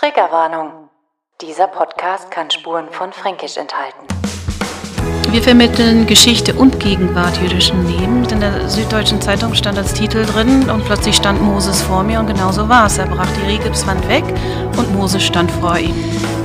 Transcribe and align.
Triggerwarnung. 0.00 0.88
Dieser 1.42 1.66
Podcast 1.66 2.30
kann 2.30 2.50
Spuren 2.50 2.88
von 2.90 3.12
Fränkisch 3.12 3.58
enthalten. 3.58 4.06
Wir 5.30 5.42
vermitteln 5.42 6.06
Geschichte 6.06 6.54
und 6.54 6.80
Gegenwart 6.80 7.36
jüdischen 7.36 7.86
Lebens. 7.86 8.32
In 8.32 8.40
der 8.40 8.66
Süddeutschen 8.66 9.20
Zeitung 9.20 9.54
stand 9.54 9.76
als 9.76 9.92
Titel 9.92 10.24
drin 10.24 10.70
und 10.70 10.86
plötzlich 10.86 11.16
stand 11.16 11.42
Moses 11.42 11.82
vor 11.82 12.02
mir 12.02 12.18
und 12.18 12.28
genau 12.28 12.50
so 12.50 12.66
war 12.66 12.86
es. 12.86 12.96
Er 12.96 13.08
brach 13.08 13.28
die 13.36 13.46
Rigipswand 13.52 14.08
weg 14.08 14.24
und 14.78 14.90
Moses 14.94 15.22
stand 15.22 15.50
vor 15.50 15.76
ihm. 15.76 15.94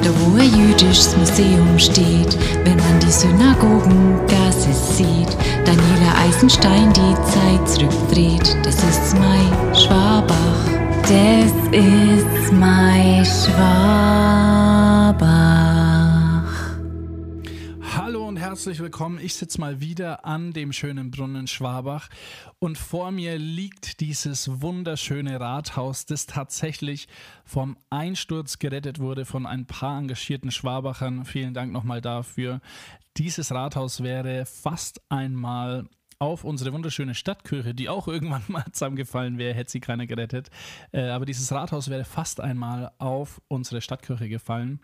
Da 0.04 0.10
wo 0.20 0.38
ein 0.38 0.54
jüdisches 0.54 1.16
Museum 1.16 1.80
steht, 1.80 2.38
wenn 2.66 2.76
man 2.76 3.00
die 3.00 3.10
Synagogengasse 3.10 4.74
sieht, 4.74 5.30
Daniela 5.64 6.14
Eisenstein 6.28 6.92
die 6.92 7.16
Zeit 7.24 7.70
zurückdreht, 7.70 8.58
das 8.66 8.84
ist 8.84 9.18
mein 9.18 9.74
Schwabach. 9.74 10.85
Das 11.08 11.52
ist 11.72 12.52
mein 12.52 13.24
Schwabach. 13.24 13.62
Hallo 17.96 18.28
und 18.28 18.38
herzlich 18.38 18.80
willkommen. 18.80 19.20
Ich 19.22 19.36
sitze 19.36 19.62
mal 19.62 19.80
wieder 19.80 20.26
an 20.26 20.52
dem 20.52 20.74
schönen 20.74 21.12
Brunnen 21.12 21.46
Schwabach 21.46 22.10
und 22.58 22.80
vor 22.80 23.12
mir 23.12 23.38
liegt 23.38 24.00
dieses 24.00 24.62
wunderschöne 24.62 25.40
Rathaus, 25.40 26.08
das 26.08 26.26
tatsächlich 26.26 27.08
vom 27.44 27.78
Einsturz 27.92 28.58
gerettet 28.58 28.98
wurde 28.98 29.26
von 29.26 29.46
ein 29.46 29.68
paar 29.68 30.00
engagierten 30.00 30.50
Schwabachern. 30.50 31.24
Vielen 31.24 31.54
Dank 31.54 31.72
nochmal 31.72 32.02
dafür. 32.02 32.62
Dieses 33.18 33.52
Rathaus 33.52 34.02
wäre 34.02 34.48
fast 34.48 35.04
einmal 35.10 35.88
auf 36.20 36.44
unsere 36.44 36.74
wunderschöne 36.74 37.16
Stadtkirche, 37.16 37.74
die 37.74 37.90
auch 37.90 38.08
irgendwann 38.08 38.44
mal 38.48 38.66
zusammengefallen 38.72 39.38
wäre, 39.38 39.54
hätte 39.54 39.72
sie 39.72 39.80
keiner 39.80 40.08
gerettet. 40.08 40.50
Äh, 40.92 41.10
aber 41.10 41.26
dieses 41.26 41.52
Rathaus 41.52 41.90
wäre 41.90 42.06
fast 42.06 42.40
einmal 42.40 42.92
auf 42.98 43.42
unsere 43.48 43.82
Stadtkirche 43.82 44.30
gefallen. 44.30 44.80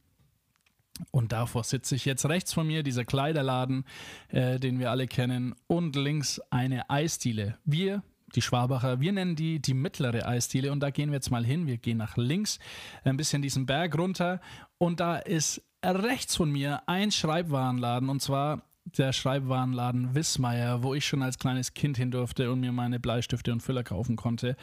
Und 1.10 1.32
davor 1.32 1.64
sitze 1.64 1.96
ich 1.96 2.06
jetzt 2.06 2.26
rechts 2.26 2.54
von 2.54 2.68
mir, 2.68 2.84
dieser 2.84 3.06
Kleiderladen, 3.06 3.86
äh, 4.30 4.60
den 4.60 4.80
wir 4.80 4.92
alle 4.92 5.08
kennen, 5.08 5.56
und 5.68 5.96
links 5.96 6.40
eine 6.50 6.90
Eisdiele. 6.90 7.58
Wir, 7.66 8.04
die 8.36 8.42
Schwabacher, 8.42 9.00
wir 9.00 9.12
nennen 9.12 9.36
die 9.36 9.60
die 9.60 9.74
mittlere 9.74 10.28
Eisdiele 10.28 10.72
und 10.72 10.82
da 10.82 10.90
gehen 10.90 11.10
wir 11.10 11.16
jetzt 11.16 11.32
mal 11.32 11.46
hin. 11.46 11.68
Wir 11.68 11.78
gehen 11.78 11.98
nach 11.98 12.18
links, 12.18 12.60
ein 13.04 13.18
bisschen 13.18 13.42
diesen 13.42 13.66
Berg 13.66 13.98
runter 13.98 14.42
und 14.78 15.00
da 15.00 15.18
ist 15.18 15.64
rechts 15.84 16.36
von 16.36 16.52
mir 16.52 16.84
ein 16.88 17.12
Schreibwarenladen 17.12 18.10
und 18.10 18.22
zwar 18.22 18.64
der 18.98 19.14
Schreibwarenladen 19.14 20.16
Wissmeier, 20.16 20.84
wo 20.84 20.94
ich 20.94 21.06
schon 21.06 21.24
als 21.24 21.40
kleines 21.40 21.74
Kind 21.74 21.98
hin 21.98 22.12
durfte 22.12 22.52
und 22.52 22.60
mir 22.60 22.72
meine 22.72 23.00
Bleistifte 23.00 23.52
und 23.52 23.62
Füller 23.62 23.84
kaufen 23.84 24.16
konnte. 24.16 24.56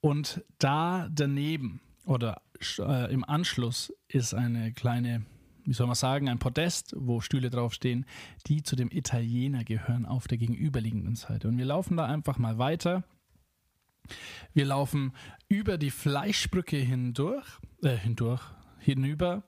Und 0.00 0.44
da 0.58 1.08
daneben 1.10 1.80
oder 2.04 2.42
äh, 2.78 3.12
im 3.12 3.24
Anschluss 3.24 3.92
ist 4.08 4.34
eine 4.34 4.72
kleine, 4.72 5.24
wie 5.64 5.72
soll 5.72 5.86
man 5.86 5.96
sagen, 5.96 6.28
ein 6.28 6.38
Podest, 6.38 6.94
wo 6.96 7.20
Stühle 7.20 7.50
draufstehen, 7.50 8.06
die 8.46 8.62
zu 8.62 8.76
dem 8.76 8.90
Italiener 8.90 9.64
gehören 9.64 10.06
auf 10.06 10.28
der 10.28 10.38
gegenüberliegenden 10.38 11.16
Seite. 11.16 11.48
Und 11.48 11.58
wir 11.58 11.64
laufen 11.64 11.96
da 11.96 12.06
einfach 12.06 12.38
mal 12.38 12.58
weiter. 12.58 13.04
Wir 14.52 14.66
laufen 14.66 15.12
über 15.48 15.78
die 15.78 15.90
Fleischbrücke 15.90 16.76
hindurch, 16.76 17.46
äh, 17.82 17.96
hindurch, 17.96 18.42
hinüber 18.78 19.44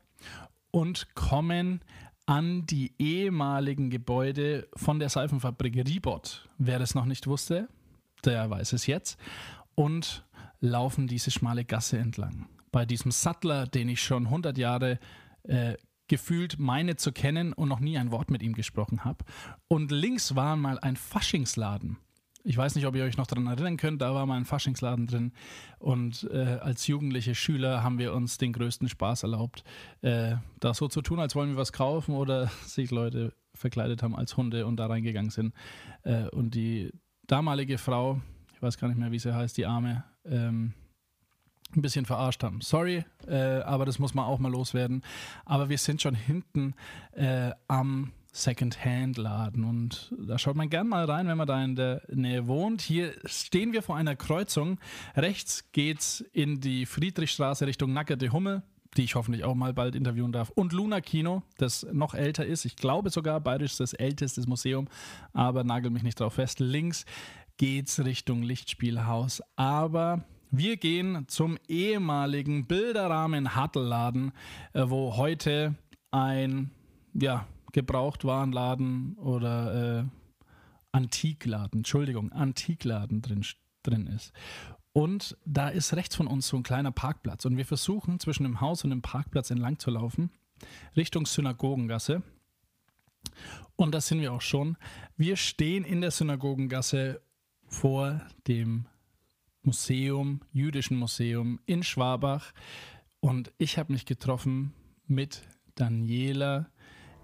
und 0.71 1.15
kommen 1.15 1.81
an 2.27 2.67
die 2.67 2.93
ehemaligen 2.99 3.89
Gebäude 3.89 4.69
von 4.75 4.99
der 4.99 5.09
Seifenfabrik 5.09 5.77
Ribot. 5.89 6.49
Wer 6.59 6.79
das 6.79 6.95
noch 6.95 7.05
nicht 7.07 7.27
wusste, 7.27 7.69
der 8.25 8.51
weiß 8.51 8.73
es 8.73 8.87
jetzt. 8.87 9.19
Und 9.75 10.25
laufen 10.61 11.07
diese 11.07 11.31
schmale 11.31 11.65
Gasse 11.65 11.99
entlang. 11.99 12.49
Bei 12.73 12.85
diesem 12.85 13.13
Sattler, 13.13 13.67
den 13.67 13.89
ich 13.89 14.03
schon 14.03 14.27
100 14.27 14.59
Jahre 14.59 14.99
äh, 15.45 15.75
gefühlt 16.09 16.59
meine 16.59 16.97
zu 16.97 17.13
kennen 17.13 17.53
und 17.53 17.69
noch 17.69 17.81
nie 17.81 17.99
ein 17.99 18.11
Wort 18.11 18.31
mit 18.31 18.43
ihm 18.43 18.55
gesprochen 18.55 19.05
habe. 19.05 19.25
Und 19.69 19.91
links 19.91 20.35
war 20.35 20.57
mal 20.57 20.79
ein 20.79 20.97
Faschingsladen. 20.97 21.99
Ich 22.49 22.57
weiß 22.57 22.77
nicht, 22.77 22.87
ob 22.87 22.95
ihr 22.95 23.03
euch 23.03 23.17
noch 23.17 23.27
daran 23.27 23.49
erinnern 23.49 23.77
könnt, 23.77 24.01
da 24.01 24.15
war 24.15 24.25
mal 24.25 24.37
ein 24.37 24.45
Faschingsladen 24.45 25.09
drin. 25.09 25.33
Und 25.81 26.29
äh, 26.31 26.59
als 26.61 26.87
jugendliche 26.87 27.35
Schüler 27.35 27.83
haben 27.83 27.99
wir 27.99 28.15
uns 28.15 28.39
den 28.39 28.53
größten 28.53 28.89
Spaß 28.89 29.25
erlaubt, 29.25 29.65
äh, 30.03 30.37
da 30.61 30.73
so 30.73 30.87
zu 30.87 31.03
tun, 31.03 31.19
als 31.19 31.35
wollen 31.35 31.51
wir 31.51 31.57
was 31.57 31.73
kaufen 31.73 32.15
oder 32.15 32.47
sich 32.65 32.93
Leute 32.93 33.33
verkleidet 33.53 34.05
haben 34.05 34.15
als 34.15 34.37
Hunde 34.37 34.65
und 34.65 34.77
da 34.77 34.87
reingegangen 34.87 35.31
sind. 35.31 35.55
Äh, 36.05 36.29
und 36.29 36.55
die 36.55 36.93
damalige 37.27 37.79
Frau, 37.79 38.21
ich 38.55 38.63
weiß 38.63 38.79
gar 38.79 38.87
nicht 38.87 38.99
mehr, 38.99 39.11
wie 39.11 39.19
sie 39.19 39.35
heißt, 39.35 39.57
die 39.57 39.67
Arme, 39.67 40.05
ähm, 40.25 40.73
ein 41.75 41.83
bisschen 41.83 42.07
verarscht 42.07 42.45
haben. 42.45 42.61
Sorry, 42.61 43.05
äh, 43.27 43.61
aber 43.63 43.87
das 43.87 43.99
muss 43.99 44.15
man 44.15 44.25
auch 44.25 44.39
mal 44.39 44.53
loswerden. 44.53 45.03
Aber 45.45 45.69
wir 45.69 45.79
sind 45.79 46.01
schon 46.01 46.15
hinten 46.15 46.75
äh, 47.11 47.51
am 47.67 48.13
Second-Hand-Laden. 48.37 49.65
Und 49.65 50.13
da 50.19 50.39
schaut 50.39 50.57
man 50.57 50.69
gern 50.69 50.89
mal 50.89 51.05
rein, 51.05 51.27
wenn 51.27 51.39
man 51.39 51.47
da 51.47 51.63
in 51.65 51.75
der 51.75 52.03
Nähe 52.13 52.47
wohnt. 52.47 52.83
Hier 52.83 53.15
stehen 53.25 53.73
wir 53.73 53.83
vor 53.83 53.97
einer 53.97 54.15
Kreuzung. 54.15 54.79
Rechts 55.17 55.73
geht's 55.73 56.21
in 56.33 56.61
die 56.61 56.87
Friedrichstraße 56.87 57.67
Richtung 57.67 57.93
Nackerte 57.93 58.33
Hummel, 58.33 58.63
die 58.97 59.05
ich 59.05 59.15
hoffentlich 59.15 59.45
auch 59.45 59.55
mal 59.55 59.73
bald 59.73 59.95
interviewen 59.95 60.33
darf. 60.33 60.51
Und 60.51 60.73
Luna 60.73 61.01
Kino, 61.01 61.43
das 61.57 61.87
noch 61.93 62.15
älter 62.15 62.45
ist. 62.45 62.65
Ich 62.65 62.77
glaube 62.77 63.11
sogar, 63.11 63.41
bayerisch 63.41 63.73
ist 63.73 63.81
das 63.81 63.93
älteste 63.95 64.47
Museum, 64.47 64.89
aber 65.33 65.65
nagel 65.65 65.91
mich 65.91 66.03
nicht 66.03 66.21
drauf 66.21 66.35
fest. 66.35 66.61
Links 66.61 67.07
geht's 67.57 68.05
Richtung 68.05 68.43
Lichtspielhaus. 68.43 69.43
Aber 69.57 70.25
wir 70.51 70.77
gehen 70.77 71.25
zum 71.29 71.59
ehemaligen 71.69 72.67
Bilderrahmen 72.67 73.57
Hattelladen, 73.57 74.33
äh, 74.75 74.85
wo 74.87 75.17
heute 75.17 75.75
ein 76.11 76.71
ja, 77.15 77.47
Gebrauchtwarenladen 77.77 79.19
oder 79.19 79.99
äh, 79.99 80.05
Antikladen, 80.93 81.81
Entschuldigung, 81.81 82.33
Antikladen 82.33 83.21
drin, 83.21 83.45
drin 83.83 84.07
ist. 84.07 84.33
Und 84.95 85.37
da 85.45 85.69
ist 85.69 85.93
rechts 85.93 86.17
von 86.17 86.27
uns 86.27 86.49
so 86.49 86.57
ein 86.57 86.63
kleiner 86.63 86.91
Parkplatz. 86.91 87.45
Und 87.45 87.59
wir 87.59 87.67
versuchen 87.67 88.19
zwischen 88.19 88.45
dem 88.45 88.63
Haus 88.63 88.83
und 88.83 88.89
dem 88.89 89.03
Parkplatz 89.03 89.51
entlang 89.51 89.79
zu 89.79 89.91
laufen, 89.91 90.31
Richtung 90.97 91.27
Synagogengasse. 91.27 92.23
Und 93.77 93.95
da 93.95 94.01
sind 94.01 94.23
wir 94.23 94.33
auch 94.33 94.41
schon. 94.41 94.79
Wir 95.19 95.37
stehen 95.37 95.85
in 95.85 96.01
der 96.01 96.13
Synagogengasse 96.13 97.21
vor 97.69 98.23
dem 98.49 98.87
Museum, 99.61 100.41
Jüdischen 100.51 100.97
Museum 100.97 101.61
in 101.67 101.83
Schwabach. 101.83 102.55
Und 103.21 103.53
ich 103.59 103.77
habe 103.77 103.93
mich 103.93 104.07
getroffen 104.07 104.73
mit 105.07 105.43
Daniela 105.75 106.71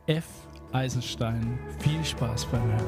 F. 0.09 0.25
Eisenstein. 0.73 1.61
Viel 1.79 2.05
Spaß 2.05 2.47
beim 2.47 2.61
Hören. 2.61 2.83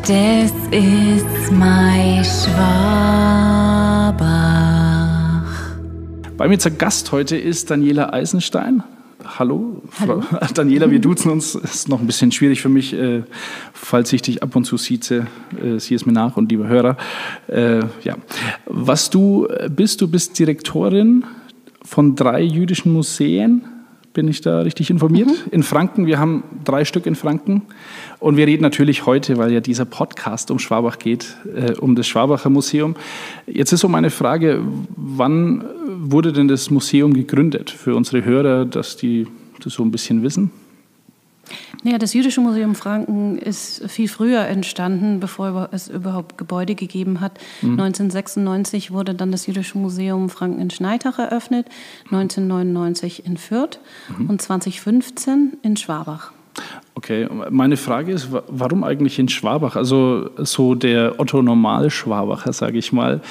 Das 0.00 0.50
ist 0.70 1.52
mein 1.52 2.24
Schwabach. 2.24 2.64
Bei 6.38 6.48
mir 6.48 6.58
zur 6.58 6.72
Gast 6.72 7.12
heute 7.12 7.36
ist 7.36 7.70
Daniela 7.70 8.14
Eisenstein. 8.14 8.82
Hallo, 9.22 9.82
Hallo. 10.00 10.22
Frau 10.22 10.46
Daniela, 10.54 10.90
wir 10.90 11.00
duzen 11.00 11.30
uns. 11.30 11.54
Ist 11.54 11.90
noch 11.90 12.00
ein 12.00 12.06
bisschen 12.06 12.32
schwierig 12.32 12.62
für 12.62 12.70
mich, 12.70 12.94
äh, 12.94 13.22
falls 13.74 14.10
ich 14.14 14.22
dich 14.22 14.42
ab 14.42 14.56
und 14.56 14.64
zu 14.64 14.78
sieze. 14.78 15.26
Äh, 15.62 15.78
sieh 15.80 15.96
es 15.96 16.06
mir 16.06 16.12
nach 16.12 16.38
und 16.38 16.50
liebe 16.50 16.66
Hörer. 16.66 16.96
Äh, 17.46 17.80
ja. 18.04 18.16
Was 18.64 19.10
du 19.10 19.46
bist, 19.68 20.00
du 20.00 20.08
bist 20.08 20.38
Direktorin 20.38 21.26
von 21.84 22.16
drei 22.16 22.40
jüdischen 22.40 22.90
Museen 22.90 23.64
bin 24.12 24.28
ich 24.28 24.40
da 24.40 24.60
richtig 24.60 24.90
informiert? 24.90 25.28
Mhm. 25.28 25.52
In 25.52 25.62
Franken, 25.62 26.06
wir 26.06 26.18
haben 26.18 26.42
drei 26.64 26.84
Stück 26.84 27.06
in 27.06 27.14
Franken. 27.14 27.62
Und 28.18 28.36
wir 28.36 28.46
reden 28.46 28.62
natürlich 28.62 29.06
heute, 29.06 29.38
weil 29.38 29.52
ja 29.52 29.60
dieser 29.60 29.84
Podcast 29.84 30.50
um 30.50 30.58
Schwabach 30.58 30.98
geht, 30.98 31.36
äh, 31.54 31.72
um 31.74 31.94
das 31.94 32.06
Schwabacher 32.06 32.50
Museum. 32.50 32.96
Jetzt 33.46 33.72
ist 33.72 33.80
so 33.80 33.88
meine 33.88 34.10
Frage, 34.10 34.60
wann 34.96 35.64
wurde 35.86 36.32
denn 36.32 36.48
das 36.48 36.70
Museum 36.70 37.14
gegründet? 37.14 37.70
Für 37.70 37.94
unsere 37.94 38.24
Hörer, 38.24 38.64
dass 38.64 38.96
die 38.96 39.26
das 39.62 39.74
so 39.74 39.84
ein 39.84 39.90
bisschen 39.90 40.22
wissen. 40.22 40.50
Naja, 41.82 41.98
das 41.98 42.14
Jüdische 42.14 42.40
Museum 42.40 42.74
Franken 42.74 43.38
ist 43.38 43.88
viel 43.90 44.08
früher 44.08 44.46
entstanden, 44.46 45.20
bevor 45.20 45.68
es 45.72 45.88
überhaupt 45.88 46.38
Gebäude 46.38 46.74
gegeben 46.74 47.20
hat. 47.20 47.38
Mhm. 47.62 47.80
1996 47.80 48.90
wurde 48.90 49.14
dann 49.14 49.32
das 49.32 49.46
Jüdische 49.46 49.78
Museum 49.78 50.28
Franken 50.28 50.60
in 50.60 50.70
Schneitach 50.70 51.18
eröffnet, 51.18 51.66
1999 52.06 53.26
in 53.26 53.36
Fürth 53.36 53.78
mhm. 54.16 54.30
und 54.30 54.42
2015 54.42 55.58
in 55.62 55.76
Schwabach. 55.76 56.32
Okay, 56.94 57.28
meine 57.50 57.76
Frage 57.76 58.12
ist, 58.12 58.28
warum 58.30 58.84
eigentlich 58.84 59.18
in 59.18 59.28
Schwabach? 59.28 59.76
Also 59.76 60.30
so 60.36 60.74
der 60.74 61.18
Otto 61.18 61.40
Normal-Schwabacher, 61.40 62.52
sage 62.52 62.78
ich 62.78 62.92
mal, 62.92 63.22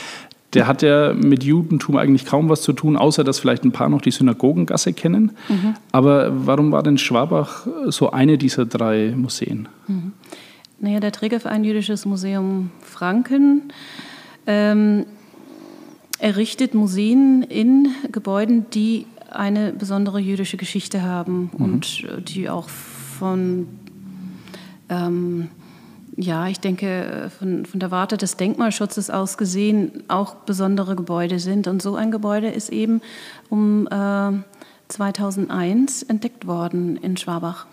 der 0.54 0.68
hat 0.68 0.82
ja 0.82 1.14
mit 1.14 1.44
Judentum 1.44 1.98
eigentlich 1.98 2.26
kaum 2.26 2.50
was 2.50 2.62
zu 2.62 2.74
tun, 2.74 2.98
außer 2.98 3.24
dass 3.24 3.40
vielleicht 3.40 3.64
ein 3.64 3.72
paar 3.72 3.90
noch 3.90 4.02
die 4.02 4.12
Synagogengasse 4.12 4.94
kennen. 4.94 5.32
Mhm. 5.48 5.76
Aber 5.92 6.32
warum 6.46 6.72
war 6.72 6.82
denn 6.82 6.98
Schwabach 6.98 7.68
so 7.88 8.12
eine 8.12 8.38
dieser 8.38 8.66
drei 8.66 9.14
Museen? 9.16 9.68
Mhm. 9.88 10.14
Naja, 10.80 11.00
der 11.00 11.12
Trägerverein 11.12 11.64
Jüdisches 11.64 12.06
Museum 12.06 12.72
Franken 12.82 13.74
ähm, 14.48 15.06
errichtet 16.20 16.74
Museen 16.74 17.44
in 17.44 17.90
Gebäuden, 18.12 18.66
die 18.74 19.06
eine 19.30 19.74
besondere 19.74 20.20
jüdische 20.20 20.58
Geschichte 20.58 21.04
haben 21.04 21.52
mhm. 21.54 21.64
und 21.64 22.04
äh, 22.06 22.22
die 22.22 22.50
auch 22.50 22.70
von, 22.70 23.68
ähm, 24.90 25.50
ja, 26.22 26.48
ich 26.48 26.60
denke, 26.60 27.32
von, 27.38 27.66
von 27.66 27.80
der 27.80 27.92
Warte 27.92 28.18
des 28.18 28.36
Denkmalschutzes 28.36 29.10
aus 29.10 29.38
gesehen 29.38 30.04
auch 30.10 30.36
besondere 30.36 30.96
Gebäude 30.96 31.40
sind. 31.40 31.68
Und 31.68 31.82
so 31.82 31.96
ein 31.96 32.12
Gebäude 32.12 32.50
ist 32.50 32.70
eben 32.70 33.02
um 33.48 33.88
äh, 33.88 34.32
2001 34.90 36.04
entdeckt 36.04 36.46
worden 36.46 36.98
in 36.98 37.16
Schwabach. 37.16 37.68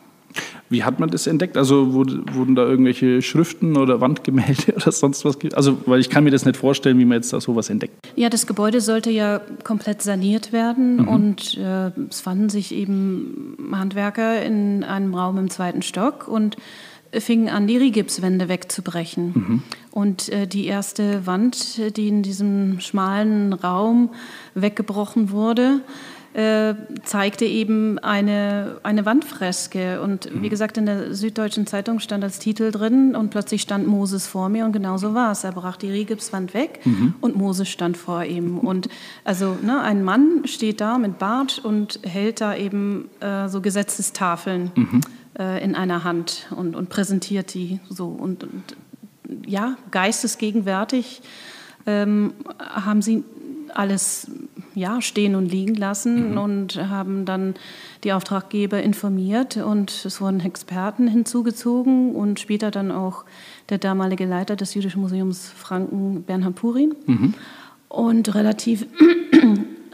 Wie 0.68 0.84
hat 0.84 1.00
man 1.00 1.10
das 1.10 1.26
entdeckt? 1.26 1.56
Also 1.56 1.94
wurden 1.94 2.54
da 2.54 2.64
irgendwelche 2.66 3.22
Schriften 3.22 3.76
oder 3.76 4.00
Wandgemälde 4.00 4.74
oder 4.76 4.92
sonst 4.92 5.24
was? 5.24 5.38
Also, 5.54 5.78
weil 5.86 5.98
ich 6.00 6.10
kann 6.10 6.22
mir 6.22 6.30
das 6.30 6.44
nicht 6.44 6.56
vorstellen, 6.56 6.98
wie 6.98 7.04
man 7.04 7.16
jetzt 7.16 7.32
da 7.32 7.40
sowas 7.40 7.70
entdeckt. 7.70 7.94
Ja, 8.16 8.28
das 8.28 8.46
Gebäude 8.46 8.80
sollte 8.80 9.10
ja 9.10 9.40
komplett 9.64 10.02
saniert 10.02 10.52
werden 10.52 10.96
mhm. 10.96 11.08
und 11.08 11.56
äh, 11.56 11.90
es 12.10 12.20
fanden 12.20 12.48
sich 12.48 12.74
eben 12.74 13.56
Handwerker 13.72 14.42
in 14.42 14.84
einem 14.84 15.14
Raum 15.14 15.38
im 15.38 15.50
zweiten 15.50 15.82
Stock 15.82 16.28
und 16.28 16.56
fingen 17.20 17.48
an, 17.48 17.66
die 17.66 17.76
Rigipswände 17.76 18.48
wegzubrechen. 18.48 19.32
Mhm. 19.34 19.62
Und 19.90 20.28
äh, 20.28 20.46
die 20.46 20.66
erste 20.66 21.26
Wand, 21.26 21.96
die 21.96 22.08
in 22.08 22.22
diesem 22.22 22.80
schmalen 22.80 23.52
Raum 23.52 24.10
weggebrochen 24.54 25.30
wurde, 25.30 25.80
äh, 26.36 26.74
zeigte 27.04 27.46
eben 27.46 27.98
eine, 27.98 28.76
eine 28.82 29.06
Wandfreske. 29.06 30.02
Und 30.02 30.28
wie 30.30 30.46
mhm. 30.46 30.50
gesagt, 30.50 30.76
in 30.76 30.84
der 30.84 31.14
Süddeutschen 31.14 31.66
Zeitung 31.66 31.98
stand 31.98 32.22
als 32.22 32.38
Titel 32.38 32.70
drin 32.70 33.16
und 33.16 33.30
plötzlich 33.30 33.62
stand 33.62 33.86
Moses 33.86 34.26
vor 34.26 34.50
mir 34.50 34.66
und 34.66 34.72
genau 34.72 34.98
so 34.98 35.14
war 35.14 35.32
es. 35.32 35.44
Er 35.44 35.52
brach 35.52 35.78
die 35.78 35.90
Rigipswand 35.90 36.52
weg 36.52 36.80
mhm. 36.84 37.14
und 37.22 37.36
Moses 37.36 37.70
stand 37.70 37.96
vor 37.96 38.22
ihm. 38.24 38.58
Und 38.58 38.90
also 39.24 39.56
ne, 39.62 39.80
ein 39.80 40.04
Mann 40.04 40.42
steht 40.44 40.82
da 40.82 40.98
mit 40.98 41.18
Bart 41.18 41.58
und 41.64 42.00
hält 42.02 42.42
da 42.42 42.54
eben 42.54 43.08
äh, 43.20 43.48
so 43.48 43.62
Gesetzestafeln 43.62 44.72
mhm. 44.74 45.00
Äh, 45.38 45.62
in 45.62 45.74
einer 45.74 46.04
Hand 46.04 46.46
und, 46.54 46.76
und 46.76 46.88
präsentiert 46.88 47.54
die 47.54 47.80
so. 47.88 48.06
Und, 48.08 48.44
und 48.44 48.76
ja, 49.46 49.76
geistesgegenwärtig 49.90 51.22
ähm, 51.86 52.32
haben 52.58 53.02
sie 53.02 53.24
alles 53.74 54.30
ja, 54.74 55.00
stehen 55.00 55.34
und 55.34 55.46
liegen 55.46 55.74
lassen 55.74 56.32
mhm. 56.32 56.38
und 56.38 56.76
haben 56.88 57.24
dann 57.24 57.54
die 58.04 58.12
Auftraggeber 58.12 58.82
informiert 58.82 59.56
und 59.56 60.04
es 60.04 60.20
wurden 60.20 60.40
Experten 60.40 61.08
hinzugezogen 61.08 62.14
und 62.14 62.40
später 62.40 62.70
dann 62.70 62.90
auch 62.90 63.24
der 63.68 63.78
damalige 63.78 64.26
Leiter 64.26 64.56
des 64.56 64.74
Jüdischen 64.74 65.00
Museums 65.00 65.48
Franken, 65.48 66.22
Bernhard 66.22 66.54
Purin. 66.54 66.94
Mhm. 67.06 67.34
Und 67.88 68.34
relativ, 68.34 68.86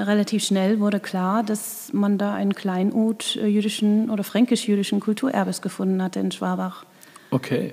relativ 0.02 0.44
schnell 0.44 0.80
wurde 0.80 1.00
klar, 1.00 1.42
dass 1.42 1.92
man 1.92 2.18
da 2.18 2.34
ein 2.34 2.54
Kleinod 2.54 3.34
jüdischen 3.34 4.10
oder 4.10 4.24
fränkisch-jüdischen 4.24 5.00
Kulturerbes 5.00 5.62
gefunden 5.62 6.02
hatte 6.02 6.20
in 6.20 6.30
Schwabach. 6.32 6.84
Okay. 7.30 7.72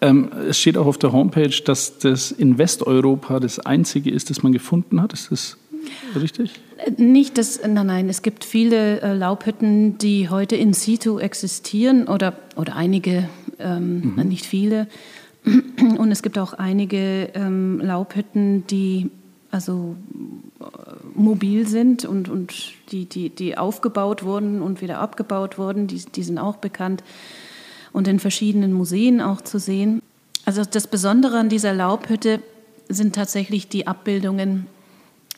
Ähm, 0.00 0.30
es 0.48 0.58
steht 0.58 0.78
auch 0.78 0.86
auf 0.86 0.98
der 0.98 1.12
Homepage, 1.12 1.62
dass 1.64 1.98
das 1.98 2.30
in 2.30 2.58
Westeuropa 2.58 3.40
das 3.40 3.58
einzige 3.58 4.10
ist, 4.10 4.30
das 4.30 4.42
man 4.42 4.52
gefunden 4.52 5.02
hat. 5.02 5.12
Ist 5.12 5.30
das 5.30 5.58
richtig? 6.14 6.52
Nicht 6.96 7.36
das, 7.36 7.60
nein, 7.66 7.86
nein, 7.86 8.08
es 8.08 8.22
gibt 8.22 8.44
viele 8.44 9.00
äh, 9.02 9.12
Laubhütten, 9.12 9.98
die 9.98 10.28
heute 10.30 10.56
in 10.56 10.72
situ 10.72 11.18
existieren 11.18 12.08
oder, 12.08 12.34
oder 12.56 12.76
einige, 12.76 13.28
ähm, 13.58 14.14
mhm. 14.16 14.28
nicht 14.28 14.46
viele. 14.46 14.86
Und 15.98 16.10
es 16.12 16.22
gibt 16.22 16.38
auch 16.38 16.52
einige 16.54 17.30
ähm, 17.34 17.80
Laubhütten, 17.80 18.66
die 18.66 19.10
also 19.50 19.96
äh, 20.60 20.64
mobil 21.20 21.66
sind 21.66 22.04
und, 22.04 22.28
und 22.28 22.54
die, 22.90 23.06
die, 23.06 23.30
die 23.30 23.56
aufgebaut 23.56 24.22
wurden 24.22 24.62
und 24.62 24.80
wieder 24.80 24.98
abgebaut 24.98 25.58
wurden, 25.58 25.86
die, 25.86 26.04
die 26.04 26.22
sind 26.22 26.38
auch 26.38 26.56
bekannt 26.56 27.02
und 27.92 28.08
in 28.08 28.18
verschiedenen 28.18 28.72
Museen 28.72 29.20
auch 29.20 29.40
zu 29.40 29.58
sehen. 29.58 30.02
Also 30.44 30.62
das 30.64 30.86
Besondere 30.86 31.38
an 31.38 31.48
dieser 31.48 31.74
Laubhütte 31.74 32.40
sind 32.88 33.14
tatsächlich 33.14 33.68
die 33.68 33.86
Abbildungen 33.86 34.66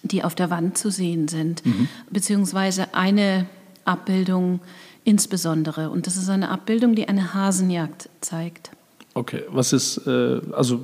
die 0.02 0.24
auf 0.24 0.34
der 0.34 0.50
Wand 0.50 0.76
zu 0.76 0.90
sehen 0.90 1.28
sind, 1.28 1.64
mhm. 1.64 1.88
beziehungsweise 2.10 2.94
eine 2.94 3.46
Abbildung 3.84 4.60
insbesondere. 5.04 5.90
Und 5.90 6.06
das 6.06 6.16
ist 6.16 6.28
eine 6.28 6.50
Abbildung, 6.50 6.94
die 6.94 7.08
eine 7.08 7.34
Hasenjagd 7.34 8.08
zeigt. 8.20 8.70
Okay, 9.14 9.42
was 9.48 9.72
ist, 9.72 10.06
äh, 10.06 10.40
also 10.52 10.80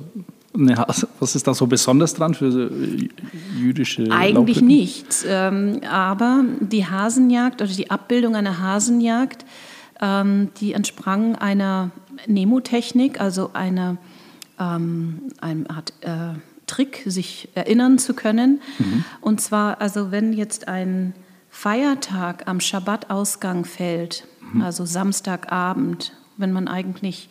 was 0.53 1.35
ist 1.35 1.47
da 1.47 1.53
so 1.53 1.67
besonders 1.67 2.13
dran 2.15 2.33
für 2.33 2.71
jüdische 3.55 4.09
Eigentlich 4.11 4.33
Laubhütten? 4.57 4.67
nichts, 4.67 5.25
ähm, 5.27 5.81
aber 5.89 6.43
die 6.59 6.85
Hasenjagd 6.85 7.61
oder 7.61 7.71
die 7.71 7.91
Abbildung 7.91 8.35
einer 8.35 8.59
Hasenjagd, 8.59 9.45
ähm, 10.01 10.49
die 10.59 10.73
entsprang 10.73 11.35
einer 11.35 11.91
Nemotechnik, 12.25 13.21
also 13.21 13.51
einer, 13.53 13.97
ähm, 14.59 15.31
einer 15.39 15.69
Art 15.69 15.93
äh, 16.01 16.39
Trick, 16.65 17.03
sich 17.05 17.49
erinnern 17.55 17.97
zu 17.97 18.13
können. 18.13 18.61
Mhm. 18.77 19.03
Und 19.21 19.41
zwar, 19.41 19.81
also 19.81 20.11
wenn 20.11 20.33
jetzt 20.33 20.67
ein 20.67 21.13
Feiertag 21.49 22.47
am 22.47 22.59
Schabbatausgang 22.59 23.65
fällt, 23.65 24.25
mhm. 24.53 24.61
also 24.61 24.85
Samstagabend, 24.85 26.13
wenn 26.37 26.51
man 26.51 26.67
eigentlich 26.67 27.29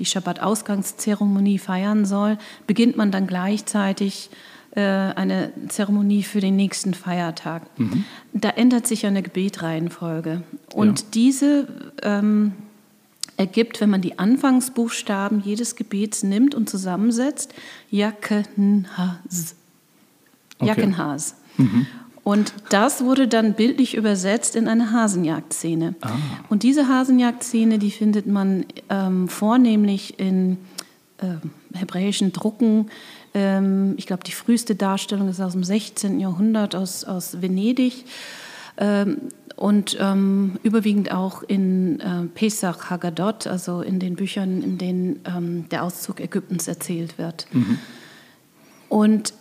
die 0.00 0.06
Schabbatausgangszeremonie 0.06 1.58
feiern 1.58 2.04
soll, 2.04 2.38
beginnt 2.66 2.96
man 2.96 3.10
dann 3.12 3.26
gleichzeitig 3.26 4.30
äh, 4.72 4.80
eine 4.80 5.52
Zeremonie 5.68 6.22
für 6.22 6.40
den 6.40 6.56
nächsten 6.56 6.94
Feiertag. 6.94 7.62
Mhm. 7.78 8.04
Da 8.32 8.50
ändert 8.50 8.86
sich 8.86 9.06
eine 9.06 9.22
Gebetreihenfolge. 9.22 10.42
Und 10.74 11.00
ja. 11.00 11.06
diese 11.14 11.68
ähm, 12.02 12.52
ergibt, 13.36 13.80
wenn 13.80 13.90
man 13.90 14.00
die 14.00 14.18
Anfangsbuchstaben 14.18 15.40
jedes 15.40 15.76
Gebets 15.76 16.22
nimmt 16.22 16.54
und 16.54 16.68
zusammensetzt, 16.68 17.54
Jackenhas. 17.90 19.54
Jackenhas. 20.60 21.34
Okay. 21.54 21.62
Mhm. 21.62 21.86
Und 22.22 22.52
das 22.68 23.04
wurde 23.04 23.28
dann 23.28 23.54
bildlich 23.54 23.96
übersetzt 23.96 24.54
in 24.54 24.68
eine 24.68 24.92
Hasenjagdszene. 24.92 25.94
Ah. 26.02 26.10
Und 26.48 26.62
diese 26.62 26.88
Hasenjagdszene, 26.88 27.78
die 27.78 27.90
findet 27.90 28.26
man 28.26 28.66
ähm, 28.88 29.28
vornehmlich 29.28 30.18
in 30.18 30.58
äh, 31.18 31.76
hebräischen 31.76 32.32
Drucken. 32.32 32.90
Ähm, 33.32 33.94
ich 33.96 34.06
glaube, 34.06 34.24
die 34.24 34.32
früheste 34.32 34.74
Darstellung 34.74 35.28
ist 35.28 35.40
aus 35.40 35.52
dem 35.52 35.64
16. 35.64 36.20
Jahrhundert, 36.20 36.74
aus, 36.74 37.04
aus 37.04 37.40
Venedig. 37.40 38.04
Ähm, 38.76 39.18
und 39.56 39.98
ähm, 40.00 40.58
überwiegend 40.62 41.12
auch 41.12 41.42
in 41.42 42.00
äh, 42.00 42.24
Pesach 42.34 42.88
Haggadot, 42.88 43.46
also 43.46 43.82
in 43.82 43.98
den 43.98 44.16
Büchern, 44.16 44.62
in 44.62 44.78
denen 44.78 45.20
ähm, 45.26 45.68
der 45.68 45.84
Auszug 45.84 46.20
Ägyptens 46.20 46.66
erzählt 46.66 47.18
wird. 47.18 47.46
Mhm. 47.52 47.78
Und 48.88 49.34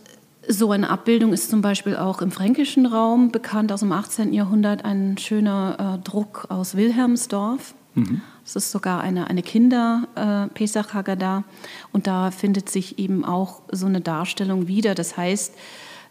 so 0.51 0.72
eine 0.72 0.89
Abbildung 0.89 1.32
ist 1.32 1.51
zum 1.51 1.62
Beispiel 1.62 1.96
auch 1.96 2.22
im 2.24 2.32
fränkischen 2.32 2.88
Raum 2.88 3.32
bekannt 3.32 3.72
aus 3.72 3.82
dem 3.82 3.91
18. 3.91 4.34
Jahrhundert, 4.34 4.84
ein 4.84 5.18
schöner 5.20 6.00
äh, 6.00 6.03
Druck 6.03 6.48
aus 6.50 6.75
Wilhelmsdorf. 6.75 7.75
Mhm. 7.94 8.22
Das 8.44 8.56
ist 8.56 8.72
sogar 8.72 9.01
eine, 9.01 9.29
eine 9.29 9.44
Kinder-Pesach 9.44 10.96
äh. 10.96 11.44
Und 11.94 12.08
da 12.08 12.32
findet 12.32 12.70
sich 12.70 12.98
eben 12.98 13.24
auch 13.24 13.62
so 13.72 13.86
eine 13.86 14.01
Darstellung 14.01 14.68
wieder. 14.68 14.96
Das 14.96 15.18
heißt, 15.18 15.53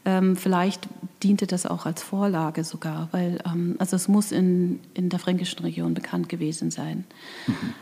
ähm, 0.05 0.37
vielleicht 0.37 0.89
diente 1.25 1.49
das 1.49 1.67
auch 1.67 1.85
als 1.85 2.01
Vorlage 2.01 2.63
sogar, 2.63 3.09
weil 3.11 3.41
ähm, 3.45 3.75
also 3.81 3.97
es 3.97 4.07
muss 4.07 4.31
in, 4.31 4.79
in 4.95 5.09
der 5.09 5.19
fränkischen 5.19 5.59
Region 5.61 5.95
bekannt 5.95 6.29
gewesen 6.29 6.71
sein. 6.71 7.05
Mhm. 7.49 7.75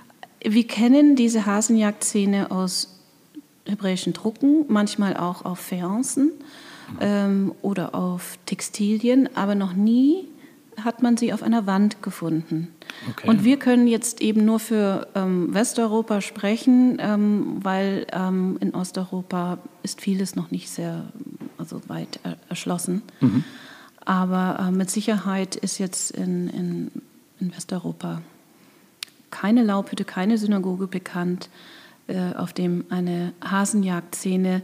Wir 0.42 0.66
kennen 0.66 1.16
diese 1.16 1.44
Hasenjagdszene 1.44 2.50
aus 2.50 2.95
hebräischen 3.66 4.12
Drucken, 4.12 4.64
manchmal 4.68 5.16
auch 5.16 5.44
auf 5.44 5.58
Fayencen 5.58 6.26
mhm. 6.26 6.98
ähm, 7.00 7.54
oder 7.62 7.94
auf 7.94 8.38
Textilien, 8.46 9.28
aber 9.36 9.54
noch 9.54 9.72
nie 9.72 10.28
hat 10.82 11.02
man 11.02 11.16
sie 11.16 11.32
auf 11.32 11.42
einer 11.42 11.66
Wand 11.66 12.02
gefunden. 12.02 12.68
Okay. 13.10 13.28
Und 13.28 13.44
wir 13.44 13.58
können 13.58 13.86
jetzt 13.86 14.20
eben 14.20 14.44
nur 14.44 14.58
für 14.58 15.08
ähm, 15.14 15.52
Westeuropa 15.54 16.20
sprechen, 16.20 16.98
ähm, 17.00 17.58
weil 17.62 18.06
ähm, 18.12 18.58
in 18.60 18.74
Osteuropa 18.74 19.58
ist 19.82 20.00
vieles 20.00 20.36
noch 20.36 20.50
nicht 20.50 20.68
sehr 20.68 21.04
also 21.58 21.80
weit 21.88 22.20
er 22.22 22.36
erschlossen. 22.48 23.02
Mhm. 23.20 23.44
Aber 24.04 24.58
äh, 24.60 24.70
mit 24.70 24.90
Sicherheit 24.90 25.56
ist 25.56 25.78
jetzt 25.78 26.12
in, 26.12 26.48
in, 26.48 26.90
in, 27.40 27.56
Westeuropa 27.56 28.22
keine 29.30 29.64
Laubhütte, 29.64 30.04
keine 30.04 30.38
Synagoge 30.38 30.86
bekannt, 30.86 31.48
äh, 32.08 32.34
auf 32.34 32.52
dem 32.52 32.84
eine 32.88 33.32
Hasenjagdszene, 33.44 34.62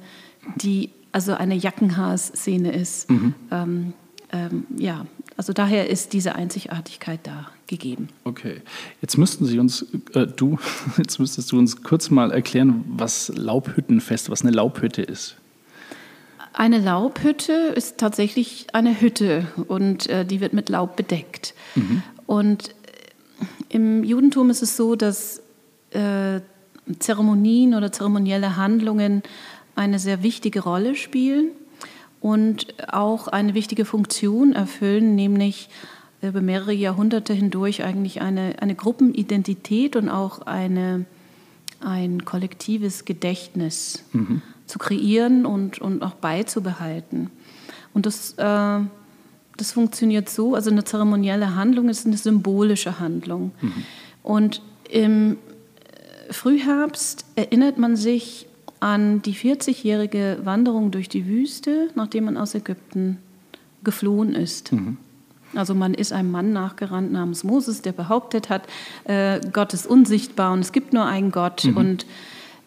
die 0.56 0.90
also 1.12 1.34
eine 1.34 1.54
Jackenhas-Szene 1.54 2.72
ist, 2.72 3.10
mhm. 3.10 3.34
ähm, 3.50 3.92
ähm, 4.32 4.66
ja, 4.76 5.06
also 5.36 5.52
daher 5.52 5.90
ist 5.90 6.12
diese 6.12 6.34
Einzigartigkeit 6.34 7.20
da 7.24 7.48
gegeben. 7.66 8.08
Okay, 8.24 8.62
jetzt 9.00 9.18
müssten 9.18 9.44
Sie 9.44 9.58
uns, 9.58 9.86
äh, 10.14 10.26
du, 10.26 10.58
jetzt 10.96 11.18
müsstest 11.18 11.52
du 11.52 11.58
uns 11.58 11.82
kurz 11.82 12.10
mal 12.10 12.32
erklären, 12.32 12.84
was 12.88 13.28
Laubhüttenfest, 13.34 14.30
was 14.30 14.42
eine 14.42 14.50
Laubhütte 14.50 15.02
ist. 15.02 15.36
Eine 16.54 16.78
Laubhütte 16.78 17.52
ist 17.52 17.98
tatsächlich 17.98 18.66
eine 18.74 19.00
Hütte 19.00 19.46
und 19.68 20.08
äh, 20.08 20.24
die 20.24 20.40
wird 20.40 20.52
mit 20.52 20.68
Laub 20.68 20.96
bedeckt. 20.96 21.54
Mhm. 21.74 22.02
Und 22.26 22.74
im 23.68 24.04
Judentum 24.04 24.50
ist 24.50 24.62
es 24.62 24.76
so, 24.76 24.94
dass 24.94 25.42
äh, 25.90 26.40
Zeremonien 26.98 27.74
oder 27.74 27.92
zeremonielle 27.92 28.56
Handlungen 28.56 29.22
eine 29.74 29.98
sehr 29.98 30.22
wichtige 30.22 30.60
Rolle 30.60 30.94
spielen 30.94 31.50
und 32.20 32.74
auch 32.92 33.28
eine 33.28 33.54
wichtige 33.54 33.84
Funktion 33.84 34.52
erfüllen, 34.52 35.14
nämlich 35.14 35.68
über 36.20 36.40
mehrere 36.40 36.72
Jahrhunderte 36.72 37.32
hindurch 37.32 37.82
eigentlich 37.82 38.20
eine, 38.20 38.54
eine 38.60 38.74
Gruppenidentität 38.74 39.96
und 39.96 40.08
auch 40.08 40.42
eine, 40.42 41.04
ein 41.80 42.24
kollektives 42.24 43.04
Gedächtnis 43.04 44.04
mhm. 44.12 44.40
zu 44.66 44.78
kreieren 44.78 45.46
und, 45.46 45.80
und 45.80 46.02
auch 46.02 46.14
beizubehalten. 46.14 47.30
Und 47.92 48.06
das, 48.06 48.34
äh, 48.34 48.80
das 49.56 49.72
funktioniert 49.72 50.28
so, 50.28 50.54
also 50.54 50.70
eine 50.70 50.84
zeremonielle 50.84 51.56
Handlung 51.56 51.88
ist 51.88 52.06
eine 52.06 52.16
symbolische 52.16 53.00
Handlung. 53.00 53.50
Mhm. 53.60 53.72
Und 54.22 54.62
im 54.88 55.38
Frühherbst 56.32 57.24
erinnert 57.36 57.78
man 57.78 57.96
sich 57.96 58.46
an 58.80 59.22
die 59.22 59.34
40-jährige 59.34 60.40
Wanderung 60.44 60.90
durch 60.90 61.08
die 61.08 61.26
Wüste, 61.26 61.88
nachdem 61.94 62.24
man 62.24 62.36
aus 62.36 62.54
Ägypten 62.54 63.18
geflohen 63.84 64.34
ist. 64.34 64.72
Mhm. 64.72 64.96
Also 65.54 65.74
man 65.74 65.94
ist 65.94 66.12
einem 66.12 66.30
Mann 66.30 66.52
nachgerannt 66.52 67.12
namens 67.12 67.44
Moses, 67.44 67.82
der 67.82 67.92
behauptet 67.92 68.48
hat, 68.48 68.62
äh, 69.04 69.40
Gott 69.52 69.74
ist 69.74 69.86
unsichtbar 69.86 70.52
und 70.52 70.60
es 70.60 70.72
gibt 70.72 70.92
nur 70.92 71.04
einen 71.04 71.30
Gott. 71.30 71.64
Mhm. 71.64 71.76
Und 71.76 72.06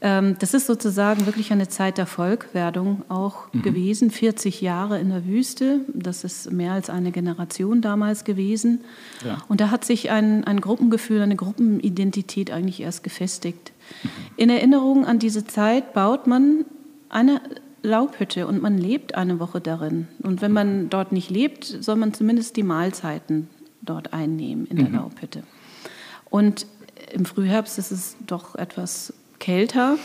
das 0.05 0.53
ist 0.53 0.67
sozusagen 0.67 1.25
wirklich 1.25 1.51
eine 1.51 1.67
Zeit 1.67 1.97
der 1.97 2.05
Volkwerdung 2.05 3.01
auch 3.09 3.51
mhm. 3.53 3.63
gewesen. 3.63 4.11
40 4.11 4.61
Jahre 4.61 4.99
in 4.99 5.09
der 5.09 5.25
Wüste, 5.25 5.79
das 5.91 6.23
ist 6.23 6.51
mehr 6.51 6.73
als 6.73 6.91
eine 6.91 7.11
Generation 7.11 7.81
damals 7.81 8.23
gewesen. 8.23 8.81
Ja. 9.25 9.39
Und 9.47 9.61
da 9.61 9.71
hat 9.71 9.83
sich 9.83 10.11
ein, 10.11 10.43
ein 10.43 10.61
Gruppengefühl, 10.61 11.21
eine 11.21 11.35
Gruppenidentität 11.35 12.51
eigentlich 12.51 12.81
erst 12.81 13.03
gefestigt. 13.03 13.71
Mhm. 14.03 14.09
In 14.37 14.49
Erinnerung 14.51 15.05
an 15.05 15.17
diese 15.17 15.47
Zeit 15.47 15.93
baut 15.93 16.27
man 16.27 16.65
eine 17.09 17.41
Laubhütte 17.81 18.45
und 18.45 18.61
man 18.61 18.77
lebt 18.77 19.15
eine 19.15 19.39
Woche 19.39 19.59
darin. 19.59 20.07
Und 20.21 20.41
wenn 20.41 20.51
man 20.51 20.89
dort 20.89 21.13
nicht 21.13 21.31
lebt, 21.31 21.65
soll 21.65 21.95
man 21.95 22.13
zumindest 22.13 22.57
die 22.57 22.63
Mahlzeiten 22.63 23.47
dort 23.81 24.13
einnehmen 24.13 24.67
in 24.67 24.77
der 24.77 24.89
mhm. 24.89 24.95
Laubhütte. 24.95 25.41
Und 26.29 26.67
im 27.11 27.25
Frühherbst 27.25 27.79
ist 27.79 27.91
es 27.91 28.17
doch 28.27 28.53
etwas 28.53 29.13
kälter 29.39 29.97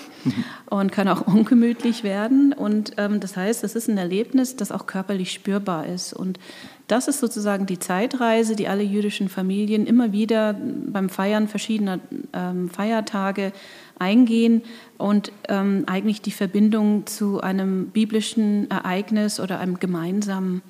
und 0.70 0.92
kann 0.92 1.08
auch 1.08 1.26
ungemütlich 1.26 2.04
werden. 2.04 2.52
Und 2.52 2.92
ähm, 2.96 3.20
das 3.20 3.36
heißt, 3.36 3.64
es 3.64 3.74
ist 3.74 3.88
ein 3.88 3.98
Erlebnis, 3.98 4.56
das 4.56 4.72
auch 4.72 4.86
körperlich 4.86 5.32
spürbar 5.32 5.86
ist. 5.86 6.12
Und 6.12 6.38
das 6.86 7.08
ist 7.08 7.20
sozusagen 7.20 7.66
die 7.66 7.78
Zeitreise, 7.78 8.56
die 8.56 8.68
alle 8.68 8.82
jüdischen 8.82 9.28
Familien 9.28 9.86
immer 9.86 10.12
wieder 10.12 10.54
beim 10.54 11.08
Feiern 11.08 11.48
verschiedener 11.48 12.00
ähm, 12.32 12.68
Feiertage 12.68 13.52
eingehen 13.98 14.62
und 14.98 15.30
ähm, 15.48 15.84
eigentlich 15.86 16.20
die 16.22 16.32
Verbindung 16.32 17.06
zu 17.06 17.40
einem 17.40 17.88
biblischen 17.88 18.70
Ereignis 18.70 19.38
oder 19.38 19.60
einem 19.60 19.78
gemeinsamen 19.78 20.62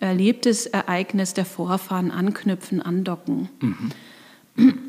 erlebtes 0.00 0.66
Ereignis 0.66 1.34
der 1.34 1.44
Vorfahren 1.44 2.10
anknüpfen, 2.10 2.82
andocken. 2.82 3.48
Mhm. 4.56 4.83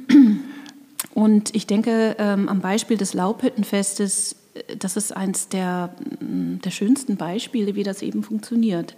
Und 1.15 1.55
ich 1.55 1.65
denke, 1.65 2.17
ähm, 2.19 2.49
am 2.49 2.59
Beispiel 2.59 2.97
des 2.97 3.13
Laubhüttenfestes, 3.13 4.35
äh, 4.53 4.75
das 4.75 4.97
ist 4.97 5.15
eines 5.15 5.47
der, 5.47 5.95
mm, 6.19 6.59
der 6.59 6.71
schönsten 6.71 7.15
Beispiele, 7.15 7.75
wie 7.75 7.83
das 7.83 8.01
eben 8.01 8.21
funktioniert. 8.21 8.97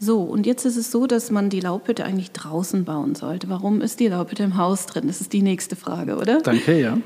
So, 0.00 0.22
und 0.22 0.46
jetzt 0.46 0.64
ist 0.64 0.78
es 0.78 0.90
so, 0.90 1.06
dass 1.06 1.30
man 1.30 1.50
die 1.50 1.60
Laubhütte 1.60 2.04
eigentlich 2.04 2.32
draußen 2.32 2.86
bauen 2.86 3.14
sollte. 3.14 3.50
Warum 3.50 3.82
ist 3.82 4.00
die 4.00 4.08
Laubhütte 4.08 4.42
im 4.42 4.56
Haus 4.56 4.86
drin? 4.86 5.06
Das 5.06 5.20
ist 5.20 5.34
die 5.34 5.42
nächste 5.42 5.76
Frage, 5.76 6.16
oder? 6.16 6.40
Danke, 6.40 6.80
ja. 6.80 6.96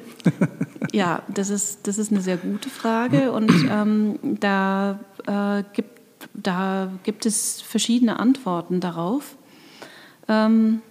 ja, 0.92 1.22
das 1.26 1.50
ist, 1.50 1.88
das 1.88 1.98
ist 1.98 2.12
eine 2.12 2.20
sehr 2.20 2.36
gute 2.36 2.70
Frage 2.70 3.32
und 3.32 3.50
ähm, 3.68 4.38
da, 4.38 5.00
äh, 5.26 5.64
gibt, 5.72 6.00
da 6.34 6.92
gibt 7.02 7.26
es 7.26 7.60
verschiedene 7.60 8.20
Antworten 8.20 8.78
darauf. 8.78 9.36
Ähm, 10.28 10.82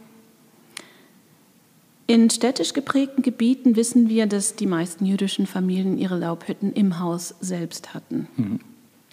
in 2.08 2.30
städtisch 2.30 2.74
geprägten 2.74 3.22
Gebieten 3.22 3.76
wissen 3.76 4.10
wir, 4.10 4.28
dass 4.28 4.56
die 4.56 4.68
meisten 4.68 5.06
jüdischen 5.06 5.48
Familien 5.48 5.98
ihre 5.98 6.18
Laubhütten 6.18 6.74
im 6.74 7.00
Haus 7.00 7.36
selbst 7.42 7.94
hatten. 7.94 8.28
Mhm. 8.38 8.60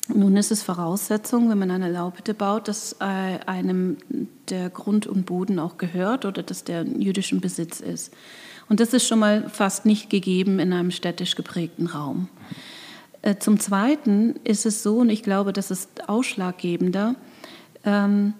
Nun 0.09 0.37
ist 0.37 0.51
es 0.51 0.63
Voraussetzung, 0.63 1.49
wenn 1.49 1.59
man 1.59 1.71
eine 1.71 1.91
Laubhütte 1.91 2.35
baut, 2.35 2.69
dass 2.69 2.97
äh, 3.01 3.05
einem 3.47 3.97
der 4.49 4.69
Grund 4.69 5.07
und 5.07 5.27
Boden 5.27 5.59
auch 5.59 5.79
gehört 5.79 6.25
oder 6.25 6.43
dass 6.43 6.65
der 6.65 6.85
jüdischen 6.85 7.41
Besitz 7.41 7.81
ist. 7.81 8.13
Und 8.69 8.81
das 8.81 8.93
ist 8.93 9.07
schon 9.07 9.21
mal 9.21 9.49
fast 9.49 9.87
nicht 9.87 10.11
gegeben 10.11 10.59
in 10.59 10.73
einem 10.73 10.91
städtisch 10.91 11.37
geprägten 11.37 11.87
Raum. 11.87 12.29
Äh, 13.23 13.37
zum 13.39 13.61
Zweiten 13.61 14.35
ist 14.45 14.67
es 14.67 14.83
so, 14.83 14.99
und 14.99 15.09
ich 15.09 15.23
glaube, 15.23 15.53
das 15.53 15.71
ist 15.71 16.09
ausschlaggebender, 16.09 17.15
ähm, 17.85 18.35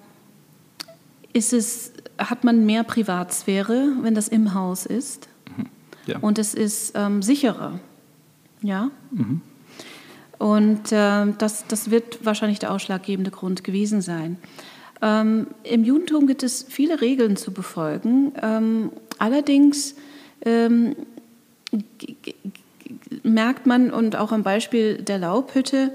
ist 1.33 1.53
es, 1.53 1.93
hat 2.19 2.45
man 2.45 2.67
mehr 2.67 2.85
Privatsphäre, 2.85 3.93
wenn 4.03 4.15
das 4.15 4.29
im 4.29 4.55
Haus 4.55 4.87
ist. 4.87 5.29
Mhm. 5.57 5.67
Ja. 6.07 6.19
Und 6.19 6.39
es 6.39 6.55
ist 6.55 6.93
ähm, 6.97 7.23
sicherer. 7.23 7.81
Ja? 8.63 8.91
Mhm. 9.11 9.41
Und 10.39 10.91
äh, 10.91 11.27
das, 11.39 11.67
das 11.69 11.91
wird 11.91 12.25
wahrscheinlich 12.25 12.59
der 12.59 12.73
ausschlaggebende 12.73 13.31
Grund 13.31 13.63
gewesen 13.63 14.01
sein. 14.01 14.39
Ähm, 15.01 15.49
Im 15.65 15.85
Judentum 15.85 16.27
gibt 16.27 16.43
es 16.43 16.65
viele 16.69 17.01
Regeln 17.01 17.37
zu 17.37 17.53
befolgen. 17.53 18.33
Ähm, 18.41 18.91
allerdings 19.19 19.95
ähm, 20.45 20.97
merkt 23.23 23.67
man, 23.67 23.91
und 23.91 24.17
auch 24.17 24.33
am 24.33 24.43
Beispiel 24.43 24.97
der 24.97 25.19
Laubhütte, 25.19 25.93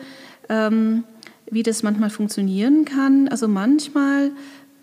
ähm, 0.49 1.03
wie 1.49 1.63
das 1.63 1.83
manchmal 1.83 2.09
funktionieren 2.09 2.85
kann. 2.85 3.27
Also 3.29 3.47
manchmal 3.47 4.31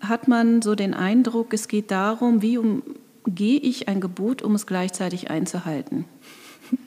hat 0.07 0.27
man 0.27 0.61
so 0.61 0.75
den 0.75 0.93
Eindruck, 0.93 1.53
es 1.53 1.67
geht 1.67 1.91
darum, 1.91 2.41
wie 2.41 2.57
umgehe 2.57 3.59
ich 3.59 3.87
ein 3.87 4.01
Gebot, 4.01 4.41
um 4.41 4.55
es 4.55 4.65
gleichzeitig 4.65 5.29
einzuhalten. 5.29 6.05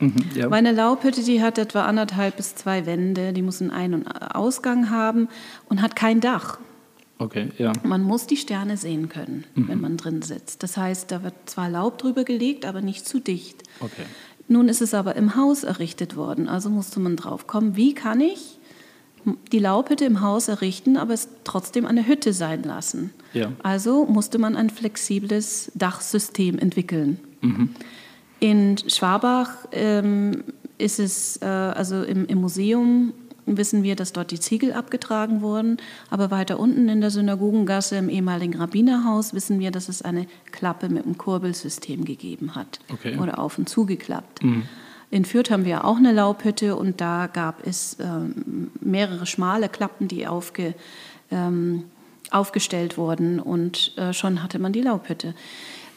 Mhm, 0.00 0.14
ja. 0.34 0.48
Meine 0.48 0.72
Laubhütte, 0.72 1.22
die 1.22 1.42
hat 1.42 1.58
etwa 1.58 1.84
anderthalb 1.84 2.36
bis 2.36 2.54
zwei 2.54 2.86
Wände, 2.86 3.32
die 3.32 3.42
muss 3.42 3.60
einen 3.60 3.70
Ein- 3.70 3.94
und 3.94 4.06
Ausgang 4.06 4.90
haben 4.90 5.28
und 5.68 5.82
hat 5.82 5.96
kein 5.96 6.20
Dach. 6.20 6.58
Okay, 7.18 7.48
ja. 7.58 7.72
Man 7.82 8.02
muss 8.02 8.26
die 8.26 8.36
Sterne 8.36 8.76
sehen 8.76 9.08
können, 9.08 9.44
mhm. 9.54 9.68
wenn 9.68 9.80
man 9.80 9.96
drin 9.96 10.22
sitzt. 10.22 10.62
Das 10.62 10.76
heißt, 10.76 11.10
da 11.10 11.22
wird 11.22 11.34
zwar 11.46 11.68
Laub 11.68 11.98
drüber 11.98 12.24
gelegt, 12.24 12.64
aber 12.64 12.80
nicht 12.80 13.06
zu 13.06 13.18
dicht. 13.18 13.64
Okay. 13.80 14.04
Nun 14.46 14.68
ist 14.68 14.80
es 14.80 14.94
aber 14.94 15.16
im 15.16 15.36
Haus 15.36 15.62
errichtet 15.62 16.16
worden, 16.16 16.48
also 16.48 16.70
musste 16.70 17.00
man 17.00 17.16
drauf 17.16 17.46
kommen, 17.46 17.76
wie 17.76 17.92
kann 17.94 18.20
ich 18.20 18.57
die 19.52 19.58
Laubhütte 19.58 20.04
im 20.04 20.20
Haus 20.20 20.48
errichten, 20.48 20.96
aber 20.96 21.14
es 21.14 21.28
trotzdem 21.44 21.86
eine 21.86 22.06
Hütte 22.06 22.32
sein 22.32 22.62
lassen. 22.62 23.10
Ja. 23.32 23.52
Also 23.62 24.06
musste 24.06 24.38
man 24.38 24.56
ein 24.56 24.70
flexibles 24.70 25.70
Dachsystem 25.74 26.58
entwickeln. 26.58 27.18
Mhm. 27.40 27.70
In 28.40 28.76
Schwabach 28.78 29.50
ähm, 29.72 30.44
ist 30.78 31.00
es, 31.00 31.38
äh, 31.42 31.46
also 31.46 32.02
im, 32.02 32.26
im, 32.26 32.40
Museum 32.40 33.12
wissen 33.46 33.82
wir, 33.82 33.96
dass 33.96 34.12
dort 34.12 34.30
die 34.30 34.38
Ziegel 34.38 34.72
abgetragen 34.72 35.40
wurden, 35.40 35.78
aber 36.10 36.30
weiter 36.30 36.60
unten 36.60 36.88
in 36.88 37.00
der 37.00 37.10
Synagogengasse 37.10 37.96
im 37.96 38.08
ehemaligen 38.08 38.56
Rabbinerhaus 38.56 39.34
wissen 39.34 39.58
wir, 39.58 39.70
dass 39.70 39.88
es 39.88 40.02
eine 40.02 40.26
Klappe 40.52 40.88
mit 40.88 41.04
einem 41.04 41.18
Kurbelsystem 41.18 42.04
gegeben 42.04 42.54
hat 42.54 42.80
okay. 42.92 43.16
oder 43.18 43.38
auf 43.38 43.58
und 43.58 43.68
zugeklappt. 43.68 44.44
Mhm. 44.44 44.64
In 45.10 45.24
Fürth 45.24 45.50
haben 45.50 45.64
wir 45.64 45.84
auch 45.84 45.96
eine 45.96 46.12
Laubhütte 46.12 46.76
und 46.76 47.00
da 47.00 47.28
gab 47.28 47.66
es 47.66 47.96
ähm, 48.00 48.70
mehrere 48.80 49.26
schmale 49.26 49.68
Klappen, 49.68 50.06
die 50.06 50.26
aufge, 50.26 50.74
ähm, 51.30 51.84
aufgestellt 52.30 52.98
wurden 52.98 53.40
und 53.40 53.96
äh, 53.96 54.12
schon 54.12 54.42
hatte 54.42 54.58
man 54.58 54.72
die 54.72 54.82
Laubhütte. 54.82 55.34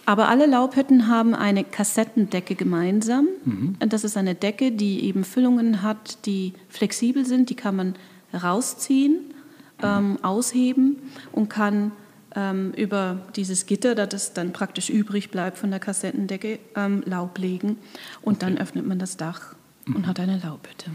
Aber 0.06 0.30
alle 0.30 0.46
Laubhütten 0.46 1.08
haben 1.08 1.36
eine 1.36 1.63
Kassettendecke 1.63 2.56
gemeinsam. 2.56 3.27
Mhm. 3.46 3.75
Das 3.80 4.03
ist 4.03 4.18
eine 4.18 4.34
Decke, 4.34 4.72
die 4.72 5.06
eben 5.06 5.24
Füllungen 5.24 5.84
hat, 5.84 6.25
die 6.25 6.53
flexibel 6.70 7.25
sind. 7.25 7.50
Die 7.50 7.56
kann 7.56 7.75
man 7.75 7.96
rausziehen, 8.34 9.13
mhm. 9.13 9.84
ähm, 9.84 10.18
ausheben 10.22 10.98
und 11.32 11.50
kann 11.50 11.91
über 12.34 13.18
dieses 13.36 13.66
Gitter, 13.66 13.94
das 13.94 14.34
dann 14.34 14.54
praktisch 14.54 14.90
übrig 14.90 15.32
bleibt 15.32 15.58
von 15.58 15.70
der 15.70 15.80
Kassettendecke, 15.80 16.60
ähm, 16.76 17.04
Laub 17.06 17.38
legen. 17.38 17.76
Und 18.22 18.38
okay. 18.38 18.54
dann 18.54 18.58
öffnet 18.58 18.88
man 18.88 19.00
das 19.00 19.18
Dach 19.18 19.56
mhm. 19.86 19.98
und 19.98 20.08
hat 20.08 20.20
eine 20.20 20.40
Laubhütte. 20.42 20.92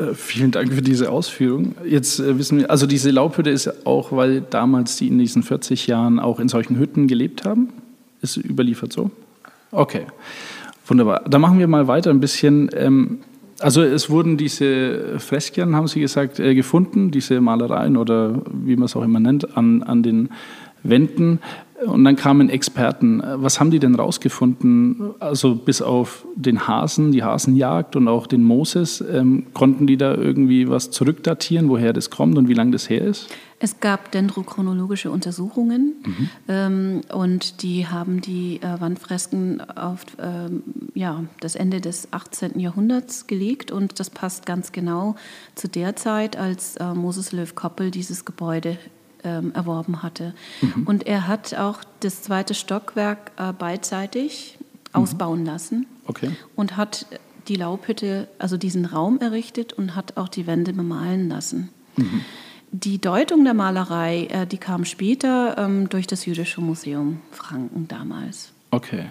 Äh, 0.00 0.14
vielen 0.14 0.50
Dank 0.50 0.72
für 0.72 0.82
diese 0.82 1.10
Ausführung. 1.10 1.74
Jetzt 1.84 2.20
äh, 2.20 2.38
wissen 2.38 2.58
wir, 2.58 2.70
also 2.70 2.86
diese 2.86 3.10
Laubhütte 3.10 3.50
ist 3.50 3.86
auch, 3.86 4.12
weil 4.12 4.40
damals 4.40 4.96
die 4.96 5.08
in 5.08 5.18
diesen 5.18 5.42
40 5.42 5.86
Jahren 5.86 6.18
auch 6.18 6.40
in 6.40 6.48
solchen 6.48 6.78
Hütten 6.78 7.06
gelebt 7.06 7.44
haben? 7.44 7.68
Ist 8.22 8.36
überliefert 8.36 8.92
so? 8.92 9.10
Okay, 9.70 10.06
wunderbar. 10.86 11.22
Dann 11.28 11.40
machen 11.40 11.58
wir 11.58 11.68
mal 11.68 11.86
weiter 11.86 12.10
ein 12.10 12.20
bisschen. 12.20 12.70
Also 13.60 13.82
es 13.82 14.08
wurden 14.08 14.38
diese 14.38 15.18
Freskien, 15.18 15.76
haben 15.76 15.86
Sie 15.86 16.00
gesagt, 16.00 16.40
äh, 16.40 16.54
gefunden, 16.54 17.10
diese 17.10 17.40
Malereien 17.42 17.98
oder 17.98 18.42
wie 18.52 18.74
man 18.74 18.86
es 18.86 18.96
auch 18.96 19.02
immer 19.02 19.20
nennt, 19.20 19.56
an, 19.56 19.82
an 19.82 20.02
den 20.02 20.30
Wänden. 20.82 21.40
Und 21.86 22.04
dann 22.04 22.16
kamen 22.16 22.50
Experten. 22.50 23.22
Was 23.36 23.58
haben 23.58 23.70
die 23.70 23.78
denn 23.78 23.94
rausgefunden? 23.94 25.14
Also 25.18 25.54
bis 25.54 25.80
auf 25.80 26.26
den 26.36 26.68
Hasen, 26.68 27.10
die 27.10 27.22
Hasenjagd 27.22 27.96
und 27.96 28.06
auch 28.06 28.26
den 28.26 28.44
Moses, 28.44 29.02
ähm, 29.10 29.46
konnten 29.54 29.86
die 29.86 29.96
da 29.96 30.14
irgendwie 30.14 30.68
was 30.68 30.90
zurückdatieren, 30.90 31.70
woher 31.70 31.94
das 31.94 32.10
kommt 32.10 32.36
und 32.36 32.48
wie 32.48 32.54
lange 32.54 32.72
das 32.72 32.90
her 32.90 33.02
ist? 33.02 33.28
Es 33.62 33.80
gab 33.80 34.10
dendrochronologische 34.10 35.10
Untersuchungen 35.10 35.94
mhm. 36.04 36.30
ähm, 36.48 37.00
und 37.12 37.62
die 37.62 37.86
haben 37.86 38.20
die 38.22 38.60
äh, 38.62 38.80
Wandfresken 38.80 39.60
auf 39.60 40.00
ähm, 40.18 40.62
ja, 40.94 41.24
das 41.40 41.56
Ende 41.56 41.82
des 41.82 42.08
18. 42.10 42.58
Jahrhunderts 42.58 43.26
gelegt 43.26 43.70
und 43.70 44.00
das 44.00 44.08
passt 44.08 44.46
ganz 44.46 44.72
genau 44.72 45.14
zu 45.54 45.68
der 45.68 45.94
Zeit, 45.96 46.38
als 46.38 46.76
äh, 46.76 46.94
Moses 46.94 47.32
Löw-Koppel 47.32 47.90
dieses 47.90 48.24
Gebäude 48.24 48.78
ähm, 49.24 49.52
erworben 49.54 50.02
hatte. 50.02 50.34
Mhm. 50.60 50.86
Und 50.86 51.06
er 51.06 51.26
hat 51.26 51.54
auch 51.54 51.80
das 52.00 52.22
zweite 52.22 52.54
Stockwerk 52.54 53.32
äh, 53.36 53.52
beidseitig 53.52 54.58
mhm. 54.60 55.00
ausbauen 55.00 55.44
lassen 55.44 55.86
okay. 56.06 56.30
und 56.56 56.76
hat 56.76 57.06
die 57.48 57.56
Laubhütte, 57.56 58.28
also 58.38 58.56
diesen 58.56 58.84
Raum 58.84 59.18
errichtet 59.20 59.72
und 59.72 59.96
hat 59.96 60.16
auch 60.16 60.28
die 60.28 60.46
Wände 60.46 60.72
bemalen 60.72 61.28
lassen. 61.28 61.70
Mhm. 61.96 62.20
Die 62.72 63.00
Deutung 63.00 63.42
der 63.44 63.54
Malerei, 63.54 64.26
äh, 64.26 64.46
die 64.46 64.58
kam 64.58 64.84
später 64.84 65.58
ähm, 65.58 65.88
durch 65.88 66.06
das 66.06 66.26
Jüdische 66.26 66.60
Museum 66.60 67.20
Franken 67.32 67.88
damals. 67.88 68.52
Okay. 68.70 69.06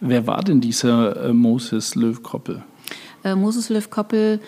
Wer 0.00 0.26
war 0.26 0.42
denn 0.42 0.60
dieser 0.60 1.28
äh, 1.28 1.32
Moses 1.32 1.94
Löw-Koppel? 1.94 2.64
Äh, 3.22 3.34
Moses 3.36 3.68
Löw-Koppel 3.68 4.40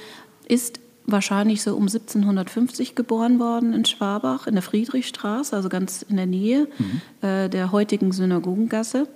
ist 0.49 0.80
wahrscheinlich 1.07 1.63
so 1.63 1.75
um 1.75 1.83
1750 1.83 2.95
geboren 2.95 3.39
worden 3.39 3.73
in 3.73 3.85
Schwabach, 3.85 4.47
in 4.47 4.55
der 4.55 4.63
Friedrichstraße, 4.63 5.57
also 5.57 5.69
ganz 5.69 6.03
in 6.03 6.17
der 6.17 6.27
Nähe 6.27 6.69
mhm. 6.79 7.29
äh, 7.29 7.49
der 7.49 7.73
heutigen 7.73 8.13
Synagogengasse. 8.13 9.09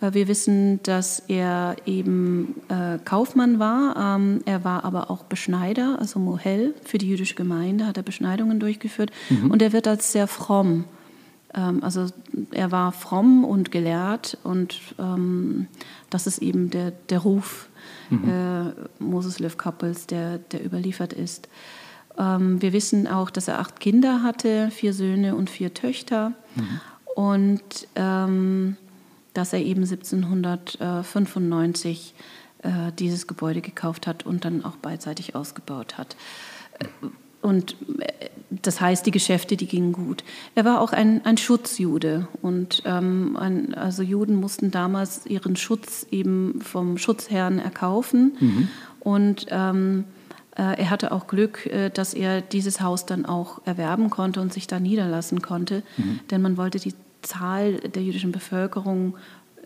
Äh, 0.00 0.14
wir 0.14 0.28
wissen, 0.28 0.82
dass 0.82 1.20
er 1.28 1.76
eben 1.86 2.56
äh, 2.68 2.98
Kaufmann 3.04 3.58
war. 3.58 4.16
Ähm, 4.16 4.40
er 4.44 4.64
war 4.64 4.84
aber 4.84 5.10
auch 5.10 5.24
Beschneider, 5.24 5.96
also 5.98 6.18
Mohel 6.18 6.74
für 6.84 6.98
die 6.98 7.08
jüdische 7.08 7.34
Gemeinde, 7.34 7.86
hat 7.86 7.96
er 7.96 8.02
Beschneidungen 8.02 8.60
durchgeführt. 8.60 9.10
Mhm. 9.30 9.50
Und 9.50 9.62
er 9.62 9.72
wird 9.72 9.88
als 9.88 10.12
sehr 10.12 10.26
fromm. 10.26 10.84
Ähm, 11.54 11.82
also 11.82 12.06
er 12.50 12.70
war 12.72 12.92
fromm 12.92 13.44
und 13.44 13.70
gelehrt 13.70 14.38
und 14.42 14.80
ähm, 14.98 15.66
das 16.10 16.26
ist 16.26 16.38
eben 16.38 16.70
der, 16.70 16.92
der 17.08 17.20
Ruf 17.20 17.68
mhm. 18.12 18.28
äh, 18.28 18.72
Moses 18.98 19.38
Löw 19.38 19.56
Koppels, 19.56 20.06
der, 20.06 20.38
der 20.38 20.64
überliefert 20.64 21.12
ist. 21.12 21.48
Ähm, 22.18 22.62
wir 22.62 22.72
wissen 22.72 23.06
auch, 23.06 23.30
dass 23.30 23.48
er 23.48 23.58
acht 23.58 23.80
Kinder 23.80 24.22
hatte, 24.22 24.70
vier 24.70 24.94
Söhne 24.94 25.34
und 25.34 25.50
vier 25.50 25.74
Töchter. 25.74 26.32
Mhm. 26.54 26.80
Und 27.14 27.88
ähm, 27.94 28.76
dass 29.34 29.52
er 29.52 29.60
eben 29.60 29.82
1795 29.82 32.14
äh, 32.62 32.92
dieses 32.98 33.26
Gebäude 33.26 33.60
gekauft 33.60 34.06
hat 34.06 34.24
und 34.24 34.44
dann 34.44 34.64
auch 34.64 34.76
beidseitig 34.76 35.34
ausgebaut 35.34 35.98
hat. 35.98 36.14
Und 37.42 37.76
äh, 37.98 38.28
das 38.50 38.80
heißt, 38.80 39.04
die 39.06 39.10
Geschäfte, 39.10 39.56
die 39.56 39.66
gingen 39.66 39.92
gut. 39.92 40.24
Er 40.54 40.64
war 40.64 40.80
auch 40.80 40.92
ein, 40.92 41.24
ein 41.24 41.36
Schutzjude. 41.36 42.28
Und 42.40 42.82
ähm, 42.84 43.36
ein, 43.36 43.74
also 43.74 44.02
Juden 44.02 44.36
mussten 44.36 44.70
damals 44.70 45.26
ihren 45.26 45.56
Schutz 45.56 46.06
eben 46.10 46.60
vom 46.60 46.98
Schutzherrn 46.98 47.58
erkaufen. 47.58 48.36
Mhm. 48.38 48.68
Und 49.00 49.46
ähm, 49.50 50.04
äh, 50.56 50.78
er 50.78 50.90
hatte 50.90 51.12
auch 51.12 51.26
Glück, 51.26 51.66
äh, 51.66 51.90
dass 51.90 52.14
er 52.14 52.40
dieses 52.40 52.80
Haus 52.80 53.06
dann 53.06 53.24
auch 53.26 53.60
erwerben 53.64 54.10
konnte 54.10 54.40
und 54.40 54.52
sich 54.52 54.66
da 54.66 54.80
niederlassen 54.80 55.40
konnte. 55.40 55.82
Mhm. 55.96 56.20
Denn 56.30 56.42
man 56.42 56.56
wollte 56.56 56.78
die 56.78 56.94
Zahl 57.22 57.74
der 57.74 58.02
jüdischen 58.02 58.32
Bevölkerung 58.32 59.14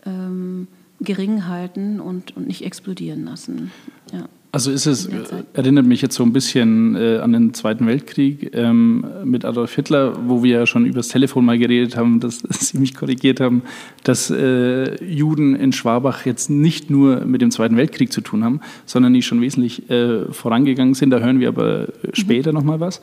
ähm, 0.05 0.67
gering 0.99 1.47
halten 1.47 1.99
und, 1.99 2.35
und 2.35 2.47
nicht 2.47 2.63
explodieren 2.63 3.25
lassen. 3.25 3.71
Ja. 4.11 4.27
Also 4.51 4.71
ist 4.71 4.85
es, 4.85 5.09
erinnert 5.53 5.85
mich 5.85 6.01
jetzt 6.01 6.15
so 6.15 6.23
ein 6.23 6.31
bisschen 6.31 6.95
äh, 6.95 7.17
an 7.17 7.33
den 7.33 7.53
Zweiten 7.53 7.85
Weltkrieg 7.85 8.51
ähm, 8.53 9.05
mit 9.25 9.43
Adolf 9.43 9.75
Hitler, 9.75 10.13
wo 10.25 10.41
wir 10.41 10.59
ja 10.59 10.65
schon 10.65 10.85
übers 10.85 11.09
Telefon 11.09 11.43
mal 11.43 11.59
geredet 11.59 11.97
haben, 11.97 12.21
dass 12.21 12.39
Sie 12.49 12.77
mich 12.77 12.95
korrigiert 12.95 13.41
haben, 13.41 13.63
dass 14.03 14.29
äh, 14.29 15.03
Juden 15.03 15.53
in 15.53 15.73
Schwabach 15.73 16.25
jetzt 16.25 16.49
nicht 16.49 16.89
nur 16.89 17.25
mit 17.25 17.41
dem 17.41 17.51
Zweiten 17.51 17.75
Weltkrieg 17.75 18.11
zu 18.11 18.21
tun 18.21 18.43
haben, 18.45 18.61
sondern 18.85 19.13
die 19.13 19.21
schon 19.21 19.41
wesentlich 19.41 19.89
äh, 19.89 20.31
vorangegangen 20.31 20.93
sind. 20.93 21.09
Da 21.09 21.19
hören 21.19 21.41
wir 21.41 21.49
aber 21.49 21.87
später 22.13 22.51
mhm. 22.51 22.57
nochmal 22.57 22.79
was. 22.79 23.01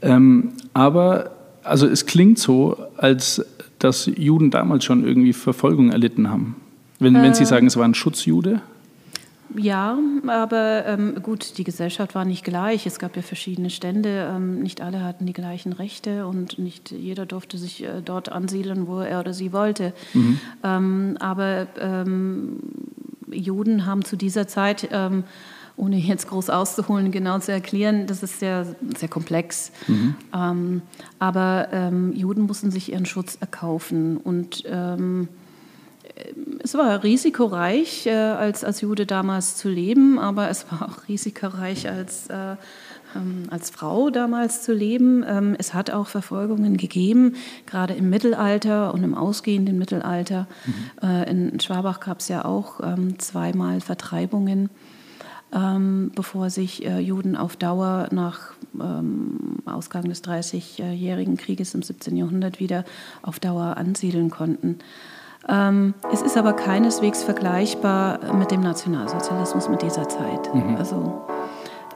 Ähm, 0.00 0.52
aber 0.72 1.32
also 1.62 1.86
es 1.86 2.06
klingt 2.06 2.38
so, 2.38 2.78
als 2.96 3.44
dass 3.78 4.10
Juden 4.16 4.50
damals 4.50 4.84
schon 4.84 5.06
irgendwie 5.06 5.34
Verfolgung 5.34 5.90
erlitten 5.90 6.30
haben. 6.30 6.56
Wenn, 6.98 7.14
wenn 7.14 7.34
Sie 7.34 7.42
äh. 7.42 7.46
sagen, 7.46 7.66
es 7.66 7.76
war 7.76 7.84
ein 7.84 7.94
Schutzjude? 7.94 8.62
Ja, 9.56 9.98
aber 10.26 10.86
ähm, 10.86 11.22
gut, 11.22 11.58
die 11.58 11.64
Gesellschaft 11.64 12.14
war 12.14 12.24
nicht 12.24 12.44
gleich. 12.44 12.86
Es 12.86 12.98
gab 12.98 13.16
ja 13.16 13.22
verschiedene 13.22 13.70
Stände. 13.70 14.30
Ähm, 14.30 14.60
nicht 14.60 14.80
alle 14.80 15.02
hatten 15.02 15.26
die 15.26 15.32
gleichen 15.32 15.72
Rechte 15.72 16.26
und 16.26 16.58
nicht 16.58 16.90
jeder 16.92 17.26
durfte 17.26 17.58
sich 17.58 17.84
äh, 17.84 18.00
dort 18.04 18.30
ansiedeln, 18.30 18.86
wo 18.86 19.00
er 19.00 19.20
oder 19.20 19.34
sie 19.34 19.52
wollte. 19.52 19.92
Mhm. 20.14 20.40
Ähm, 20.62 21.16
aber 21.18 21.66
ähm, 21.78 22.58
Juden 23.30 23.86
haben 23.86 24.04
zu 24.04 24.16
dieser 24.16 24.46
Zeit, 24.46 24.88
ähm, 24.92 25.24
ohne 25.76 25.96
jetzt 25.96 26.28
groß 26.28 26.50
auszuholen, 26.50 27.10
genau 27.10 27.38
zu 27.38 27.52
erklären, 27.52 28.06
das 28.06 28.22
ist 28.22 28.38
sehr, 28.38 28.76
sehr 28.96 29.08
komplex. 29.08 29.72
Mhm. 29.88 30.14
Ähm, 30.34 30.82
aber 31.18 31.90
Juden 32.12 32.42
mussten 32.42 32.70
sich 32.70 32.92
ihren 32.92 33.06
Schutz 33.06 33.38
erkaufen 33.40 34.18
und 34.18 34.64
es 36.62 36.74
war 36.74 37.02
risikoreich, 37.02 38.06
äh, 38.06 38.12
als, 38.12 38.64
als 38.64 38.80
Jude 38.80 39.06
damals 39.06 39.56
zu 39.56 39.68
leben, 39.68 40.18
aber 40.18 40.48
es 40.50 40.70
war 40.70 40.88
auch 40.88 41.08
risikoreich 41.08 41.88
als, 41.88 42.28
äh, 42.28 42.56
ähm, 43.16 43.44
als 43.50 43.70
Frau 43.70 44.10
damals 44.10 44.62
zu 44.62 44.72
leben. 44.72 45.24
Ähm, 45.26 45.56
es 45.58 45.74
hat 45.74 45.90
auch 45.90 46.06
Verfolgungen 46.06 46.76
gegeben, 46.76 47.34
gerade 47.66 47.94
im 47.94 48.10
Mittelalter 48.10 48.94
und 48.94 49.02
im 49.02 49.14
ausgehenden 49.14 49.78
Mittelalter. 49.78 50.46
Mhm. 50.66 51.08
Äh, 51.08 51.30
in 51.30 51.60
Schwabach 51.60 52.00
gab 52.00 52.20
es 52.20 52.28
ja 52.28 52.44
auch 52.44 52.80
ähm, 52.82 53.18
zweimal 53.18 53.80
Vertreibungen, 53.80 54.70
bevor 56.14 56.48
sich 56.48 56.78
Juden 56.78 57.34
auf 57.34 57.56
Dauer 57.56 58.06
nach 58.12 58.52
Ausgang 59.64 60.04
des 60.04 60.22
Dreißigjährigen 60.22 61.36
Krieges 61.36 61.74
im 61.74 61.82
17. 61.82 62.16
Jahrhundert 62.16 62.60
wieder 62.60 62.84
auf 63.22 63.40
Dauer 63.40 63.76
ansiedeln 63.76 64.30
konnten. 64.30 64.78
Ähm, 65.48 65.94
es 66.12 66.22
ist 66.22 66.36
aber 66.36 66.52
keineswegs 66.52 67.22
vergleichbar 67.22 68.18
mit 68.34 68.50
dem 68.50 68.60
Nationalsozialismus 68.60 69.68
mit 69.68 69.82
dieser 69.82 70.08
Zeit. 70.08 70.54
Mhm. 70.54 70.76
Also 70.76 71.22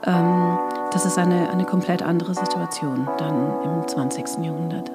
ähm, 0.05 0.57
das 0.91 1.05
ist 1.05 1.17
eine, 1.17 1.49
eine 1.49 1.65
komplett 1.65 2.01
andere 2.01 2.33
Situation 2.33 3.07
dann 3.17 3.53
im 3.63 3.87
20. 3.87 4.43
Jahrhundert. 4.43 4.91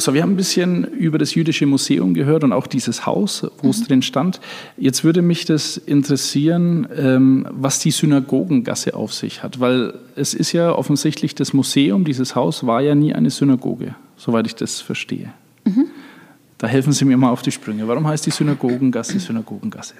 So, 0.00 0.14
wir 0.14 0.22
haben 0.22 0.32
ein 0.32 0.36
bisschen 0.36 0.84
über 0.84 1.18
das 1.18 1.34
Jüdische 1.34 1.66
Museum 1.66 2.14
gehört 2.14 2.42
und 2.42 2.52
auch 2.52 2.66
dieses 2.66 3.04
Haus, 3.04 3.46
wo 3.58 3.66
mhm. 3.66 3.70
es 3.70 3.82
drin 3.86 4.02
stand. 4.02 4.40
Jetzt 4.78 5.04
würde 5.04 5.20
mich 5.20 5.44
das 5.44 5.76
interessieren, 5.76 6.88
ähm, 6.96 7.46
was 7.50 7.80
die 7.80 7.90
Synagogengasse 7.90 8.94
auf 8.94 9.12
sich 9.12 9.42
hat, 9.42 9.60
weil 9.60 9.94
es 10.16 10.32
ist 10.32 10.52
ja 10.52 10.72
offensichtlich, 10.72 11.34
das 11.34 11.52
Museum, 11.52 12.04
dieses 12.04 12.34
Haus 12.34 12.66
war 12.66 12.80
ja 12.80 12.94
nie 12.94 13.14
eine 13.14 13.28
Synagoge, 13.28 13.94
soweit 14.16 14.46
ich 14.46 14.54
das 14.54 14.80
verstehe. 14.80 15.32
Mhm. 15.64 15.86
Da 16.56 16.66
helfen 16.66 16.92
Sie 16.92 17.04
mir 17.04 17.18
mal 17.18 17.30
auf 17.30 17.42
die 17.42 17.52
Sprünge. 17.52 17.86
Warum 17.86 18.06
heißt 18.06 18.24
die 18.24 18.30
Synagogengasse 18.30 19.18
Synagogengasse? 19.18 19.94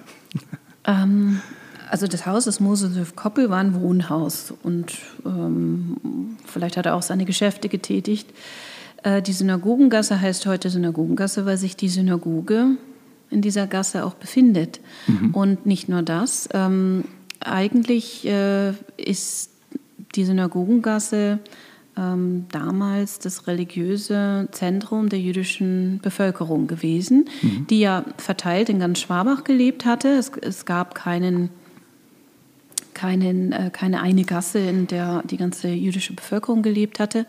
Ähm, 0.83 1.41
also 1.91 2.07
das 2.07 2.25
Haus 2.25 2.45
des 2.45 2.59
Moses 2.59 3.15
Koppel 3.15 3.51
war 3.51 3.59
ein 3.59 3.75
Wohnhaus 3.75 4.51
und 4.63 4.93
ähm, 5.25 6.37
vielleicht 6.45 6.77
hat 6.77 6.87
er 6.87 6.95
auch 6.95 7.03
seine 7.03 7.25
Geschäfte 7.25 7.69
getätigt. 7.69 8.29
Äh, 9.03 9.21
die 9.21 9.33
Synagogengasse 9.33 10.19
heißt 10.19 10.45
heute 10.45 10.69
Synagogengasse, 10.69 11.45
weil 11.45 11.57
sich 11.57 11.75
die 11.75 11.89
Synagoge 11.89 12.77
in 13.29 13.41
dieser 13.41 13.67
Gasse 13.67 14.05
auch 14.05 14.13
befindet. 14.13 14.79
Mhm. 15.07 15.33
Und 15.33 15.65
nicht 15.65 15.89
nur 15.89 16.01
das. 16.01 16.49
Ähm, 16.53 17.05
eigentlich 17.39 18.25
äh, 18.27 18.73
ist 18.97 19.51
die 20.15 20.25
Synagogengasse 20.25 21.39
ähm, 21.97 22.45
damals 22.51 23.19
das 23.19 23.47
religiöse 23.47 24.47
Zentrum 24.51 25.09
der 25.09 25.19
jüdischen 25.19 25.99
Bevölkerung 26.01 26.67
gewesen, 26.67 27.29
mhm. 27.41 27.67
die 27.67 27.79
ja 27.79 28.05
verteilt 28.17 28.69
in 28.69 28.79
ganz 28.79 28.99
Schwabach 28.99 29.43
gelebt 29.43 29.85
hatte. 29.85 30.09
Es, 30.09 30.31
es 30.41 30.65
gab 30.65 30.95
keinen 30.95 31.49
keinen, 32.93 33.51
äh, 33.51 33.71
keine 33.71 34.01
eine 34.01 34.23
Gasse, 34.23 34.59
in 34.59 34.85
der 34.85 35.23
die 35.23 35.37
ganze 35.37 35.69
jüdische 35.69 36.13
Bevölkerung 36.13 36.61
gelebt 36.61 36.99
hatte. 36.99 37.25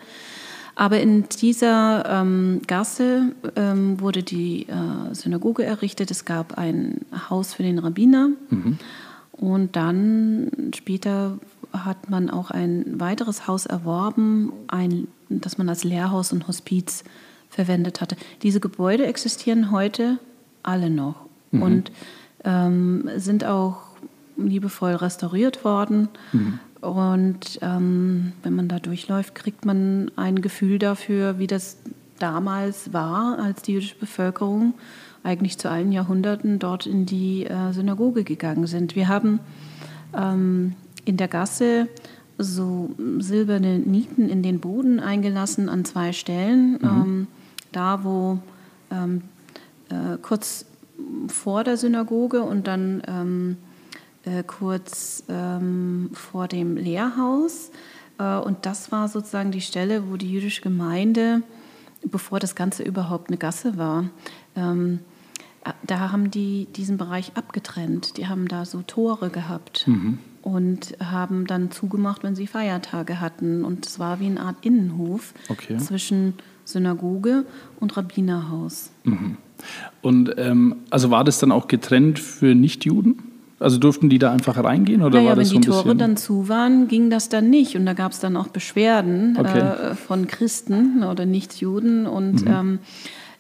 Aber 0.75 1.01
in 1.01 1.29
dieser 1.29 2.05
ähm, 2.09 2.63
Gasse 2.67 3.33
ähm, 3.57 4.01
wurde 4.01 4.23
die 4.23 4.67
äh, 4.69 5.15
Synagoge 5.15 5.65
errichtet. 5.65 6.11
Es 6.11 6.25
gab 6.25 6.57
ein 6.59 7.03
Haus 7.29 7.55
für 7.55 7.63
den 7.63 7.79
Rabbiner. 7.79 8.31
Mhm. 8.49 8.79
Und 9.33 9.77
dann 9.77 10.51
später 10.75 11.39
hat 11.73 12.11
man 12.11 12.31
auch 12.31 12.51
ein 12.51 13.01
weiteres 13.01 13.47
Haus 13.47 13.67
erworben, 13.67 14.53
ein, 14.69 15.09
das 15.29 15.59
man 15.59 15.69
als 15.69 15.85
Lehrhaus 15.85 16.33
und 16.33 16.49
Hospiz 16.49 17.05
verwendet 17.49 18.01
hatte. 18.01 18.17
Diese 18.43 18.61
Gebäude 18.61 19.07
existieren 19.07 19.71
heute 19.71 20.19
alle 20.63 20.91
noch 20.91 21.17
mhm. 21.51 21.63
und 21.63 21.93
ähm, 22.45 23.09
sind 23.17 23.45
auch 23.45 23.79
liebevoll 24.37 24.95
restauriert 24.95 25.65
worden. 25.65 26.09
Mhm. 26.33 26.59
Und 26.83 27.61
ähm, 27.63 28.33
wenn 28.43 28.55
man 28.55 28.67
da 28.67 28.81
durchläuft, 28.81 29.37
kriegt 29.37 29.65
man 29.65 30.11
ein 30.17 30.43
Gefühl 30.43 30.81
dafür, 30.81 31.39
wie 31.39 31.47
das 31.47 31.79
damals 32.19 32.93
war, 32.93 33.39
als 33.39 33.63
die 33.63 33.75
jüdische 33.75 33.95
Bevölkerung 33.95 34.75
eigentlich 35.23 35.59
zu 35.59 35.71
allen 35.71 35.93
Jahrhunderten 35.93 36.59
dort 36.59 36.87
in 36.87 37.07
die 37.07 37.47
äh, 37.47 37.73
Synagoge 37.73 38.25
gegangen 38.25 38.67
sind. 38.67 38.97
Wir 38.97 39.07
haben 39.07 39.39
ähm, 40.13 40.75
in 41.05 41.17
der 41.17 41.29
Gasse 41.29 41.89
so 42.37 42.91
silberne 43.19 43.79
Nieten 43.79 44.29
in 44.29 44.43
den 44.43 44.59
Boden 44.59 44.99
eingelassen 44.99 45.69
an 45.69 45.85
zwei 45.85 46.13
Stellen. 46.13 46.73
Mhm. 46.73 46.79
Ähm, 46.83 47.27
da, 47.71 48.03
wo 48.03 48.41
ähm, 48.91 49.23
äh, 49.89 50.19
kurz 50.21 50.67
vor 51.29 51.63
der 51.63 51.77
Synagoge 51.77 52.43
und 52.43 52.67
dann 52.67 53.03
ähm, 53.07 53.57
äh, 54.25 54.43
kurz 54.43 55.25
ähm, 55.29 56.11
vor 56.13 56.49
dem 56.49 56.77
Lehrhaus. 56.77 57.71
Äh, 58.19 58.37
und 58.39 58.67
das 58.67 58.93
war 58.93 59.09
sozusagen 59.09 59.51
die 59.51 59.61
Stelle, 59.61 60.11
wo 60.11 60.17
die 60.17 60.31
jüdische 60.31 60.63
Gemeinde, 60.63 61.43
bevor 62.05 62.39
das 62.39 62.55
Ganze 62.55 62.83
überhaupt 62.83 63.29
eine 63.29 63.39
Gasse 63.39 63.77
war, 63.77 64.05
ähm, 64.57 65.01
äh, 65.65 65.73
da 65.87 66.11
haben 66.11 66.31
die 66.31 66.67
diesen 66.77 66.97
Bereich 66.97 67.33
abgetrennt. 67.35 68.17
Die 68.17 68.27
haben 68.27 68.49
da 68.49 68.65
so 68.65 68.83
Tore 68.83 69.31
gehabt. 69.31 69.87
Mhm 69.87 70.19
und 70.43 70.97
haben 71.01 71.47
dann 71.47 71.71
zugemacht, 71.71 72.23
wenn 72.25 72.35
sie 72.35 72.47
Feiertage 72.47 73.21
hatten. 73.21 73.65
Und 73.65 73.87
es 73.87 73.99
war 73.99 74.21
wie 74.21 74.27
eine 74.27 74.41
Art 74.41 74.57
Innenhof 74.63 75.33
okay. 75.49 75.79
zwischen 75.79 76.35
Synagoge 76.65 77.45
und 77.81 77.97
Rabbinerhaus. 77.97 78.91
Mhm. 79.05 79.37
Und 80.01 80.35
ähm, 80.39 80.77
also 80.91 81.11
war 81.11 81.23
das 81.23 81.39
dann 81.39 81.53
auch 81.53 81.69
getrennt 81.69 82.19
für 82.19 82.55
Nichtjuden? 82.55 83.23
Also 83.63 83.79
durften 83.79 84.09
die 84.09 84.19
da 84.19 84.33
einfach 84.33 84.63
reingehen 84.63 85.03
oder 85.03 85.19
naja, 85.19 85.31
war 85.31 85.37
das 85.37 85.55
wenn 85.55 85.63
so 85.63 85.71
die 85.73 85.83
Tore 85.83 85.97
dann 85.97 86.17
zu 86.17 86.49
waren, 86.49 86.89
ging 86.89 87.11
das 87.11 87.29
dann 87.29 87.51
nicht 87.51 87.77
und 87.77 87.87
da 87.87 87.93
gab 87.93 88.13
es 88.13 88.21
dann 88.21 88.37
auch 88.37 88.49
Beschwerden 88.49 89.37
okay. 89.39 89.59
äh, 89.59 89.95
von 89.95 90.27
Christen 90.27 91.03
oder 91.05 91.27
Nichtjuden 91.27 92.07
und 92.07 92.45
mhm. 92.45 92.53
ähm, 92.53 92.79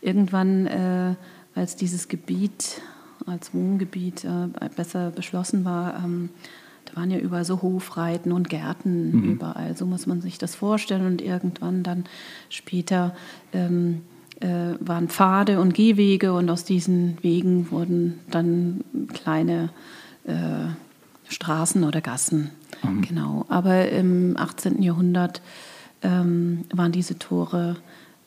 irgendwann, 0.00 0.66
äh, 0.66 1.14
als 1.54 1.76
dieses 1.76 2.08
Gebiet 2.08 2.80
als 3.26 3.54
Wohngebiet 3.54 4.24
äh, 4.24 4.68
besser 4.74 5.11
beschlossen 5.11 5.64
war, 5.64 6.02
ähm, 6.04 6.30
da 6.87 6.96
waren 6.96 7.11
ja 7.11 7.18
überall 7.18 7.44
so 7.44 7.62
Hofreiten 7.62 8.32
und 8.32 8.48
Gärten 8.48 9.12
mhm. 9.12 9.32
überall. 9.32 9.76
So 9.76 9.87
muss 9.87 10.06
man 10.06 10.20
sich 10.20 10.38
das 10.38 10.54
vorstellen 10.54 11.06
und 11.06 11.22
irgendwann 11.22 11.82
dann 11.82 12.04
später 12.48 13.14
ähm, 13.52 14.02
äh, 14.40 14.74
waren 14.80 15.08
Pfade 15.08 15.61
und 15.61 15.74
Gehwege 15.74 16.32
und 16.32 16.50
aus 16.50 16.64
diesen 16.64 17.18
Wegen 17.22 17.70
wurden 17.70 18.18
dann 18.30 18.82
kleine 19.12 19.70
äh, 20.24 20.68
Straßen 21.28 21.85
oder 21.85 22.00
Gassen. 22.00 22.50
Mhm. 22.82 23.02
Genau. 23.02 23.46
Aber 23.48 23.88
im 23.88 24.37
18. 24.37 24.82
Jahrhundert 24.82 25.42
ähm, 26.02 26.64
waren 26.72 26.92
diese 26.92 27.18
Tore 27.18 27.76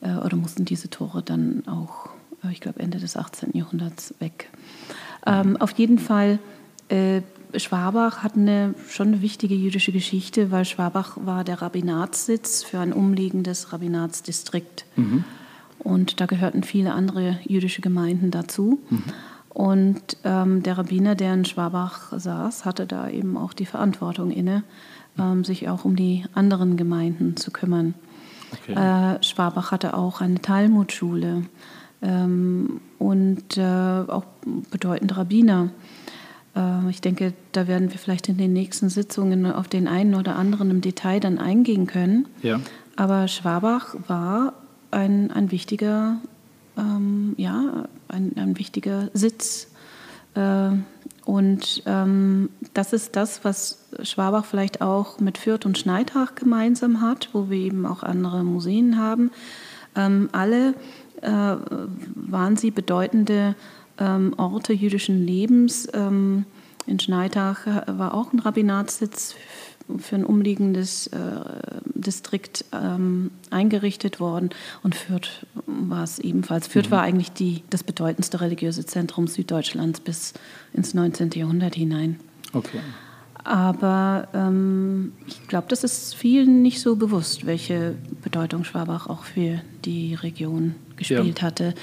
äh, 0.00 0.14
oder 0.16 0.36
mussten 0.36 0.64
diese 0.64 0.90
Tore 0.90 1.22
dann 1.22 1.66
auch, 1.66 2.08
äh, 2.44 2.52
ich 2.52 2.60
glaube, 2.60 2.80
Ende 2.80 2.98
des 2.98 3.16
18. 3.16 3.50
Jahrhunderts 3.54 4.14
weg. 4.18 4.50
Ähm, 5.26 5.56
auf 5.56 5.72
jeden 5.72 5.98
Fall, 5.98 6.38
äh, 6.88 7.22
Schwabach 7.54 8.22
hat 8.22 8.36
eine 8.36 8.74
schon 8.88 9.08
eine 9.08 9.22
wichtige 9.22 9.54
jüdische 9.54 9.92
Geschichte, 9.92 10.50
weil 10.50 10.64
Schwabach 10.64 11.16
war 11.24 11.44
der 11.44 11.62
Rabbinatssitz 11.62 12.62
für 12.62 12.80
ein 12.80 12.92
umliegendes 12.92 13.72
Rabbinatsdistrikt. 13.72 14.84
Mhm. 14.96 15.24
Und 15.78 16.20
da 16.20 16.26
gehörten 16.26 16.64
viele 16.64 16.92
andere 16.92 17.38
jüdische 17.44 17.80
Gemeinden 17.80 18.30
dazu. 18.30 18.80
Mhm. 18.90 19.04
Und 19.56 20.18
ähm, 20.24 20.62
der 20.62 20.76
Rabbiner, 20.76 21.14
der 21.14 21.32
in 21.32 21.46
Schwabach 21.46 22.12
saß, 22.14 22.66
hatte 22.66 22.84
da 22.84 23.08
eben 23.08 23.38
auch 23.38 23.54
die 23.54 23.64
Verantwortung 23.64 24.30
inne, 24.30 24.64
ähm, 25.18 25.44
sich 25.44 25.70
auch 25.70 25.86
um 25.86 25.96
die 25.96 26.26
anderen 26.34 26.76
Gemeinden 26.76 27.38
zu 27.38 27.50
kümmern. 27.50 27.94
Okay. 28.52 28.74
Äh, 28.74 29.22
Schwabach 29.22 29.70
hatte 29.72 29.94
auch 29.94 30.20
eine 30.20 30.42
Talmudschule 30.42 31.44
ähm, 32.02 32.82
und 32.98 33.56
äh, 33.56 33.62
auch 33.62 34.24
bedeutende 34.70 35.16
Rabbiner. 35.16 35.70
Äh, 36.54 36.90
ich 36.90 37.00
denke, 37.00 37.32
da 37.52 37.66
werden 37.66 37.90
wir 37.90 37.98
vielleicht 37.98 38.28
in 38.28 38.36
den 38.36 38.52
nächsten 38.52 38.90
Sitzungen 38.90 39.50
auf 39.50 39.68
den 39.68 39.88
einen 39.88 40.16
oder 40.16 40.36
anderen 40.36 40.70
im 40.70 40.80
Detail 40.82 41.18
dann 41.18 41.38
eingehen 41.38 41.86
können. 41.86 42.28
Ja. 42.42 42.60
Aber 42.94 43.26
Schwabach 43.26 43.96
war 44.06 44.52
ein, 44.90 45.30
ein 45.30 45.50
wichtiger 45.50 46.18
ähm, 46.76 47.34
ja, 47.36 47.88
ein, 48.08 48.32
ein, 48.36 48.58
wichtiger 48.58 49.10
Sitz. 49.14 49.68
Äh, 50.34 50.70
und 51.24 51.82
ähm, 51.86 52.50
das 52.74 52.92
ist 52.92 53.16
das, 53.16 53.44
was 53.44 53.84
Schwabach 54.02 54.44
vielleicht 54.44 54.80
auch 54.80 55.18
mit 55.18 55.38
Fürth 55.38 55.66
und 55.66 55.78
Schneidach 55.78 56.34
gemeinsam 56.34 57.00
hat, 57.00 57.30
wo 57.32 57.50
wir 57.50 57.58
eben 57.58 57.86
auch 57.86 58.02
andere 58.02 58.44
Museen 58.44 58.98
haben. 58.98 59.30
Ähm, 59.96 60.28
alle 60.32 60.74
äh, 61.22 61.56
waren 62.14 62.56
sie 62.56 62.70
bedeutende 62.70 63.56
ähm, 63.98 64.34
Orte 64.36 64.72
jüdischen 64.72 65.26
Lebens. 65.26 65.88
Ähm, 65.94 66.44
in 66.86 67.00
Schneidach 67.00 67.66
war 67.86 68.14
auch 68.14 68.32
ein 68.32 68.38
Rabbinatssitz 68.38 69.34
für 69.98 70.16
ein 70.16 70.24
umliegendes 70.24 71.06
äh, 71.08 71.18
Distrikt 71.94 72.64
ähm, 72.72 73.30
eingerichtet 73.50 74.20
worden. 74.20 74.50
Und 74.82 74.94
Fürth 74.94 75.46
war 75.66 76.04
es 76.04 76.18
ebenfalls. 76.18 76.66
Fürth 76.66 76.88
mhm. 76.88 76.92
war 76.92 77.02
eigentlich 77.02 77.32
die, 77.32 77.62
das 77.70 77.84
bedeutendste 77.84 78.40
religiöse 78.40 78.84
Zentrum 78.86 79.26
Süddeutschlands 79.26 80.00
bis 80.00 80.34
ins 80.72 80.94
19. 80.94 81.30
Jahrhundert 81.30 81.74
hinein. 81.74 82.20
Okay. 82.52 82.80
Aber 83.44 84.28
ähm, 84.34 85.12
ich 85.26 85.46
glaube, 85.46 85.68
das 85.68 85.84
ist 85.84 86.16
vielen 86.16 86.62
nicht 86.62 86.80
so 86.80 86.96
bewusst, 86.96 87.46
welche 87.46 87.94
Bedeutung 88.22 88.64
Schwabach 88.64 89.06
auch 89.06 89.22
für 89.22 89.60
die 89.84 90.14
Region 90.14 90.74
gespielt 90.96 91.40
ja. 91.40 91.46
hatte. 91.46 91.74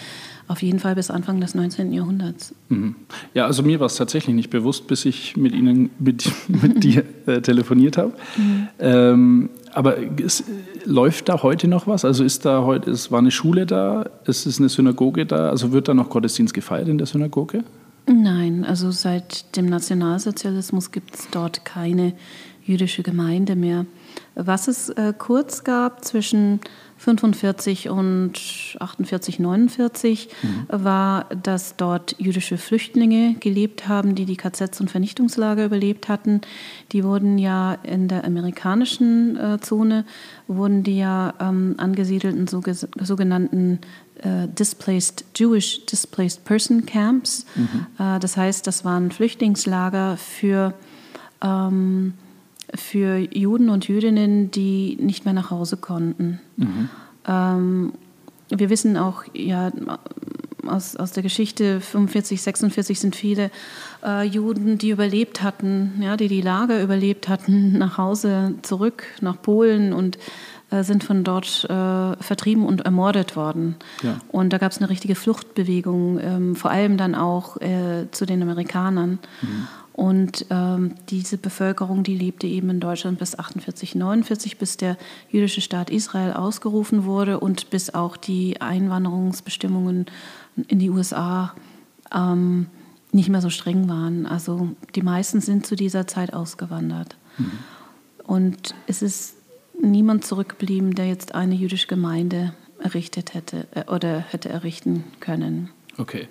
Auf 0.48 0.62
jeden 0.62 0.80
Fall 0.80 0.96
bis 0.96 1.10
Anfang 1.10 1.40
des 1.40 1.56
19. 1.56 1.94
Jahrhunderts. 1.94 2.54
Mhm. 2.68 2.96
Ja, 3.34 3.46
also 3.46 3.64
mir 3.64 3.80
war 3.80 3.88
es 3.88 3.96
tatsächlich 3.96 4.36
nicht 4.36 4.50
bewusst, 4.50 4.88
bis 4.88 5.06
ich 5.06 5.38
mit 5.38 5.54
Ihnen, 5.54 5.90
mit, 6.00 6.30
mit 6.48 6.84
dir 6.84 7.04
äh, 7.26 7.42
telefoniert 7.42 7.98
habe. 7.98 8.14
Mhm. 8.36 8.68
Ähm, 8.80 9.50
aber 9.74 9.98
es, 10.22 10.44
läuft 10.86 11.30
da 11.30 11.42
heute 11.44 11.68
noch 11.68 11.88
was? 11.88 12.06
Also 12.06 12.24
ist 12.24 12.46
da 12.46 12.64
heute, 12.64 12.92
es 12.92 13.12
war 13.12 13.20
eine 13.20 13.32
Schule 13.32 13.66
da, 13.66 14.06
es 14.26 14.46
ist 14.46 14.60
eine 14.60 14.70
Synagoge 14.70 15.26
da, 15.26 15.50
also 15.50 15.72
wird 15.72 15.88
da 15.88 15.94
noch 15.94 16.10
Gottesdienst 16.10 16.54
gefeiert 16.54 16.88
in 16.88 16.98
der 16.98 17.08
Synagoge? 17.08 17.64
Nein, 18.06 18.66
also 18.66 18.92
seit 18.92 19.56
dem 19.56 19.66
Nationalsozialismus 19.68 20.92
gibt 20.92 21.16
es 21.16 21.28
dort 21.32 21.64
keine 21.64 22.14
jüdische 22.66 23.02
Gemeinde 23.02 23.56
mehr. 23.56 23.86
Was 24.36 24.68
es 24.68 24.90
äh, 24.90 25.14
kurz 25.18 25.64
gab 25.64 26.04
zwischen 26.04 26.60
45 27.04 27.90
und 27.90 28.34
48, 28.80 29.38
49 29.38 30.30
mhm. 30.42 30.66
war, 30.70 31.26
dass 31.42 31.76
dort 31.76 32.16
jüdische 32.18 32.58
Flüchtlinge 32.58 33.36
gelebt 33.42 33.90
haben, 33.90 34.16
die 34.16 34.24
die 34.26 34.38
KZs 34.38 34.80
und 34.80 34.90
Vernichtungslager 34.90 35.66
überlebt 35.66 36.08
hatten. 36.08 36.40
Die 36.94 37.04
wurden 37.04 37.38
ja 37.38 37.74
in 37.84 38.08
der 38.08 38.24
amerikanischen 38.24 39.36
äh, 39.36 39.60
Zone, 39.60 40.06
wurden 40.48 40.84
die 40.84 40.98
ja 40.98 41.34
ähm, 41.42 41.76
angesiedelt 41.78 42.36
in 42.38 42.48
so, 42.48 42.62
sogenannten 43.02 43.80
äh, 44.22 44.48
Displaced 44.48 45.26
Jewish 45.36 45.86
Displaced 45.86 46.46
Person 46.46 46.86
Camps. 46.86 47.46
Mhm. 47.56 47.88
Äh, 48.00 48.20
das 48.20 48.38
heißt, 48.38 48.66
das 48.66 48.86
waren 48.86 49.12
Flüchtlingslager 49.12 50.16
für 50.16 50.74
ähm, 51.44 52.14
für 52.76 53.18
Juden 53.18 53.70
und 53.70 53.88
Jüdinnen, 53.88 54.52
die 54.52 54.98
nicht 55.00 55.26
mehr 55.26 55.34
nach 55.34 55.52
Hause 55.52 55.78
konnten. 55.78 56.40
Mhm. 56.58 56.90
Ähm, 57.28 57.94
wir 58.50 58.70
wissen 58.70 58.98
auch 58.98 59.24
ja, 59.34 59.72
aus, 60.68 60.96
aus 60.96 61.12
der 61.12 61.24
Geschichte 61.24 61.82
45, 61.82 62.42
46 62.42 63.00
sind 63.00 63.16
viele 63.16 63.52
äh, 64.04 64.24
Juden, 64.24 64.78
die 64.78 64.90
überlebt 64.90 65.42
hatten, 65.42 66.02
ja, 66.02 66.18
die 66.18 66.28
die 66.28 66.42
Lager 66.42 66.82
überlebt 66.82 67.28
hatten, 67.28 67.78
nach 67.78 67.98
Hause 67.98 68.56
zurück 68.62 69.04
nach 69.22 69.42
Polen 69.42 69.94
und 69.94 70.18
äh, 70.72 70.84
sind 70.84 71.04
von 71.04 71.24
dort 71.24 71.66
äh, 71.66 72.24
vertrieben 72.24 72.66
und 72.66 72.82
ermordet 72.82 73.36
worden. 73.36 73.76
Ja. 74.02 74.20
Und 74.30 74.52
da 74.54 74.58
gab 74.58 74.72
es 74.72 74.80
eine 74.80 74.90
richtige 74.90 75.16
Fluchtbewegung, 75.16 76.20
ähm, 76.20 76.56
vor 76.56 76.72
allem 76.72 76.98
dann 76.98 77.16
auch 77.16 77.58
äh, 77.58 78.08
zu 78.12 78.26
den 78.26 78.42
Amerikanern. 78.42 79.20
Mhm. 79.42 79.68
Und 79.94 80.48
ähm, 80.50 80.96
diese 81.10 81.38
Bevölkerung, 81.38 82.04
die 82.04 82.16
lebte 82.16 82.48
eben 82.48 82.70
in 82.72 82.80
Deutschland 82.80 83.20
bis 83.20 83.38
48, 83.38 83.94
49, 83.94 84.58
bis 84.58 84.76
der 84.76 84.98
jüdische 85.30 85.62
Staat 85.62 85.92
Israel 85.92 86.34
ausgerufen 86.34 87.06
wurde 87.06 87.40
und 87.40 87.70
bis 87.70 87.94
auch 87.94 88.18
die 88.18 88.60
Einwanderungsbestimmungen 88.60 90.08
in 90.68 90.80
die 90.80 90.90
USA 90.90 91.54
ähm, 92.14 92.68
nicht 93.12 93.30
mehr 93.30 93.42
so 93.42 93.52
streng 93.52 93.88
waren. 93.88 94.26
Also 94.26 94.70
die 94.96 95.04
meisten 95.04 95.42
sind 95.42 95.68
zu 95.68 95.76
dieser 95.76 96.08
Zeit 96.08 96.34
ausgewandert. 96.34 97.16
Mhm. 97.38 97.52
Und 98.26 98.76
es 98.88 99.04
ist 99.04 99.36
niemand 99.80 100.26
zurückgeblieben, 100.26 100.96
der 100.96 101.08
jetzt 101.08 101.36
eine 101.36 101.54
jüdische 101.54 101.88
Gemeinde 101.88 102.54
errichtet 102.80 103.34
hätte 103.34 103.68
äh, 103.76 103.86
oder 103.92 104.20
hätte 104.20 104.50
errichten 104.50 105.04
können. 105.20 105.70
Okay. 105.98 106.28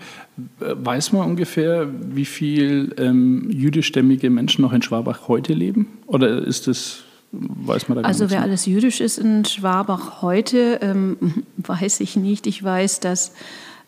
Weiß 0.58 1.12
man 1.12 1.28
ungefähr, 1.28 1.88
wie 1.92 2.24
viel 2.24 2.94
ähm, 2.98 3.48
jüdischstämmige 3.50 4.28
Menschen 4.30 4.62
noch 4.62 4.72
in 4.72 4.82
Schwabach 4.82 5.28
heute 5.28 5.54
leben? 5.54 5.98
Oder 6.06 6.42
ist 6.44 6.66
das, 6.66 7.04
weiß 7.30 7.88
man 7.88 7.98
da 7.98 8.08
Also 8.08 8.30
wer 8.30 8.42
alles 8.42 8.66
jüdisch 8.66 9.00
ist 9.00 9.18
in 9.18 9.44
Schwabach 9.44 10.22
heute, 10.22 10.80
ähm, 10.82 11.44
weiß 11.58 12.00
ich 12.00 12.16
nicht. 12.16 12.46
Ich 12.46 12.62
weiß, 12.62 13.00
dass 13.00 13.32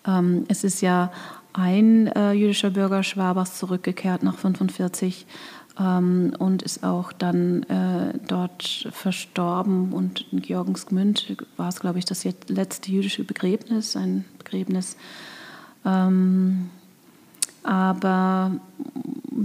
ähm, 0.06 0.44
es 0.48 0.62
ist 0.62 0.80
ja 0.80 1.10
ein 1.52 2.08
äh, 2.08 2.32
jüdischer 2.32 2.70
Bürger 2.70 3.02
Schwabachs 3.02 3.58
zurückgekehrt 3.58 4.22
nach 4.22 4.34
1945 4.34 5.26
ähm, 5.80 6.34
und 6.38 6.62
ist 6.62 6.84
auch 6.84 7.12
dann 7.12 7.64
äh, 7.64 8.18
dort 8.28 8.88
verstorben. 8.92 9.92
Und 9.92 10.26
in 10.30 10.40
Georgensgmünd 10.40 11.36
war 11.56 11.68
es, 11.68 11.80
glaube 11.80 11.98
ich, 11.98 12.04
das 12.04 12.24
letzte 12.48 12.92
jüdische 12.92 13.24
Begräbnis, 13.24 13.96
ein 13.96 14.24
Begräbnis 14.38 14.96
ähm, 15.84 16.70
aber 17.62 18.52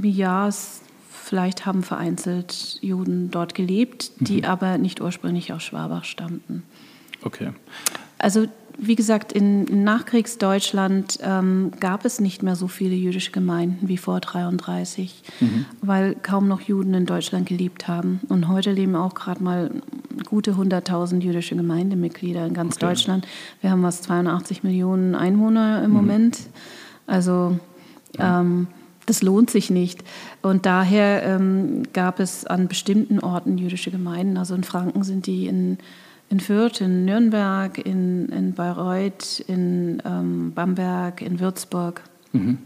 ja, 0.02 0.48
es, 0.48 0.82
vielleicht 1.10 1.66
haben 1.66 1.84
vereinzelt 1.84 2.80
Juden 2.82 3.32
dort 3.32 3.56
gelebt, 3.56 4.12
die 4.20 4.40
mhm. 4.40 4.46
aber 4.46 4.78
nicht 4.78 5.02
ursprünglich 5.02 5.54
aus 5.54 5.64
Schwabach 5.64 6.04
stammten. 6.04 6.64
Okay. 7.24 7.52
Also 8.18 8.48
wie 8.82 8.96
gesagt, 8.96 9.34
in, 9.34 9.66
in 9.66 9.84
Nachkriegsdeutschland 9.84 11.20
ähm, 11.22 11.72
gab 11.80 12.06
es 12.06 12.20
nicht 12.20 12.44
mehr 12.44 12.56
so 12.56 12.68
viele 12.68 12.96
jüdische 12.96 13.32
Gemeinden 13.32 13.88
wie 13.88 13.98
vor 13.98 14.16
1933, 14.16 15.24
mhm. 15.40 15.66
weil 15.82 16.16
kaum 16.16 16.48
noch 16.48 16.62
Juden 16.62 16.94
in 16.94 17.06
Deutschland 17.06 17.48
gelebt 17.48 17.88
haben. 17.88 18.22
Und 18.30 18.48
heute 18.48 18.72
leben 18.72 18.96
auch 18.96 19.16
gerade 19.16 19.44
mal 19.44 19.72
gute 20.26 20.54
100.000 20.54 21.20
jüdische 21.20 21.56
Gemeindemitglieder 21.56 22.46
in 22.46 22.54
ganz 22.54 22.78
okay. 22.78 22.88
Deutschland. 22.88 23.28
Wir 23.62 23.72
haben 23.72 23.84
was 23.84 24.02
82 24.02 24.64
Millionen 24.64 25.16
Einwohner 25.16 25.84
im 25.84 25.92
mhm. 25.92 25.98
Moment. 25.98 26.40
Also 27.06 27.60
ähm, 28.18 28.68
das 29.06 29.22
lohnt 29.22 29.50
sich 29.50 29.70
nicht. 29.70 30.04
Und 30.42 30.66
daher 30.66 31.24
ähm, 31.24 31.84
gab 31.94 32.20
es 32.20 32.46
an 32.46 32.68
bestimmten 32.68 33.20
Orten 33.20 33.58
jüdische 33.58 33.92
Gemeinden. 33.92 34.38
Also 34.38 34.56
in 34.56 34.64
Franken 34.64 35.04
sind 35.04 35.26
die 35.26 35.48
in 35.48 35.80
in 36.30 36.40
Fürth, 36.40 36.82
in 36.82 37.06
Nürnberg, 37.06 37.78
in, 37.78 38.30
in 38.30 38.54
Bayreuth, 38.54 39.44
in 39.48 40.02
ähm, 40.06 40.52
Bamberg, 40.54 41.22
in 41.22 41.40
Würzburg. 41.40 42.02
Mhm. 42.34 42.60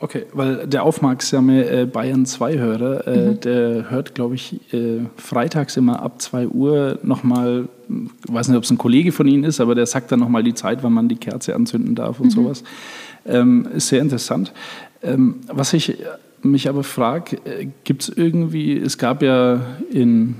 Okay, 0.00 0.26
weil 0.32 0.66
der 0.66 0.82
aufmerksame 0.82 1.64
äh, 1.64 1.86
Bayern 1.86 2.26
2-Hörer, 2.26 3.06
äh, 3.06 3.16
mhm. 3.16 3.40
der 3.40 3.90
hört, 3.90 4.14
glaube 4.14 4.34
ich, 4.34 4.60
äh, 4.74 5.00
freitags 5.16 5.76
immer 5.76 6.02
ab 6.02 6.20
2 6.20 6.48
Uhr 6.48 6.98
nochmal, 7.02 7.68
ich 7.88 8.32
weiß 8.32 8.48
nicht, 8.48 8.56
ob 8.56 8.64
es 8.64 8.70
ein 8.70 8.78
Kollege 8.78 9.12
von 9.12 9.26
Ihnen 9.26 9.44
ist, 9.44 9.60
aber 9.60 9.74
der 9.74 9.86
sagt 9.86 10.12
dann 10.12 10.20
nochmal 10.20 10.42
die 10.42 10.54
Zeit, 10.54 10.82
wann 10.82 10.92
man 10.92 11.08
die 11.08 11.16
Kerze 11.16 11.54
anzünden 11.54 11.94
darf 11.94 12.20
und 12.20 12.26
mhm. 12.26 12.30
sowas. 12.30 12.64
Ähm, 13.24 13.68
ist 13.74 13.88
sehr 13.88 14.02
interessant. 14.02 14.52
Ähm, 15.02 15.40
was 15.46 15.72
ich 15.72 15.96
mich 16.42 16.68
aber 16.68 16.82
frage, 16.82 17.36
äh, 17.44 17.68
gibt 17.84 18.02
es 18.02 18.08
irgendwie, 18.10 18.76
es 18.76 18.98
gab 18.98 19.22
ja 19.22 19.60
in 19.90 20.36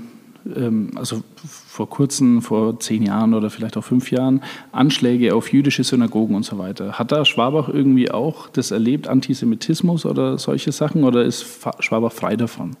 also 0.95 1.23
vor 1.35 1.89
kurzem, 1.89 2.41
vor 2.41 2.79
zehn 2.79 3.03
Jahren 3.03 3.33
oder 3.33 3.49
vielleicht 3.49 3.77
auch 3.77 3.83
fünf 3.83 4.11
Jahren, 4.11 4.41
Anschläge 4.71 5.33
auf 5.33 5.51
jüdische 5.51 5.83
Synagogen 5.83 6.35
und 6.35 6.45
so 6.45 6.57
weiter. 6.59 6.99
Hat 6.99 7.11
da 7.11 7.25
Schwabach 7.25 7.69
irgendwie 7.69 8.11
auch 8.11 8.47
das 8.49 8.71
erlebt, 8.71 9.07
Antisemitismus 9.07 10.05
oder 10.05 10.37
solche 10.37 10.71
Sachen, 10.71 11.03
oder 11.03 11.23
ist 11.23 11.45
Schwabach 11.79 12.11
frei 12.11 12.35
davon? 12.35 12.75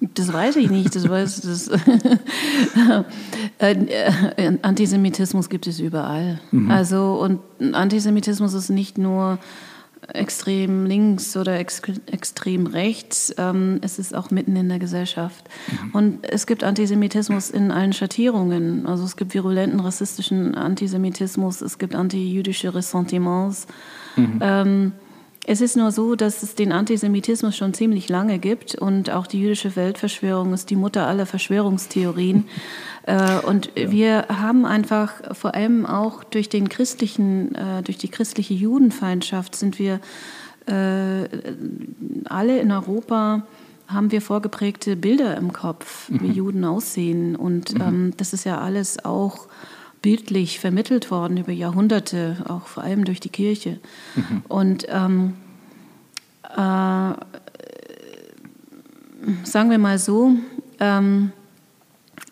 Das 0.00 0.32
weiß 0.32 0.56
ich 0.56 0.70
nicht. 0.70 0.94
Das 0.94 1.08
weiß, 1.08 1.40
das 1.42 1.68
äh, 3.58 3.72
äh, 3.72 4.58
Antisemitismus 4.60 5.48
gibt 5.48 5.66
es 5.66 5.80
überall. 5.80 6.40
Mhm. 6.50 6.70
Also 6.70 7.14
und 7.14 7.74
Antisemitismus 7.74 8.52
ist 8.52 8.68
nicht 8.68 8.98
nur 8.98 9.38
extrem 10.08 10.86
links 10.86 11.36
oder 11.36 11.58
ex 11.58 11.82
extrem 12.06 12.66
rechts. 12.66 13.34
Ähm, 13.38 13.78
es 13.82 13.98
ist 13.98 14.14
auch 14.14 14.30
mitten 14.30 14.56
in 14.56 14.68
der 14.68 14.78
Gesellschaft. 14.78 15.44
Mhm. 15.70 15.90
Und 15.92 16.30
es 16.30 16.46
gibt 16.46 16.64
Antisemitismus 16.64 17.50
in 17.50 17.70
allen 17.70 17.92
Schattierungen. 17.92 18.86
Also 18.86 19.04
es 19.04 19.16
gibt 19.16 19.34
virulenten 19.34 19.80
rassistischen 19.80 20.54
Antisemitismus, 20.54 21.60
es 21.60 21.78
gibt 21.78 21.94
antijüdische 21.94 22.74
Ressentiments. 22.74 23.66
Mhm. 24.16 24.38
Ähm, 24.40 24.92
es 25.48 25.60
ist 25.60 25.76
nur 25.76 25.92
so, 25.92 26.16
dass 26.16 26.42
es 26.42 26.56
den 26.56 26.72
Antisemitismus 26.72 27.56
schon 27.56 27.72
ziemlich 27.72 28.08
lange 28.08 28.40
gibt 28.40 28.74
und 28.74 29.10
auch 29.10 29.28
die 29.28 29.40
jüdische 29.40 29.76
Weltverschwörung 29.76 30.52
ist 30.52 30.70
die 30.70 30.76
Mutter 30.76 31.06
aller 31.06 31.26
Verschwörungstheorien. 31.26 32.46
Äh, 33.08 33.38
und 33.46 33.70
wir 33.76 34.26
haben 34.26 34.66
einfach 34.66 35.36
vor 35.36 35.54
allem 35.54 35.86
auch 35.86 36.24
durch 36.24 36.48
den 36.48 36.68
christlichen, 36.68 37.54
äh, 37.54 37.84
durch 37.84 37.98
die 37.98 38.08
christliche 38.08 38.52
Judenfeindschaft 38.54 39.54
sind 39.54 39.78
wir 39.78 40.00
äh, 40.66 41.28
alle 42.24 42.58
in 42.58 42.72
Europa 42.72 43.46
haben 43.86 44.10
wir 44.10 44.20
vorgeprägte 44.20 44.96
Bilder 44.96 45.36
im 45.36 45.52
Kopf, 45.52 46.08
mhm. 46.08 46.20
wie 46.22 46.32
Juden 46.32 46.64
aussehen. 46.64 47.36
Und 47.36 47.74
mhm. 47.74 47.80
ähm, 47.80 48.12
das 48.16 48.32
ist 48.32 48.44
ja 48.44 48.60
alles 48.60 49.04
auch 49.04 49.46
bildlich 50.06 50.60
vermittelt 50.60 51.10
worden 51.10 51.36
über 51.36 51.50
Jahrhunderte, 51.50 52.36
auch 52.46 52.68
vor 52.68 52.84
allem 52.84 53.04
durch 53.04 53.18
die 53.18 53.28
Kirche. 53.28 53.80
Mhm. 54.14 54.42
Und 54.46 54.86
ähm, 54.88 55.34
äh, 56.44 57.12
sagen 59.42 59.68
wir 59.68 59.78
mal 59.78 59.98
so, 59.98 60.30
ähm, 60.78 61.32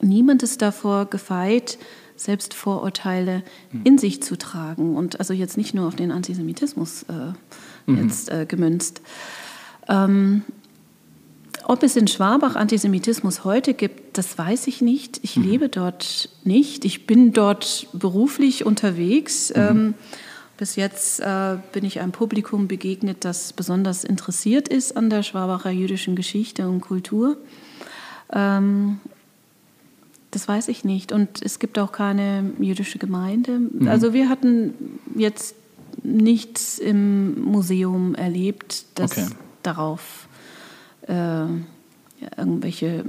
niemand 0.01 0.45
ist 0.45 0.63
davor 0.63 1.07
gefeit, 1.07 1.79
selbst 2.15 2.55
Vorurteile 2.55 3.43
mhm. 3.73 3.81
in 3.83 3.99
sich 3.99 4.23
zu 4.23 4.39
tragen. 4.39 4.95
Und 4.97 5.19
also 5.19 5.35
jetzt 5.35 5.57
nicht 5.57 5.75
nur 5.75 5.89
auf 5.89 5.97
den 5.97 6.13
Antisemitismus 6.13 7.03
äh, 7.09 7.33
mhm. 7.91 8.05
jetzt 8.05 8.31
äh, 8.31 8.47
gemünzt. 8.47 9.03
Ähm, 9.89 10.43
ob 11.67 11.83
es 11.83 11.97
in 11.97 12.07
Schwabach 12.09 12.57
Antisemitismus 12.57 13.45
heute 13.45 13.75
gibt, 13.75 14.19
das 14.19 14.37
weiß 14.37 14.67
ich 14.67 14.83
nicht. 14.83 15.21
Ich 15.23 15.37
mhm. 15.37 15.45
lebe 15.45 15.69
dort 15.69 16.29
nicht. 16.45 16.85
Ich 16.85 17.07
bin 17.07 17.33
dort 17.33 17.89
beruflich 17.93 18.67
unterwegs. 18.67 19.51
Mhm. 19.51 19.63
Ähm, 19.63 19.95
bis 20.57 20.77
jetzt 20.77 21.21
äh, 21.21 21.57
bin 21.73 21.85
ich 21.85 22.01
einem 22.01 22.13
Publikum 22.13 22.69
begegnet, 22.69 23.25
das 23.25 23.53
besonders 23.53 24.05
interessiert 24.05 24.69
ist 24.69 24.97
an 24.97 25.11
der 25.11 25.23
Schwabacher 25.25 25.71
jüdischen 25.71 26.15
Geschichte 26.15 26.69
und 26.69 26.81
Kultur. 26.81 27.37
Ähm, 28.33 29.01
das 30.31 30.47
weiß 30.47 30.69
ich 30.69 30.85
nicht. 30.85 31.13
Und 31.13 31.43
es 31.43 31.59
gibt 31.59 31.79
auch 31.79 31.93
keine 31.93 32.53
jüdische 32.59 32.99
Gemeinde. 32.99 33.59
Mhm. 33.59 33.89
Also 33.89 34.13
wir 34.13 34.29
hatten 34.29 34.75
jetzt 35.17 35.57
nichts 36.03 36.79
im 36.79 37.43
Museum 37.43 38.15
erlebt, 38.15 38.85
das 38.95 39.13
okay. 39.13 39.27
darauf 39.63 40.24
äh, 41.07 41.47
irgendwelche 42.37 43.05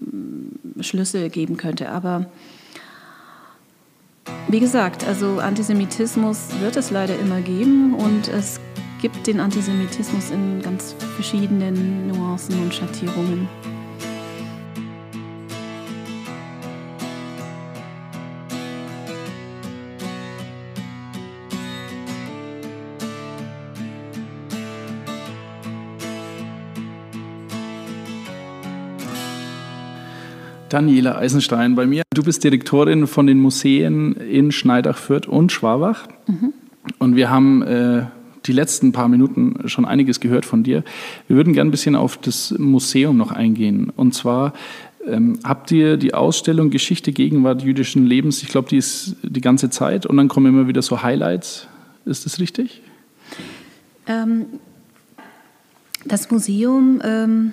mm, 0.00 0.80
Schlüsse 0.80 1.28
geben 1.30 1.56
könnte. 1.56 1.90
Aber 1.90 2.26
wie 4.48 4.60
gesagt, 4.60 5.06
also 5.06 5.38
Antisemitismus 5.40 6.48
wird 6.60 6.76
es 6.76 6.90
leider 6.90 7.18
immer 7.18 7.40
geben 7.40 7.94
und 7.94 8.28
es 8.28 8.60
gibt 9.00 9.26
den 9.26 9.40
Antisemitismus 9.40 10.30
in 10.30 10.60
ganz 10.62 10.94
verschiedenen 11.14 12.08
Nuancen 12.08 12.60
und 12.62 12.74
Schattierungen. 12.74 13.48
Daniela 30.68 31.18
Eisenstein 31.18 31.74
bei 31.74 31.86
mir. 31.86 32.02
Du 32.14 32.22
bist 32.22 32.44
Direktorin 32.44 33.06
von 33.06 33.26
den 33.26 33.40
Museen 33.40 34.14
in 34.14 34.52
Schneidach, 34.52 34.98
Fürth 34.98 35.26
und 35.26 35.52
Schwabach. 35.52 36.06
Mhm. 36.26 36.52
Und 36.98 37.16
wir 37.16 37.30
haben 37.30 37.62
äh, 37.62 38.06
die 38.46 38.52
letzten 38.52 38.92
paar 38.92 39.08
Minuten 39.08 39.68
schon 39.68 39.84
einiges 39.84 40.20
gehört 40.20 40.46
von 40.46 40.62
dir. 40.62 40.84
Wir 41.26 41.36
würden 41.36 41.52
gerne 41.52 41.68
ein 41.68 41.70
bisschen 41.70 41.96
auf 41.96 42.16
das 42.16 42.54
Museum 42.58 43.16
noch 43.16 43.30
eingehen. 43.32 43.92
Und 43.94 44.14
zwar 44.14 44.52
ähm, 45.06 45.38
habt 45.44 45.70
ihr 45.70 45.96
die 45.96 46.14
Ausstellung 46.14 46.70
Geschichte, 46.70 47.12
Gegenwart 47.12 47.62
jüdischen 47.62 48.06
Lebens, 48.06 48.42
ich 48.42 48.48
glaube, 48.48 48.68
die 48.68 48.76
ist 48.76 49.16
die 49.22 49.40
ganze 49.40 49.70
Zeit 49.70 50.06
und 50.06 50.16
dann 50.16 50.28
kommen 50.28 50.46
immer 50.46 50.68
wieder 50.68 50.82
so 50.82 51.02
Highlights. 51.02 51.66
Ist 52.04 52.26
das 52.26 52.40
richtig? 52.40 52.82
Ähm, 54.06 54.46
Das 56.04 56.30
Museum, 56.30 57.00
ähm, 57.04 57.52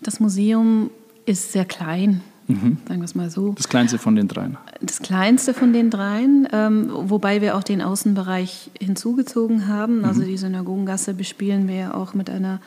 das 0.00 0.20
Museum 0.20 0.90
ist 1.26 1.52
sehr 1.52 1.64
klein, 1.64 2.20
sagen 2.48 2.78
wir 2.88 3.04
es 3.04 3.14
mal 3.14 3.30
so. 3.30 3.52
Das 3.52 3.68
kleinste 3.68 3.98
von 3.98 4.16
den 4.16 4.28
dreien. 4.28 4.58
Das 4.80 5.00
kleinste 5.00 5.54
von 5.54 5.72
den 5.72 5.90
dreien, 5.90 6.48
ähm, 6.52 6.90
wobei 6.92 7.40
wir 7.40 7.56
auch 7.56 7.62
den 7.62 7.80
Außenbereich 7.80 8.70
hinzugezogen 8.78 9.68
haben. 9.68 10.04
Also 10.04 10.22
die 10.22 10.36
Synagogengasse 10.36 11.14
bespielen 11.14 11.68
wir 11.68 11.74
ja 11.74 11.94
auch 11.94 12.14
mit 12.14 12.28
einer 12.28 12.60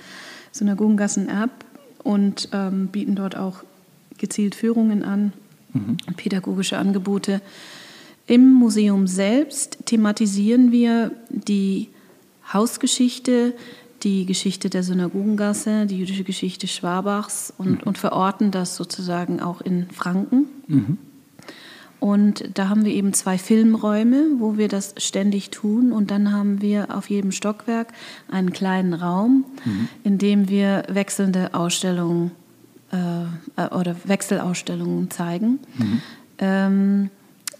Synagogengassen-App 0.52 1.52
und 2.04 2.50
ähm, 2.54 2.88
bieten 2.88 3.16
dort 3.16 3.36
auch 3.36 3.64
gezielt 4.18 4.56
Führungen 4.56 5.04
an, 5.04 5.34
pädagogische 6.16 6.78
Angebote. 6.78 7.42
Im 8.28 8.54
Museum 8.54 9.08
selbst 9.08 9.80
thematisieren 9.86 10.72
wir 10.72 11.12
die 11.30 11.90
Hausgeschichte, 12.52 13.54
die 14.04 14.26
Geschichte 14.26 14.70
der 14.70 14.84
Synagogengasse, 14.84 15.86
die 15.86 15.98
jüdische 15.98 16.24
Geschichte 16.24 16.68
Schwabachs 16.68 17.54
und, 17.58 17.84
und 17.84 17.98
verorten 17.98 18.52
das 18.52 18.76
sozusagen 18.76 19.40
auch 19.40 19.62
in 19.62 19.90
Franken. 19.90 20.48
Und 22.00 22.50
da 22.54 22.70
haben 22.70 22.86
wir 22.86 22.94
eben 22.94 23.14
zwei 23.14 23.38
Filmräume, 23.38 24.28
wo 24.38 24.58
wir 24.58 24.68
das 24.68 24.94
ständig 24.98 25.50
tun. 25.50 25.92
Und 25.92 26.12
dann 26.12 26.32
haben 26.32 26.62
wir 26.62 26.96
auf 26.96 27.10
jedem 27.10 27.32
Stockwerk 27.32 27.94
einen 28.30 28.54
kleinen 28.54 28.94
Raum, 28.94 29.46
in 30.04 30.18
dem 30.18 30.48
wir 30.48 30.84
wechselnde 30.88 31.56
Ausstellungen 31.56 32.32
äh, 32.92 33.24
äh, 33.62 33.68
oder 33.74 33.96
Wechselausstellungen 34.04 35.10
zeigen. 35.10 35.60
Ähm, 36.38 37.10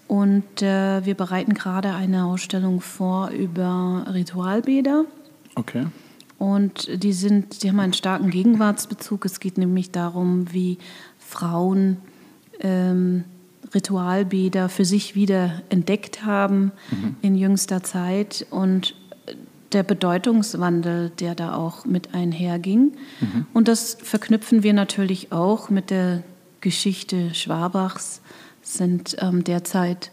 und 0.06 0.62
äh, 0.62 1.04
wir 1.04 1.14
bereiten 1.14 1.54
gerade 1.54 1.94
eine 1.94 2.26
Ausstellung 2.26 2.80
vor 2.80 3.30
über 3.30 4.06
Ritualbäder. 4.12 5.04
Okay. 5.56 5.86
Und 6.38 7.02
die 7.02 7.12
sind, 7.12 7.62
die 7.62 7.70
haben 7.70 7.80
einen 7.80 7.92
starken 7.92 8.30
Gegenwartsbezug. 8.30 9.24
Es 9.24 9.40
geht 9.40 9.56
nämlich 9.58 9.90
darum, 9.90 10.52
wie 10.52 10.78
Frauen 11.18 11.96
ähm, 12.60 13.24
Ritualbäder 13.74 14.68
für 14.68 14.84
sich 14.84 15.14
wieder 15.14 15.62
entdeckt 15.70 16.24
haben 16.24 16.72
in 17.22 17.34
jüngster 17.34 17.82
Zeit 17.82 18.46
und 18.50 18.94
der 19.72 19.82
Bedeutungswandel, 19.82 21.10
der 21.18 21.34
da 21.34 21.54
auch 21.54 21.84
mit 21.84 22.14
einherging. 22.14 22.92
Und 23.52 23.68
das 23.68 23.96
verknüpfen 24.00 24.62
wir 24.62 24.72
natürlich 24.72 25.32
auch 25.32 25.68
mit 25.70 25.90
der 25.90 26.22
Geschichte 26.60 27.34
Schwabachs. 27.34 28.20
Es 28.62 28.74
sind 28.74 29.16
ähm, 29.20 29.44
derzeit 29.44 30.10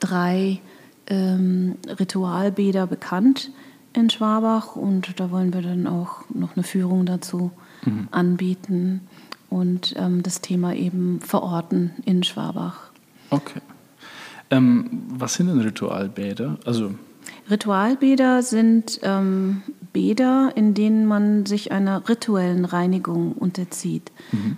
drei 0.00 0.60
ähm, 1.06 1.76
Ritualbäder 1.86 2.86
bekannt 2.86 3.50
in 3.94 4.10
Schwabach 4.10 4.76
und 4.76 5.18
da 5.20 5.30
wollen 5.30 5.52
wir 5.52 5.62
dann 5.62 5.86
auch 5.86 6.24
noch 6.32 6.56
eine 6.56 6.62
Führung 6.62 7.06
dazu 7.06 7.50
anbieten 8.10 9.00
und 9.50 9.94
ähm, 9.98 10.22
das 10.22 10.40
Thema 10.40 10.74
eben 10.74 11.20
verorten 11.20 11.90
in 12.04 12.22
Schwabach. 12.22 12.90
Okay. 13.30 13.60
Ähm, 14.50 15.02
was 15.08 15.34
sind 15.34 15.48
denn 15.48 15.60
Ritualbäder? 15.60 16.58
Also, 16.64 16.94
Ritualbäder 17.50 18.42
sind 18.42 19.00
ähm, 19.02 19.62
Bäder, 19.92 20.52
in 20.54 20.74
denen 20.74 21.06
man 21.06 21.44
sich 21.44 21.72
einer 21.72 22.08
rituellen 22.08 22.64
Reinigung 22.64 23.32
unterzieht. 23.32 24.10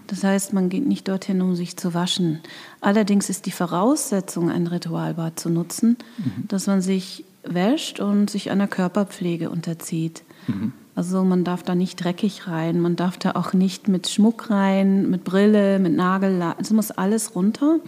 Das 0.07 0.23
heißt, 0.23 0.53
man 0.53 0.69
geht 0.69 0.87
nicht 0.87 1.09
dorthin, 1.09 1.43
um 1.43 1.57
sich 1.57 1.77
zu 1.77 1.95
waschen. 1.95 2.41
Allerdings 2.81 3.31
ist 3.31 3.47
die 3.47 3.51
Voraussetzung, 3.51 4.51
ein 4.51 4.67
Ritualbad 4.67 5.41
zu 5.41 5.51
nutzen, 5.51 5.97
dass 6.47 6.67
man 6.67 6.83
sich 6.83 7.25
wäscht 7.45 8.01
und 8.01 8.31
sich 8.31 8.51
einer 8.51 8.67
Körperpflege 8.67 9.51
unterzieht. 9.51 10.23
Also 10.97 11.25
man 11.25 11.43
darf 11.45 11.63
da 11.63 11.75
nicht 11.75 12.03
dreckig 12.03 12.47
rein, 12.47 12.81
man 12.81 12.95
darf 12.97 13.19
da 13.19 13.33
auch 13.33 13.53
nicht 13.53 13.89
mit 13.89 14.09
Schmuck 14.09 14.51
rein, 14.51 15.11
mit 15.11 15.25
Brille, 15.25 15.79
mit 15.79 15.95
Nagel, 15.95 16.41
es 16.61 16.71
muss 16.71 16.91
alles 16.91 17.35
runter. 17.35 17.79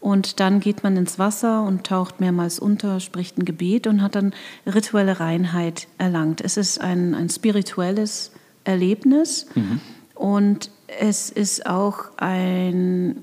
Und 0.00 0.38
dann 0.40 0.60
geht 0.60 0.82
man 0.82 0.96
ins 0.98 1.18
Wasser 1.18 1.62
und 1.62 1.84
taucht 1.86 2.20
mehrmals 2.20 2.58
unter, 2.58 3.00
spricht 3.00 3.38
ein 3.38 3.46
Gebet 3.46 3.86
und 3.86 4.02
hat 4.02 4.16
dann 4.16 4.34
rituelle 4.66 5.18
Reinheit 5.18 5.86
erlangt. 5.96 6.42
Es 6.42 6.56
ist 6.58 6.78
ein, 6.80 7.14
ein 7.14 7.30
spirituelles 7.30 8.32
Erlebnis 8.64 9.46
und 10.14 10.70
es 11.00 11.30
ist 11.30 11.66
auch 11.66 12.06
ein 12.18 13.16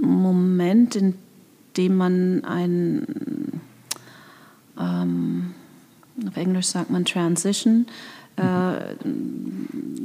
Moment, 0.00 0.96
in 0.96 1.14
dem 1.76 1.96
man 1.96 2.44
ein, 2.44 3.06
ähm, 4.78 5.54
auf 6.26 6.36
Englisch 6.36 6.66
sagt 6.66 6.90
man 6.90 7.04
Transition, 7.04 7.86
äh, 8.38 8.94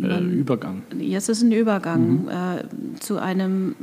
äh, 0.01 0.19
Übergang. 0.19 0.81
Jetzt 0.97 1.29
ist 1.29 1.43
ein 1.43 1.51
Übergang 1.51 2.27
äh, 2.27 2.63
zu 2.99 3.17
einem, 3.17 3.75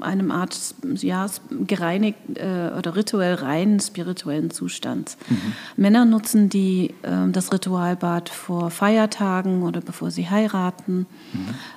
einem 0.00 0.30
Art 0.30 0.58
ja, 0.96 1.26
gereinigt 1.66 2.18
äh, 2.36 2.70
oder 2.76 2.96
rituell 2.96 3.34
reinen 3.34 3.80
spirituellen 3.80 4.50
Zustand. 4.50 5.16
Männer 5.76 6.04
nutzen 6.04 6.48
die, 6.48 6.94
äh, 7.02 7.30
das 7.30 7.52
Ritualbad 7.52 8.28
vor 8.28 8.70
Feiertagen 8.70 9.62
oder 9.62 9.80
bevor 9.80 10.10
sie 10.10 10.28
heiraten. 10.28 11.06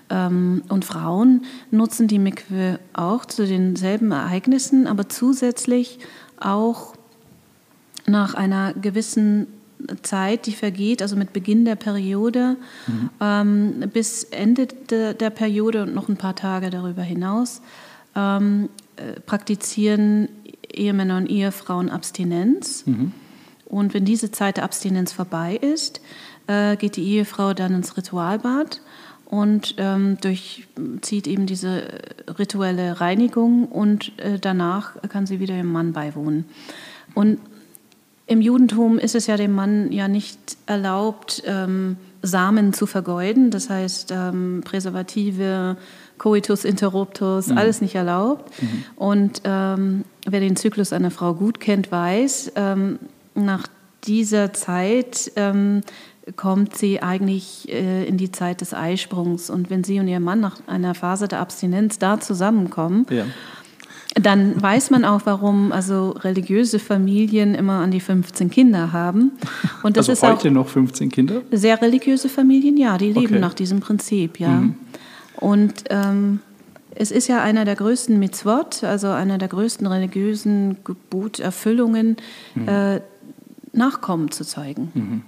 Ähm, 0.10 0.64
und 0.70 0.86
Frauen 0.86 1.44
nutzen 1.70 2.08
die 2.08 2.20
Mikwe 2.20 2.80
auch 2.94 3.26
zu 3.26 3.46
denselben 3.46 4.12
Ereignissen, 4.12 4.88
aber 4.88 5.10
zusätzlich 5.10 6.00
auch 6.40 6.96
nach 8.06 8.34
einer 8.34 8.74
gewissen 8.74 9.48
Zeit, 10.02 10.46
die 10.46 10.54
vergeht, 10.54 11.02
also 11.02 11.16
mit 11.16 11.34
Beginn 11.34 11.66
der 11.66 11.76
Periode 11.76 12.58
ähm, 13.20 13.90
bis 13.92 14.24
Ende 14.26 14.68
de, 14.68 15.14
der 15.14 15.30
Periode 15.30 15.84
und 15.84 15.94
noch 15.94 16.10
ein 16.10 16.18
paar 16.18 16.36
Tage 16.36 16.70
darüber 16.70 17.02
hinaus, 17.02 17.62
ähm, 18.16 18.70
äh, 18.96 19.20
praktizieren 19.22 20.30
Ehemänner 20.72 21.18
und 21.18 21.30
Ehefrauen 21.30 21.90
Abstinenz. 21.90 22.84
Und 23.66 23.94
wenn 23.94 24.06
diese 24.06 24.32
Zeit 24.32 24.58
der 24.58 24.64
Abstinenz 24.64 25.12
vorbei 25.12 25.56
ist, 25.56 26.02
äh, 26.48 26.76
geht 26.78 26.96
die 26.96 27.04
Ehefrau 27.04 27.54
dann 27.54 27.74
ins 27.74 27.98
Ritualbad 27.98 28.82
und 29.26 29.76
ähm, 29.78 30.18
durchzieht 30.22 31.28
eben 31.28 31.46
diese 31.46 31.88
rituelle 32.38 33.02
Reinigung 33.02 33.66
und 33.66 34.18
äh, 34.20 34.38
danach 34.40 34.94
kann 35.10 35.26
sie 35.26 35.40
wieder 35.40 35.56
ihrem 35.56 35.72
Mann 35.72 35.94
beiwohnen. 35.94 36.46
Und 37.16 37.40
im 38.26 38.42
Judentum 38.42 38.98
ist 39.00 39.16
es 39.16 39.28
ja 39.28 39.38
dem 39.38 39.52
Mann 39.52 39.92
ja 39.92 40.08
nicht 40.08 40.58
erlaubt, 40.66 41.44
ähm, 41.46 41.98
Samen 42.22 42.72
zu 42.72 42.86
vergeuden. 42.86 43.52
Das 43.52 43.70
heißt, 43.70 44.12
ähm, 44.12 44.62
Präservative, 44.64 45.76
Coitus 46.18 46.64
interruptus, 46.64 47.52
alles 47.52 47.82
nicht 47.82 47.96
erlaubt. 47.96 48.54
Und 48.96 49.42
ähm, 49.44 50.06
wer 50.26 50.40
den 50.40 50.56
Zyklus 50.56 50.94
einer 50.94 51.12
Frau 51.12 51.34
gut 51.34 51.60
kennt, 51.60 51.92
weiß, 51.92 52.54
ähm, 52.56 53.00
nach 53.36 53.68
dieser 54.06 54.54
Zeit 54.54 55.32
ähm, 55.36 55.82
kommt 56.38 56.78
sie 56.78 57.02
eigentlich 57.02 57.68
äh, 57.70 58.06
in 58.06 58.18
die 58.18 58.32
Zeit 58.32 58.62
des 58.62 58.74
Eisprungs. 58.74 59.50
Und 59.50 59.70
wenn 59.70 59.84
sie 59.84 60.00
und 60.00 60.08
ihr 60.08 60.22
Mann 60.22 60.40
nach 60.40 60.58
einer 60.68 60.96
Phase 60.96 61.28
der 61.28 61.40
Abstinenz 61.40 62.00
da 62.00 62.22
zusammenkommen, 62.22 63.06
Ja. 63.10 63.26
Dann 64.16 64.62
weiß 64.62 64.92
man 64.92 65.06
auch, 65.06 65.22
warum 65.26 65.72
also 65.72 66.12
religiöse 66.12 66.78
Familien 66.80 67.56
immer 67.56 67.80
an 67.80 67.90
die 67.92 68.00
15 68.00 68.50
Kinder 68.50 68.92
haben. 68.94 69.32
Und 69.82 69.98
das 69.98 70.08
Also 70.10 70.12
ist 70.14 70.32
heute 70.32 70.50
auch 70.50 70.54
noch 70.54 70.68
15 70.68 71.10
Kinder? 71.10 71.42
sehr 71.52 71.82
religiöse 71.82 72.30
Familien, 72.30 72.78
ja, 72.78 72.98
die 72.98 73.08
leben 73.12 73.26
Okay. 73.34 73.40
nach 73.40 73.54
diesem 73.56 73.80
Prinzip, 73.80 74.40
ja. 74.40 74.64
Und 75.38 75.86
ähm, 75.90 76.40
es 76.96 77.10
ist 77.12 77.28
ja 77.28 77.42
einer 77.42 77.66
der 77.66 77.76
größten 77.76 78.20
Mitzvot, 78.20 78.84
also 78.84 79.08
einer 79.10 79.40
der 79.40 79.48
größten 79.48 79.88
religiösen 79.88 80.78
Geboterfüllungen, 80.84 82.18
äh, 82.68 83.00
Nachkommen 83.76 84.30
zu 84.30 84.46
zeugen. 84.46 85.24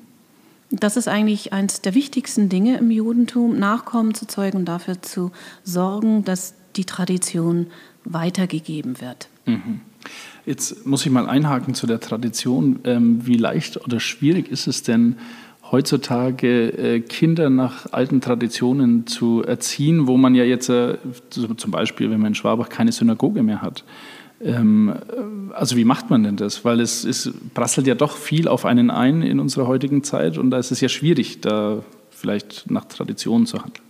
Das 0.70 0.98
ist 0.98 1.08
eigentlich 1.08 1.52
eines 1.54 1.82
der 1.82 1.96
wichtigsten 1.96 2.50
Dinge 2.50 2.78
im 2.78 2.92
Judentum, 2.92 3.58
Nachkommen 3.58 4.14
zu 4.14 4.28
zeugen 4.28 4.58
und 4.60 4.66
dafür 4.66 5.02
zu 5.02 5.32
sorgen, 5.64 6.24
dass 6.24 6.54
die 6.76 6.86
Tradition 6.86 7.68
weitergegeben 8.06 9.02
wird. 9.02 9.28
Jetzt 10.46 10.86
muss 10.86 11.06
ich 11.06 11.12
mal 11.12 11.28
einhaken 11.28 11.74
zu 11.74 11.88
der 11.88 12.00
Tradition. 12.00 12.80
Ähm, 12.84 13.26
wie 13.26 13.38
leicht 13.38 13.84
oder 13.84 14.00
schwierig 14.00 14.50
ist 14.50 14.68
es 14.68 14.84
denn, 14.84 15.18
heutzutage 15.72 16.70
äh, 16.70 17.00
Kinder 17.00 17.50
nach 17.50 17.92
alten 17.92 18.22
Traditionen 18.22 19.08
zu 19.08 19.44
erziehen, 19.44 20.08
wo 20.08 20.18
man 20.18 20.36
ja 20.36 20.44
jetzt 20.44 20.70
äh, 20.70 20.98
zum 21.30 21.72
Beispiel, 21.72 22.12
wenn 22.12 22.20
man 22.20 22.30
in 22.30 22.36
Schwabach 22.36 22.70
keine 22.70 22.92
Synagoge 22.92 23.42
mehr 23.42 23.62
hat? 23.62 23.84
Ähm, 24.42 24.94
äh, 24.94 25.54
also 25.54 25.76
wie 25.76 25.86
macht 25.86 26.10
man 26.10 26.24
denn 26.24 26.36
das? 26.36 26.66
Weil 26.66 26.80
es 26.80 27.04
ist, 27.04 27.54
prasselt 27.54 27.88
ja 27.88 27.96
doch 27.96 28.16
viel 28.16 28.48
auf 28.48 28.66
einen 28.66 28.92
ein 28.92 29.22
in 29.22 29.40
unserer 29.40 29.68
heutigen 29.68 30.04
Zeit 30.04 30.38
und 30.38 30.52
da 30.52 30.60
ist 30.60 30.72
es 30.72 30.82
ja 30.82 30.90
schwierig, 30.90 31.42
da 31.42 31.84
vielleicht 32.12 32.70
nach 32.70 32.86
Traditionen 32.86 33.48
zu 33.48 33.62
handeln. 33.62 33.85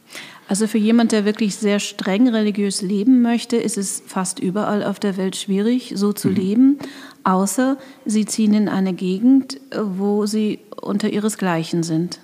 Also 0.47 0.67
für 0.67 0.77
jemand, 0.77 1.11
der 1.11 1.25
wirklich 1.25 1.55
sehr 1.55 1.79
streng 1.79 2.27
religiös 2.27 2.81
leben 2.81 3.21
möchte, 3.21 3.57
ist 3.57 3.77
es 3.77 4.03
fast 4.05 4.39
überall 4.39 4.83
auf 4.83 4.99
der 4.99 5.17
Welt 5.17 5.35
schwierig, 5.35 5.93
so 5.95 6.13
zu 6.13 6.29
leben, 6.29 6.77
außer 7.23 7.77
sie 8.05 8.25
ziehen 8.25 8.53
in 8.53 8.69
eine 8.69 8.93
Gegend, 8.93 9.59
wo 9.75 10.27
sie 10.27 10.59
unter 10.79 11.09
ihresgleichen 11.09 11.81
sind. 11.81 12.19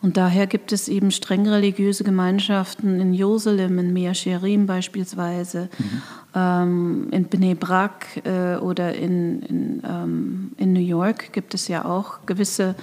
Und 0.00 0.16
daher 0.16 0.46
gibt 0.46 0.72
es 0.72 0.88
eben 0.88 1.10
streng 1.10 1.48
religiöse 1.48 2.04
Gemeinschaften 2.04 3.00
in 3.00 3.14
Jerusalem, 3.14 3.78
in 3.78 3.92
Mea 3.92 4.14
Sherim 4.14 4.66
beispielsweise, 4.66 5.68
mhm. 5.78 6.02
ähm, 6.34 7.08
in 7.10 7.24
Bnei 7.24 7.54
Brak 7.54 8.06
äh, 8.24 8.56
oder 8.56 8.94
in, 8.94 9.42
in, 9.42 9.82
ähm, 9.84 10.52
in, 10.56 10.72
New 10.72 10.80
York 10.80 11.32
gibt 11.32 11.52
es 11.54 11.66
ja 11.66 11.84
auch 11.84 12.26
gewisse 12.26 12.76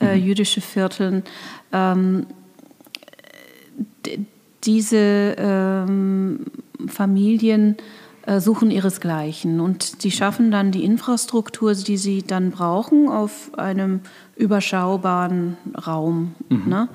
äh, 0.00 0.16
mhm. 0.16 0.24
jüdische 0.24 0.60
Vierteln. 0.60 1.24
Ähm, 1.72 2.26
diese 4.64 5.34
ähm, 5.38 6.46
Familien 6.86 7.76
äh, 8.26 8.40
suchen 8.40 8.70
ihresgleichen 8.70 9.60
und 9.60 10.04
die 10.04 10.10
schaffen 10.10 10.50
dann 10.50 10.72
die 10.72 10.84
Infrastruktur, 10.84 11.74
die 11.74 11.96
sie 11.96 12.22
dann 12.22 12.50
brauchen 12.50 13.08
auf 13.08 13.50
einem 13.58 14.00
überschaubaren 14.36 15.56
Raum. 15.86 16.34
Mhm. 16.48 16.68
Ne? 16.68 16.88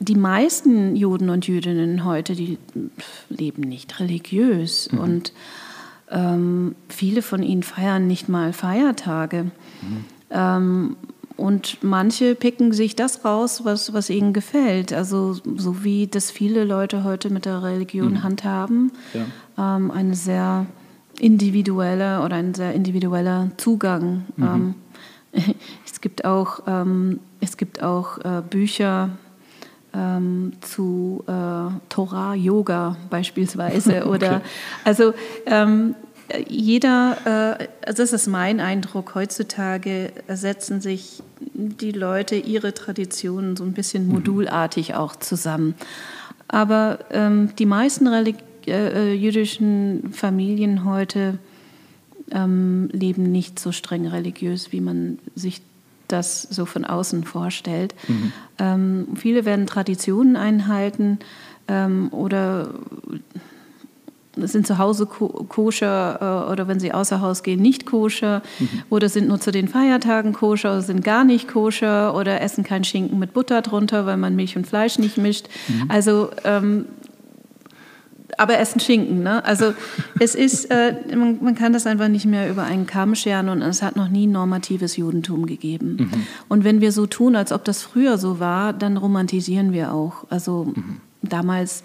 Die 0.00 0.16
meisten 0.16 0.96
Juden 0.96 1.30
und 1.30 1.46
Jüdinnen 1.46 2.04
heute, 2.04 2.34
die 2.34 2.58
leben 3.28 3.62
nicht 3.62 4.00
religiös 4.00 4.90
mhm. 4.90 4.98
und 4.98 5.32
ähm, 6.10 6.74
viele 6.88 7.22
von 7.22 7.42
ihnen 7.42 7.62
feiern 7.62 8.06
nicht 8.06 8.28
mal 8.28 8.52
Feiertage. 8.52 9.44
Mhm. 9.44 10.04
Ähm, 10.30 10.96
und 11.42 11.78
manche 11.82 12.36
picken 12.36 12.70
sich 12.70 12.94
das 12.94 13.24
raus, 13.24 13.64
was, 13.64 13.92
was 13.92 14.10
ihnen 14.10 14.32
gefällt. 14.32 14.92
Also 14.92 15.34
so 15.34 15.82
wie 15.82 16.06
das 16.06 16.30
viele 16.30 16.62
Leute 16.62 17.02
heute 17.02 17.30
mit 17.30 17.46
der 17.46 17.64
Religion 17.64 18.12
mhm. 18.12 18.22
handhaben. 18.22 18.92
Ja. 19.12 19.76
Ähm, 19.76 19.90
eine 19.90 20.14
sehr 20.14 20.66
individuelle 21.18 22.22
oder 22.22 22.36
ein 22.36 22.54
sehr 22.54 22.74
individueller 22.74 23.50
Zugang. 23.56 24.24
Mhm. 24.36 24.74
Ähm, 25.34 25.54
es 25.84 26.00
gibt 26.00 26.24
auch, 26.24 26.60
ähm, 26.68 27.18
es 27.40 27.56
gibt 27.56 27.82
auch 27.82 28.18
äh, 28.18 28.40
Bücher 28.48 29.10
ähm, 29.92 30.52
zu 30.60 31.24
äh, 31.26 31.72
Torah, 31.88 32.34
Yoga 32.36 32.96
beispielsweise. 33.10 34.06
Oder 34.06 34.36
okay. 34.36 34.40
also 34.84 35.12
ähm, 35.46 35.96
jeder, 36.48 37.58
äh, 37.60 37.68
also 37.86 38.02
das 38.02 38.12
ist 38.12 38.26
mein 38.26 38.60
Eindruck, 38.60 39.14
heutzutage 39.14 40.12
setzen 40.28 40.80
sich 40.80 41.22
die 41.54 41.92
Leute 41.92 42.36
ihre 42.36 42.74
Traditionen 42.74 43.56
so 43.56 43.64
ein 43.64 43.72
bisschen 43.72 44.06
mhm. 44.06 44.14
modulartig 44.14 44.94
auch 44.94 45.16
zusammen. 45.16 45.74
Aber 46.48 46.98
ähm, 47.10 47.50
die 47.58 47.66
meisten 47.66 48.06
äh, 48.06 48.34
äh, 48.66 49.12
jüdischen 49.14 50.12
Familien 50.12 50.84
heute 50.84 51.38
ähm, 52.30 52.88
leben 52.92 53.32
nicht 53.32 53.58
so 53.58 53.72
streng 53.72 54.06
religiös, 54.06 54.72
wie 54.72 54.80
man 54.80 55.18
sich 55.34 55.62
das 56.08 56.42
so 56.42 56.66
von 56.66 56.84
außen 56.84 57.24
vorstellt. 57.24 57.94
Mhm. 58.06 58.32
Ähm, 58.58 59.08
viele 59.16 59.44
werden 59.44 59.66
Traditionen 59.66 60.36
einhalten 60.36 61.18
ähm, 61.68 62.12
oder 62.12 62.74
sind 64.36 64.66
zu 64.66 64.78
Hause 64.78 65.06
koscher 65.06 66.46
äh, 66.48 66.52
oder 66.52 66.68
wenn 66.68 66.80
sie 66.80 66.92
außer 66.92 67.20
Haus 67.20 67.42
gehen, 67.42 67.60
nicht 67.60 67.84
koscher 67.84 68.42
mhm. 68.58 68.82
oder 68.88 69.08
sind 69.08 69.28
nur 69.28 69.40
zu 69.40 69.50
den 69.50 69.68
Feiertagen 69.68 70.32
koscher 70.32 70.72
oder 70.72 70.82
sind 70.82 71.04
gar 71.04 71.24
nicht 71.24 71.48
koscher 71.48 72.14
oder 72.14 72.40
essen 72.40 72.64
kein 72.64 72.84
Schinken 72.84 73.18
mit 73.18 73.34
Butter 73.34 73.60
drunter, 73.62 74.06
weil 74.06 74.16
man 74.16 74.34
Milch 74.34 74.56
und 74.56 74.66
Fleisch 74.66 74.98
nicht 74.98 75.18
mischt. 75.18 75.48
Mhm. 75.68 75.90
Also 75.90 76.30
ähm, 76.44 76.86
aber 78.38 78.58
essen 78.58 78.80
Schinken. 78.80 79.22
Ne? 79.22 79.44
Also 79.44 79.74
es 80.18 80.34
ist, 80.34 80.70
äh, 80.70 80.94
man, 81.14 81.38
man, 81.42 81.54
kann 81.54 81.72
das 81.72 81.86
einfach 81.86 82.08
nicht 82.08 82.24
mehr 82.24 82.50
über 82.50 82.62
einen 82.64 82.86
Kamm 82.86 83.14
scheren 83.14 83.48
und 83.50 83.60
es 83.60 83.82
hat 83.82 83.96
noch 83.96 84.08
nie 84.08 84.26
normatives 84.26 84.96
Judentum 84.96 85.46
gegeben. 85.46 85.96
Mhm. 86.00 86.26
Und 86.48 86.64
wenn 86.64 86.80
wir 86.80 86.92
so 86.92 87.06
tun, 87.06 87.36
als 87.36 87.52
ob 87.52 87.64
das 87.64 87.82
früher 87.82 88.18
so 88.18 88.40
war, 88.40 88.72
dann 88.72 88.96
romantisieren 88.96 89.72
wir 89.72 89.92
auch. 89.92 90.24
Also 90.30 90.72
mhm. 90.74 91.00
damals 91.22 91.82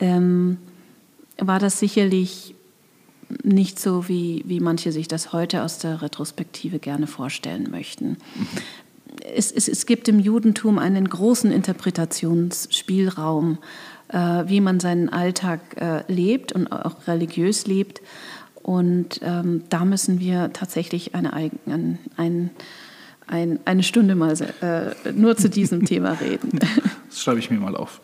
ähm, 0.00 0.56
war 1.46 1.58
das 1.58 1.78
sicherlich 1.78 2.54
nicht 3.42 3.80
so, 3.80 4.08
wie, 4.08 4.42
wie 4.46 4.60
manche 4.60 4.92
sich 4.92 5.08
das 5.08 5.32
heute 5.32 5.62
aus 5.62 5.78
der 5.78 6.02
Retrospektive 6.02 6.78
gerne 6.78 7.06
vorstellen 7.06 7.70
möchten. 7.70 8.18
Es, 9.34 9.50
es, 9.52 9.68
es 9.68 9.86
gibt 9.86 10.08
im 10.08 10.18
Judentum 10.18 10.78
einen 10.78 11.08
großen 11.08 11.50
Interpretationsspielraum 11.50 13.56
äh, 14.12 14.44
wie 14.46 14.60
man 14.60 14.78
seinen 14.78 15.08
Alltag 15.08 15.60
äh, 15.80 16.04
lebt 16.12 16.52
und 16.52 16.70
auch 16.70 17.06
religiös 17.06 17.66
lebt. 17.66 18.02
Und 18.62 19.20
ähm, 19.22 19.64
da 19.70 19.84
müssen 19.84 20.20
wir 20.20 20.52
tatsächlich 20.52 21.14
eine, 21.14 21.32
ein, 21.32 21.98
ein, 22.16 22.50
ein, 23.26 23.60
eine 23.64 23.82
Stunde 23.82 24.14
mal 24.14 24.34
äh, 24.60 25.12
nur 25.14 25.36
zu 25.36 25.48
diesem 25.48 25.84
Thema 25.86 26.12
reden. 26.12 26.58
Das 27.08 27.22
schreibe 27.22 27.38
ich 27.38 27.50
mir 27.50 27.58
mal 27.58 27.76
auf. 27.76 28.00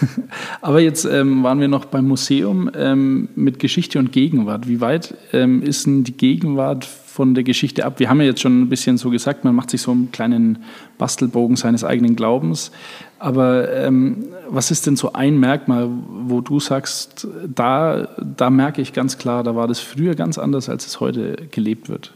Aber 0.60 0.80
jetzt 0.80 1.04
ähm, 1.04 1.42
waren 1.42 1.60
wir 1.60 1.68
noch 1.68 1.84
beim 1.84 2.08
Museum 2.08 2.70
ähm, 2.74 3.28
mit 3.34 3.58
Geschichte 3.58 3.98
und 3.98 4.12
Gegenwart. 4.12 4.68
Wie 4.68 4.80
weit 4.80 5.14
ähm, 5.32 5.62
ist 5.62 5.86
denn 5.86 6.04
die 6.04 6.16
Gegenwart 6.16 6.84
von 6.84 7.34
der 7.34 7.44
Geschichte 7.44 7.84
ab? 7.84 7.98
Wir 7.98 8.08
haben 8.08 8.20
ja 8.20 8.26
jetzt 8.26 8.40
schon 8.40 8.62
ein 8.62 8.68
bisschen 8.68 8.98
so 8.98 9.10
gesagt, 9.10 9.44
man 9.44 9.54
macht 9.54 9.70
sich 9.70 9.82
so 9.82 9.90
einen 9.90 10.12
kleinen 10.12 10.64
Bastelbogen 10.98 11.56
seines 11.56 11.84
eigenen 11.84 12.16
Glaubens. 12.16 12.70
Aber 13.18 13.72
ähm, 13.74 14.26
was 14.48 14.70
ist 14.70 14.86
denn 14.86 14.96
so 14.96 15.12
ein 15.12 15.38
Merkmal, 15.38 15.88
wo 15.90 16.40
du 16.40 16.60
sagst, 16.60 17.26
da, 17.46 18.08
da 18.36 18.50
merke 18.50 18.80
ich 18.80 18.92
ganz 18.92 19.18
klar, 19.18 19.42
da 19.42 19.56
war 19.56 19.66
das 19.66 19.80
früher 19.80 20.14
ganz 20.14 20.38
anders, 20.38 20.68
als 20.68 20.86
es 20.86 21.00
heute 21.00 21.48
gelebt 21.50 21.88
wird? 21.88 22.12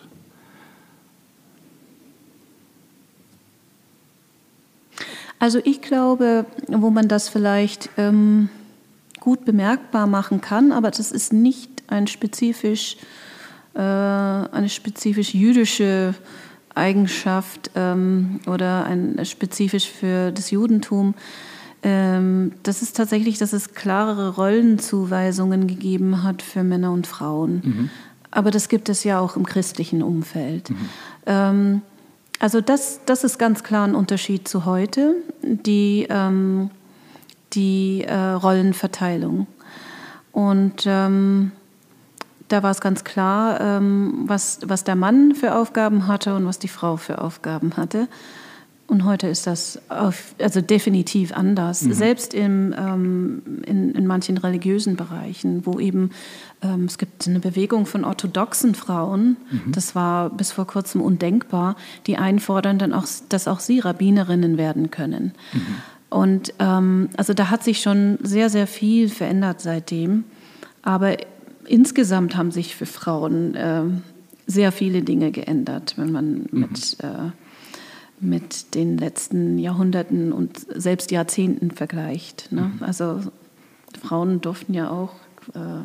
Also 5.43 5.59
ich 5.64 5.82
glaube, 5.82 6.47
wo 6.68 6.90
man 6.90 7.09
das 7.09 7.28
vielleicht 7.28 7.90
ähm, 7.97 8.49
gut 9.18 9.45
bemerkbar 9.45 10.07
machen 10.07 10.40
kann, 10.40 10.70
aber 10.70 10.93
das 10.93 11.11
ist 11.11 11.32
nicht 11.32 11.82
ein 11.88 12.07
spezifisch, 12.07 12.97
äh, 13.74 13.80
eine 13.80 14.68
spezifisch 14.68 15.34
jüdische 15.34 16.14
Eigenschaft 16.76 17.72
ähm, 17.74 18.38
oder 18.47 18.84
ein, 18.84 19.18
spezifisch 19.24 19.90
für 19.90 20.30
das 20.30 20.53
Judentum. 20.53 21.14
Ähm, 21.82 22.53
das 22.62 22.80
ist 22.80 22.97
tatsächlich, 22.97 23.38
dass 23.38 23.53
es 23.53 23.74
klarere 23.74 24.36
Rollenzuweisungen 24.36 25.66
gegeben 25.66 26.22
hat 26.22 26.40
für 26.43 26.62
Männer 26.62 26.93
und 26.93 27.09
Frauen. 27.09 27.62
Mhm. 27.64 27.90
Aber 28.30 28.53
das 28.53 28.68
gibt 28.68 28.88
es 28.88 29.03
ja 29.03 29.18
auch 29.18 29.34
im 29.34 29.45
christlichen 29.45 30.05
Umfeld. 30.05 30.70
Mhm. 30.70 30.76
Ähm, 31.26 31.82
also 32.43 32.61
das, 32.61 32.99
das 33.07 33.22
ist 33.22 33.38
ganz 33.38 33.62
klar 33.62 33.86
ein 33.86 33.95
Unterschied 33.95 34.49
zu 34.49 34.64
heute, 34.64 35.14
die, 35.43 36.09
ähm, 36.11 36.70
die 37.53 38.03
äh, 38.03 38.16
Rollenverteilung. 38.16 39.47
Und 40.32 40.82
ähm, 40.86 41.53
da 42.49 42.64
war 42.64 42.72
es 42.72 42.80
ganz 42.80 43.05
klar, 43.05 43.61
ähm, 43.61 44.24
was, 44.26 44.59
was 44.64 44.82
der 44.82 44.97
Mann 44.97 45.36
für 45.36 45.55
Aufgaben 45.55 46.09
hatte 46.09 46.34
und 46.34 46.45
was 46.45 46.59
die 46.59 46.66
Frau 46.66 46.97
für 46.97 47.20
Aufgaben 47.20 47.76
hatte. 47.76 48.09
Und 48.93 49.05
heute 49.05 49.26
ist 49.26 49.47
das 49.47 49.80
auf, 49.88 50.34
also 50.38 50.61
definitiv 50.61 51.32
anders. 51.32 51.80
Mhm. 51.80 51.95
Selbst 51.95 52.34
im, 52.34 52.74
ähm, 52.76 53.40
in, 53.64 53.93
in 53.93 54.07
manchen 54.07 54.36
religiösen 54.36 54.97
Bereichen, 54.97 55.64
wo 55.64 55.80
eben 55.80 56.11
ähm, 56.61 56.84
es 56.84 56.99
gibt 56.99 57.26
eine 57.26 57.40
Bewegung 57.40 57.86
von 57.86 58.05
orthodoxen 58.05 58.74
Frauen, 58.74 59.38
mhm. 59.51 59.72
das 59.72 59.95
war 59.95 60.28
bis 60.28 60.53
vor 60.53 60.66
kurzem 60.66 61.01
undenkbar, 61.01 61.76
die 62.07 62.18
einfordern 62.18 62.78
dann 62.78 62.93
auch, 62.93 63.07
dass 63.30 63.49
auch 63.49 63.61
sie 63.61 63.78
Rabbinerinnen 63.78 64.59
werden 64.59 64.90
können. 64.90 65.32
Mhm. 65.55 65.61
Und 66.11 66.53
ähm, 66.59 67.09
also 67.16 67.32
da 67.32 67.49
hat 67.49 67.64
sich 67.64 67.80
schon 67.80 68.18
sehr, 68.22 68.51
sehr 68.51 68.66
viel 68.66 69.09
verändert 69.09 69.62
seitdem. 69.62 70.24
Aber 70.82 71.16
insgesamt 71.64 72.36
haben 72.36 72.51
sich 72.51 72.76
für 72.76 72.84
Frauen 72.84 73.55
äh, 73.55 73.84
sehr 74.47 74.70
viele 74.70 75.01
Dinge 75.01 75.30
geändert, 75.30 75.95
wenn 75.97 76.12
man 76.12 76.47
mhm. 76.51 76.61
mit, 76.61 76.99
äh, 77.01 77.30
mit 78.23 78.75
den 78.75 78.97
letzten 78.99 79.59
Jahrhunderten 79.59 80.33
und 80.33 80.64
selbst 80.75 81.11
Jahrzehnten 81.11 81.73
vergleicht. 81.73 82.53
Ne? 82.53 82.73
Mhm. 82.75 82.83
Also 82.83 83.20
Frauen 84.01 84.41
durften 84.41 84.75
ja 84.75 84.91
auch 84.91 85.11
äh, 85.55 85.85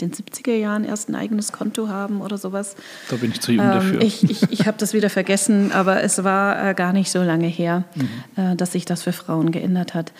den 0.00 0.12
70er 0.12 0.54
Jahren 0.54 0.84
erst 0.84 1.08
ein 1.08 1.14
eigenes 1.14 1.52
Konto 1.52 1.88
haben 1.88 2.20
oder 2.20 2.38
sowas. 2.38 2.74
Da 3.10 3.16
bin 3.16 3.30
ich 3.30 3.40
zu 3.40 3.52
jung 3.52 3.64
ähm, 3.64 3.72
dafür. 3.72 4.00
Ich, 4.00 4.28
ich, 4.28 4.50
ich 4.50 4.66
habe 4.66 4.78
das 4.78 4.94
wieder 4.94 5.10
vergessen, 5.10 5.72
aber 5.72 6.02
es 6.02 6.24
war 6.24 6.70
äh, 6.70 6.74
gar 6.74 6.92
nicht 6.92 7.10
so 7.10 7.22
lange 7.22 7.46
her, 7.46 7.84
mhm. 7.94 8.08
äh, 8.42 8.56
dass 8.56 8.72
sich 8.72 8.84
das 8.84 9.02
für 9.02 9.12
Frauen 9.12 9.50
geändert 9.50 9.94
hat. 9.94 10.12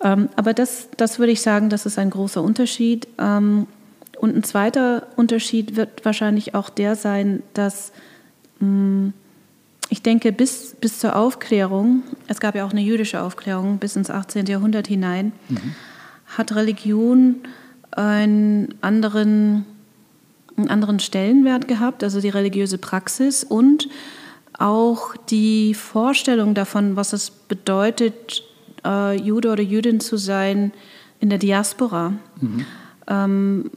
Ähm, 0.00 0.28
aber 0.36 0.54
das, 0.54 0.88
das 0.96 1.18
würde 1.18 1.32
ich 1.32 1.42
sagen, 1.42 1.70
das 1.70 1.86
ist 1.86 1.98
ein 1.98 2.10
großer 2.10 2.42
Unterschied. 2.42 3.08
Ähm, 3.18 3.66
und 4.18 4.36
ein 4.36 4.44
zweiter 4.44 5.08
Unterschied 5.16 5.74
wird 5.74 6.04
wahrscheinlich 6.04 6.54
auch 6.54 6.70
der 6.70 6.94
sein, 6.94 7.42
dass 7.54 7.92
mh, 8.60 8.66
hm, 8.66 9.12
ich 9.92 10.00
denke, 10.00 10.32
bis, 10.32 10.74
bis 10.80 10.98
zur 10.98 11.14
Aufklärung, 11.16 12.02
es 12.26 12.40
gab 12.40 12.54
ja 12.54 12.64
auch 12.64 12.70
eine 12.70 12.80
jüdische 12.80 13.20
Aufklärung 13.20 13.76
bis 13.76 13.94
ins 13.94 14.08
18. 14.08 14.46
Jahrhundert 14.46 14.86
hinein, 14.86 15.32
mhm. 15.50 15.74
hat 16.24 16.54
Religion 16.54 17.36
einen 17.90 18.74
anderen, 18.80 19.66
einen 20.56 20.70
anderen 20.70 20.98
Stellenwert 20.98 21.68
gehabt, 21.68 22.02
also 22.02 22.22
die 22.22 22.30
religiöse 22.30 22.78
Praxis 22.78 23.44
und 23.44 23.90
auch 24.58 25.14
die 25.28 25.74
Vorstellung 25.74 26.54
davon, 26.54 26.96
was 26.96 27.12
es 27.12 27.28
bedeutet, 27.28 28.44
äh, 28.86 29.14
Jude 29.20 29.50
oder 29.52 29.62
Jüdin 29.62 30.00
zu 30.00 30.16
sein 30.16 30.72
in 31.20 31.28
der 31.28 31.38
Diaspora. 31.38 32.14
Mhm. 32.40 32.66
Ähm, 33.08 33.70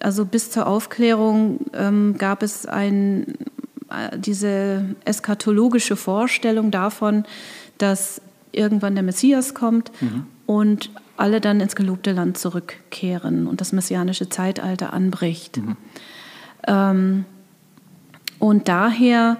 also 0.00 0.24
bis 0.24 0.50
zur 0.50 0.66
Aufklärung 0.66 1.60
ähm, 1.74 2.16
gab 2.16 2.42
es 2.42 2.64
ein, 2.64 3.34
diese 4.16 4.84
eschatologische 5.04 5.96
Vorstellung 5.96 6.70
davon, 6.70 7.24
dass 7.78 8.20
irgendwann 8.52 8.94
der 8.94 9.04
Messias 9.04 9.54
kommt 9.54 9.90
mhm. 10.00 10.26
und 10.46 10.90
alle 11.16 11.40
dann 11.40 11.60
ins 11.60 11.76
gelobte 11.76 12.12
Land 12.12 12.38
zurückkehren 12.38 13.46
und 13.46 13.60
das 13.60 13.72
messianische 13.72 14.28
Zeitalter 14.28 14.92
anbricht. 14.92 15.58
Mhm. 15.58 15.76
Ähm, 16.66 17.24
und 18.38 18.68
daher 18.68 19.38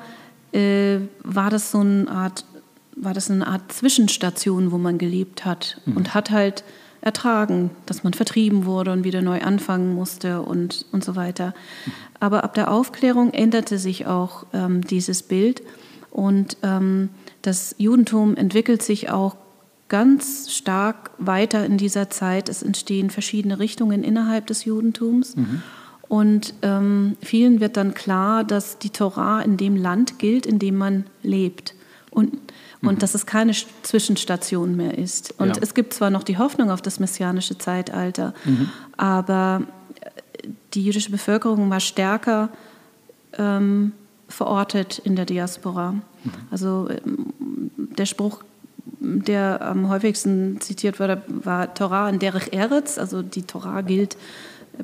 äh, 0.53 0.99
war 1.23 1.51
das 1.51 1.71
so 1.71 1.81
eine 1.81 2.09
Art, 2.09 2.45
war 2.97 3.15
das 3.15 3.31
eine 3.31 3.47
Art 3.47 3.73
Zwischenstation, 3.73 4.73
wo 4.73 4.79
man 4.79 4.99
gelebt 4.99 5.45
hat 5.45 5.81
mhm. 5.85 5.97
und 5.97 6.15
hat 6.15 6.31
halt 6.31 6.65
ertragen, 7.01 7.71
dass 7.87 8.05
man 8.05 8.13
vertrieben 8.13 8.65
wurde 8.65 8.93
und 8.93 9.05
wieder 9.05 9.23
neu 9.23 9.41
anfangen 9.41 9.95
musste 9.95 10.43
und, 10.43 10.87
und 10.93 11.05
so 11.05 11.17
weiter. 11.17 11.55
Aber 12.21 12.45
ab 12.45 12.55
der 12.55 12.71
Aufklärung 12.71 13.33
änderte 13.33 13.79
sich 13.79 14.07
auch 14.07 14.47
ähm, 14.53 14.83
dieses 14.83 15.23
Bild 15.23 15.63
und 16.11 16.57
ähm, 16.63 17.11
das 17.43 17.75
Judentum 17.79 18.37
entwickelt 18.37 18.83
sich 18.83 19.11
auch 19.11 19.37
ganz 19.89 20.51
stark 20.51 21.11
weiter 21.19 21.65
in 21.65 21.79
dieser 21.79 22.11
Zeit. 22.11 22.49
Es 22.49 22.63
entstehen 22.63 23.11
verschiedene 23.11 23.59
Richtungen 23.59 24.05
innerhalb 24.05 24.47
des 24.47 24.65
Judentums. 24.65 25.37
Mhm. 25.37 25.63
Und 26.09 26.55
ähm, 26.63 27.17
vielen 27.21 27.61
wird 27.61 27.77
dann 27.77 27.95
klar, 27.95 28.45
dass 28.45 28.79
die 28.79 28.91
Torah 28.91 29.41
in 29.43 29.57
dem 29.57 29.77
Land 29.77 30.19
gilt, 30.19 30.47
in 30.47 30.59
dem 30.59 30.77
man 30.77 31.05
lebt. 31.23 31.75
Und, 32.11 32.37
und 32.83 32.97
mhm. 32.97 32.99
dass 32.99 33.15
es 33.15 33.27
keine 33.27 33.53
Zwischenstation 33.83 34.77
mehr 34.77 34.97
ist. 34.97 35.35
Und 35.39 35.57
ja. 35.57 35.63
es 35.63 35.75
gibt 35.75 35.95
zwar 35.95 36.11
noch 36.11 36.23
die 36.23 36.39
Hoffnung 36.39 36.71
auf 36.71 36.83
das 36.83 37.01
messianische 37.01 37.59
Zeitalter, 37.59 38.35
mhm. 38.45 38.69
aber 38.97 39.63
äh, 40.01 40.49
die 40.75 40.85
jüdische 40.85 41.11
Bevölkerung 41.11 41.71
war 41.71 41.81
stärker 41.81 42.51
ähm, 43.37 43.93
verortet 44.29 44.99
in 44.99 45.17
der 45.17 45.25
Diaspora. 45.25 45.93
Mhm. 45.93 46.03
Also 46.51 46.89
ähm, 46.91 47.33
der 47.77 48.07
Spruch, 48.07 48.45
der 49.01 49.63
am 49.63 49.89
häufigsten 49.89 50.61
zitiert 50.61 51.01
wurde, 51.01 51.23
war 51.29 51.75
Torah 51.75 52.09
in 52.09 52.19
Derech 52.19 52.53
Eretz, 52.53 52.99
also 52.99 53.23
die 53.23 53.43
Torah 53.43 53.81
gilt 53.81 54.17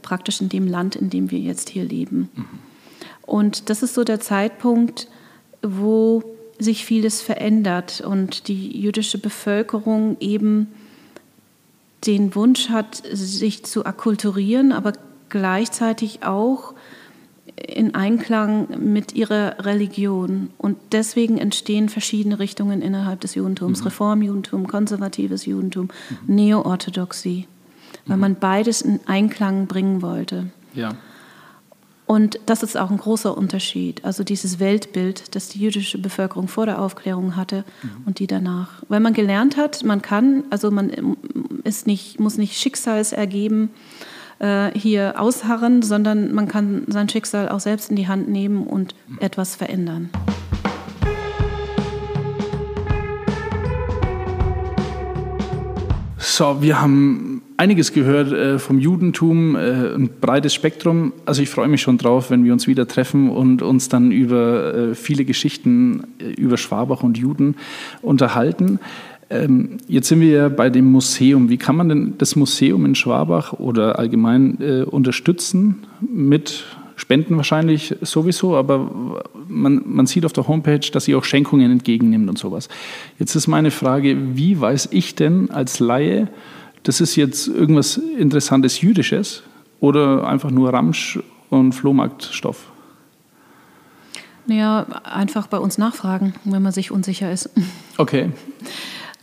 praktisch 0.02 0.40
in 0.40 0.48
dem 0.48 0.66
Land, 0.66 0.96
in 0.96 1.10
dem 1.10 1.30
wir 1.30 1.38
jetzt 1.38 1.68
hier 1.68 1.84
leben. 1.84 2.28
Mhm. 2.34 2.44
Und 3.22 3.70
das 3.70 3.82
ist 3.82 3.94
so 3.94 4.04
der 4.04 4.20
Zeitpunkt, 4.20 5.08
wo 5.62 6.22
sich 6.58 6.84
vieles 6.84 7.20
verändert 7.20 8.00
und 8.00 8.48
die 8.48 8.80
jüdische 8.80 9.18
Bevölkerung 9.18 10.16
eben 10.20 10.68
den 12.06 12.34
Wunsch 12.34 12.68
hat, 12.68 13.02
sich 13.10 13.64
zu 13.64 13.86
akkulturieren, 13.86 14.72
aber 14.72 14.92
gleichzeitig 15.28 16.22
auch 16.22 16.74
in 17.56 17.94
Einklang 17.94 18.92
mit 18.92 19.14
ihrer 19.14 19.64
Religion. 19.64 20.50
Und 20.58 20.76
deswegen 20.92 21.38
entstehen 21.38 21.88
verschiedene 21.88 22.38
Richtungen 22.38 22.82
innerhalb 22.82 23.20
des 23.20 23.34
Judentums. 23.34 23.80
Mhm. 23.80 23.86
Reformjudentum, 23.86 24.66
konservatives 24.66 25.46
Judentum, 25.46 25.88
mhm. 26.26 26.34
Neoorthodoxie 26.34 27.46
weil 28.06 28.16
man 28.16 28.36
beides 28.36 28.82
in 28.82 29.00
Einklang 29.06 29.66
bringen 29.66 30.02
wollte. 30.02 30.46
Ja. 30.74 30.94
Und 32.06 32.38
das 32.44 32.62
ist 32.62 32.76
auch 32.76 32.90
ein 32.90 32.98
großer 32.98 33.36
Unterschied. 33.36 34.04
Also 34.04 34.24
dieses 34.24 34.60
Weltbild, 34.60 35.34
das 35.34 35.48
die 35.48 35.58
jüdische 35.58 35.96
Bevölkerung 35.96 36.48
vor 36.48 36.66
der 36.66 36.80
Aufklärung 36.80 37.34
hatte 37.34 37.64
mhm. 37.82 37.88
und 38.04 38.18
die 38.18 38.26
danach. 38.26 38.82
Weil 38.88 39.00
man 39.00 39.14
gelernt 39.14 39.56
hat, 39.56 39.82
man 39.84 40.02
kann, 40.02 40.44
also 40.50 40.70
man 40.70 41.16
ist 41.64 41.86
nicht, 41.86 42.20
muss 42.20 42.36
nicht 42.36 42.58
schicksalsergeben 42.58 43.70
äh, 44.38 44.70
hier 44.78 45.14
ausharren, 45.18 45.80
sondern 45.80 46.34
man 46.34 46.46
kann 46.46 46.84
sein 46.88 47.08
Schicksal 47.08 47.48
auch 47.48 47.60
selbst 47.60 47.88
in 47.88 47.96
die 47.96 48.06
Hand 48.06 48.28
nehmen 48.28 48.66
und 48.66 48.94
mhm. 49.08 49.18
etwas 49.20 49.56
verändern. 49.56 50.10
So, 56.18 56.60
wir 56.60 56.80
haben 56.80 57.33
einiges 57.56 57.92
gehört 57.92 58.32
äh, 58.32 58.58
vom 58.58 58.78
Judentum, 58.78 59.56
äh, 59.56 59.94
ein 59.94 60.10
breites 60.20 60.54
Spektrum. 60.54 61.12
Also 61.24 61.42
ich 61.42 61.50
freue 61.50 61.68
mich 61.68 61.82
schon 61.82 61.98
drauf, 61.98 62.30
wenn 62.30 62.44
wir 62.44 62.52
uns 62.52 62.66
wieder 62.66 62.88
treffen 62.88 63.30
und 63.30 63.62
uns 63.62 63.88
dann 63.88 64.10
über 64.10 64.74
äh, 64.74 64.94
viele 64.94 65.24
Geschichten 65.24 66.04
äh, 66.18 66.32
über 66.32 66.56
Schwabach 66.56 67.02
und 67.02 67.18
Juden 67.18 67.56
unterhalten. 68.02 68.80
Ähm, 69.30 69.78
jetzt 69.88 70.08
sind 70.08 70.20
wir 70.20 70.28
ja 70.30 70.48
bei 70.48 70.70
dem 70.70 70.90
Museum. 70.90 71.48
Wie 71.48 71.56
kann 71.56 71.76
man 71.76 71.88
denn 71.88 72.14
das 72.18 72.36
Museum 72.36 72.84
in 72.84 72.94
Schwabach 72.94 73.54
oder 73.54 73.98
allgemein 73.98 74.60
äh, 74.60 74.82
unterstützen 74.82 75.86
mit 76.00 76.64
Spenden 76.96 77.36
wahrscheinlich 77.36 77.96
sowieso, 78.02 78.54
aber 78.54 79.24
man, 79.48 79.82
man 79.84 80.06
sieht 80.06 80.24
auf 80.24 80.32
der 80.32 80.46
Homepage, 80.46 80.90
dass 80.92 81.06
sie 81.06 81.16
auch 81.16 81.24
Schenkungen 81.24 81.72
entgegennimmt 81.72 82.28
und 82.28 82.38
sowas. 82.38 82.68
Jetzt 83.18 83.34
ist 83.34 83.48
meine 83.48 83.72
Frage, 83.72 84.16
wie 84.36 84.60
weiß 84.60 84.90
ich 84.92 85.16
denn 85.16 85.50
als 85.50 85.80
Laie, 85.80 86.28
das 86.84 87.00
ist 87.00 87.16
jetzt 87.16 87.48
irgendwas 87.48 87.96
Interessantes 87.96 88.80
Jüdisches 88.80 89.42
oder 89.80 90.26
einfach 90.26 90.50
nur 90.50 90.72
Ramsch 90.72 91.18
und 91.50 91.72
Flohmarktstoff? 91.72 92.70
Naja, 94.46 94.86
einfach 95.04 95.46
bei 95.46 95.58
uns 95.58 95.78
nachfragen, 95.78 96.34
wenn 96.44 96.62
man 96.62 96.72
sich 96.72 96.90
unsicher 96.90 97.32
ist. 97.32 97.50
Okay. 97.96 98.32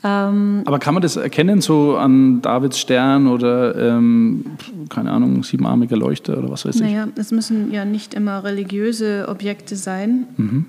ähm, 0.01 0.61
Aber 0.63 0.79
kann 0.79 0.93
man 0.93 1.03
das 1.03 1.17
erkennen, 1.17 1.59
so 1.59 1.97
an 1.97 2.41
Davids 2.41 2.79
Stern 2.79 3.27
oder, 3.27 3.75
ähm, 3.75 4.45
keine 4.87 5.11
Ahnung, 5.11 5.43
siebenarmiger 5.43 5.97
Leuchter 5.97 6.37
oder 6.37 6.49
was 6.49 6.65
weiß 6.65 6.75
ich? 6.75 6.81
Naja, 6.81 7.09
es 7.15 7.31
müssen 7.31 7.69
ja 7.73 7.83
nicht 7.83 8.13
immer 8.13 8.45
religiöse 8.45 9.27
Objekte 9.27 9.75
sein. 9.75 10.25
Mhm. 10.37 10.65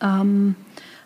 Ähm, 0.00 0.54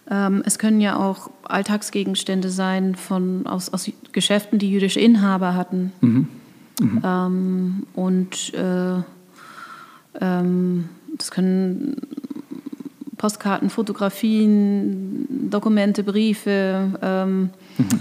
es 0.06 0.58
können 0.58 0.80
ja 0.80 0.96
auch 0.96 1.30
Alltagsgegenstände 1.44 2.50
sein 2.50 2.96
von, 2.96 3.46
aus, 3.46 3.72
aus 3.72 3.90
Geschäften, 4.12 4.58
die 4.58 4.70
jüdische 4.70 5.00
Inhaber 5.00 5.54
hatten. 5.54 5.92
Mhm. 6.00 6.28
Mhm. 6.80 7.02
Ähm, 7.04 7.86
und 7.94 8.54
äh, 8.54 9.02
ähm, 10.20 10.88
das 11.16 11.30
können 11.30 11.96
Postkarten, 13.16 13.70
Fotografien, 13.70 15.48
Dokumente, 15.50 16.02
Briefe. 16.02 16.98
Ähm, 17.00 17.50
mhm. 17.78 18.00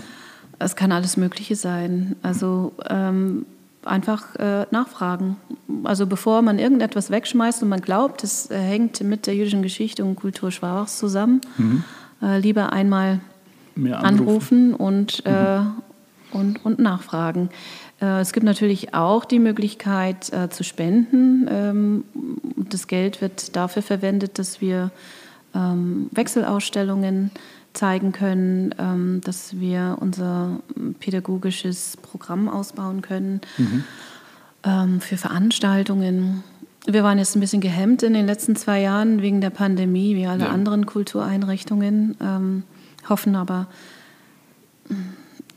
Es 0.58 0.76
kann 0.76 0.92
alles 0.92 1.18
Mögliche 1.18 1.56
sein. 1.56 2.16
Also 2.24 2.74
ähm, 2.90 3.46
einfach 3.86 4.36
äh, 4.36 4.66
nachfragen. 4.72 5.38
Also 5.84 6.06
bevor 6.06 6.42
man 6.42 6.60
irgendetwas 6.60 7.10
wegschmeißt 7.10 7.64
und 7.64 7.70
man 7.70 7.82
glaubt, 7.82 8.24
es 8.24 8.50
äh, 8.52 8.58
hängt 8.58 9.02
mit 9.02 9.28
der 9.28 9.36
jüdischen 9.36 9.62
Geschichte 9.62 10.06
und 10.06 10.16
Kultur 10.16 10.52
Schwabachs 10.52 10.98
zusammen, 10.98 11.42
mhm. 11.58 11.84
äh, 12.22 12.40
lieber 12.40 12.72
einmal 12.74 13.20
anrufen 13.92 14.74
und, 14.74 15.24
äh, 15.26 15.60
mhm. 15.60 15.74
und, 16.32 16.66
und 16.66 16.80
nachfragen. 16.80 17.50
Äh, 18.02 18.20
es 18.20 18.34
gibt 18.34 18.46
natürlich 18.46 18.94
auch 18.94 19.26
die 19.26 19.40
Möglichkeit 19.40 20.32
äh, 20.34 20.50
zu 20.50 20.64
spenden. 20.64 21.48
Ähm, 21.50 22.04
das 22.56 22.88
Geld 22.88 23.22
wird 23.22 23.56
dafür 23.56 23.82
verwendet, 23.82 24.40
dass 24.40 24.62
wir 24.62 24.92
ähm, 25.56 26.10
Wechselausstellungen 26.12 27.32
zeigen 27.74 28.12
können, 28.12 28.76
ähm, 28.78 29.22
dass 29.24 29.60
wir 29.60 29.98
unser 30.00 30.60
pädagogisches 31.00 31.98
Programm 31.98 32.50
ausbauen 32.50 33.02
können 33.02 33.42
mhm. 33.58 33.84
ähm, 34.64 35.02
für 35.02 35.18
Veranstaltungen. 35.18 36.44
Wir 36.86 37.04
waren 37.04 37.18
jetzt 37.18 37.36
ein 37.36 37.40
bisschen 37.40 37.62
gehemmt 37.62 38.04
in 38.04 38.14
den 38.14 38.26
letzten 38.26 38.56
zwei 38.56 38.82
Jahren 38.82 39.22
wegen 39.22 39.40
der 39.40 39.52
Pandemie, 39.52 40.16
wie 40.16 40.26
alle 40.28 40.46
ja. 40.46 40.50
anderen 40.50 40.86
Kultureinrichtungen, 40.86 42.18
ähm, 42.20 42.64
hoffen 43.08 43.36
aber, 43.36 43.68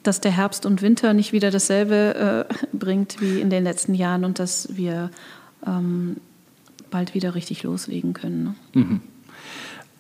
dass 0.02 0.20
der 0.20 0.32
Herbst 0.32 0.66
und 0.66 0.82
Winter 0.82 1.14
nicht 1.14 1.32
wieder 1.32 1.50
dasselbe 1.50 2.46
äh, 2.50 2.54
bringt 2.76 3.20
wie 3.20 3.40
in 3.40 3.50
den 3.50 3.64
letzten 3.64 3.94
Jahren 3.94 4.24
und 4.24 4.38
dass 4.38 4.76
wir 4.76 5.10
bald 6.90 7.14
wieder 7.14 7.34
richtig 7.34 7.62
loslegen 7.62 8.12
können. 8.12 8.44
Ne? 8.44 8.54
Mhm. 8.74 9.00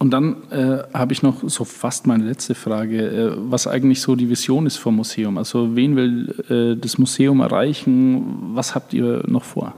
Und 0.04 0.10
dann 0.10 0.36
äh, 0.50 0.82
habe 0.92 1.14
ich 1.14 1.22
noch 1.22 1.48
so 1.48 1.64
fast 1.64 2.06
meine 2.06 2.24
letzte 2.24 2.54
Frage, 2.54 3.08
äh, 3.08 3.32
was 3.38 3.66
eigentlich 3.66 4.02
so 4.02 4.14
die 4.16 4.28
Vision 4.28 4.66
ist 4.66 4.76
vom 4.76 4.96
Museum. 4.96 5.38
Also 5.38 5.76
wen 5.76 5.96
will 5.96 6.34
äh, 6.50 6.78
das 6.78 6.98
Museum 6.98 7.40
erreichen? 7.40 8.54
Was 8.54 8.74
habt 8.74 8.92
ihr 8.92 9.24
noch 9.26 9.44
vor? 9.44 9.72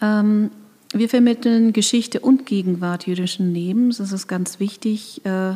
Ähm, 0.00 0.52
wir 0.92 1.08
vermitteln 1.08 1.72
Geschichte 1.72 2.20
und 2.20 2.46
Gegenwart 2.46 3.08
jüdischen 3.08 3.52
Lebens. 3.52 3.98
Es 3.98 4.12
ist 4.12 4.28
ganz 4.28 4.60
wichtig, 4.60 5.26
äh, 5.26 5.54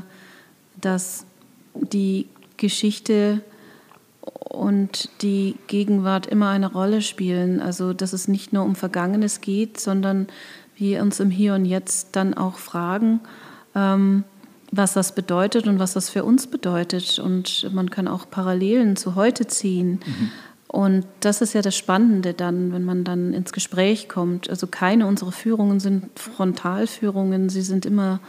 dass 0.80 1.24
die 1.74 2.26
Geschichte 2.56 3.40
und 4.50 5.10
die 5.22 5.54
Gegenwart 5.68 6.26
immer 6.26 6.48
eine 6.48 6.72
Rolle 6.72 7.02
spielen. 7.02 7.60
Also 7.60 7.92
dass 7.92 8.12
es 8.12 8.26
nicht 8.26 8.52
nur 8.52 8.64
um 8.64 8.74
Vergangenes 8.74 9.40
geht, 9.40 9.78
sondern 9.78 10.26
wir 10.78 11.02
uns 11.02 11.20
im 11.20 11.30
Hier 11.30 11.54
und 11.54 11.64
Jetzt 11.64 12.16
dann 12.16 12.34
auch 12.34 12.58
fragen, 12.58 13.20
ähm, 13.74 14.24
was 14.70 14.94
das 14.94 15.14
bedeutet 15.14 15.66
und 15.66 15.78
was 15.78 15.94
das 15.94 16.10
für 16.10 16.24
uns 16.24 16.46
bedeutet. 16.46 17.18
Und 17.18 17.68
man 17.72 17.90
kann 17.90 18.08
auch 18.08 18.28
Parallelen 18.30 18.96
zu 18.96 19.14
heute 19.14 19.46
ziehen. 19.46 20.00
Mhm. 20.04 20.30
Und 20.68 21.06
das 21.20 21.40
ist 21.40 21.54
ja 21.54 21.62
das 21.62 21.76
Spannende 21.76 22.34
dann, 22.34 22.72
wenn 22.72 22.84
man 22.84 23.02
dann 23.02 23.32
ins 23.32 23.52
Gespräch 23.52 24.08
kommt. 24.08 24.50
Also 24.50 24.66
keine 24.66 25.06
unserer 25.06 25.32
Führungen 25.32 25.80
sind 25.80 26.18
Frontalführungen, 26.18 27.48
sie 27.48 27.62
sind 27.62 27.86
immer 27.86 28.20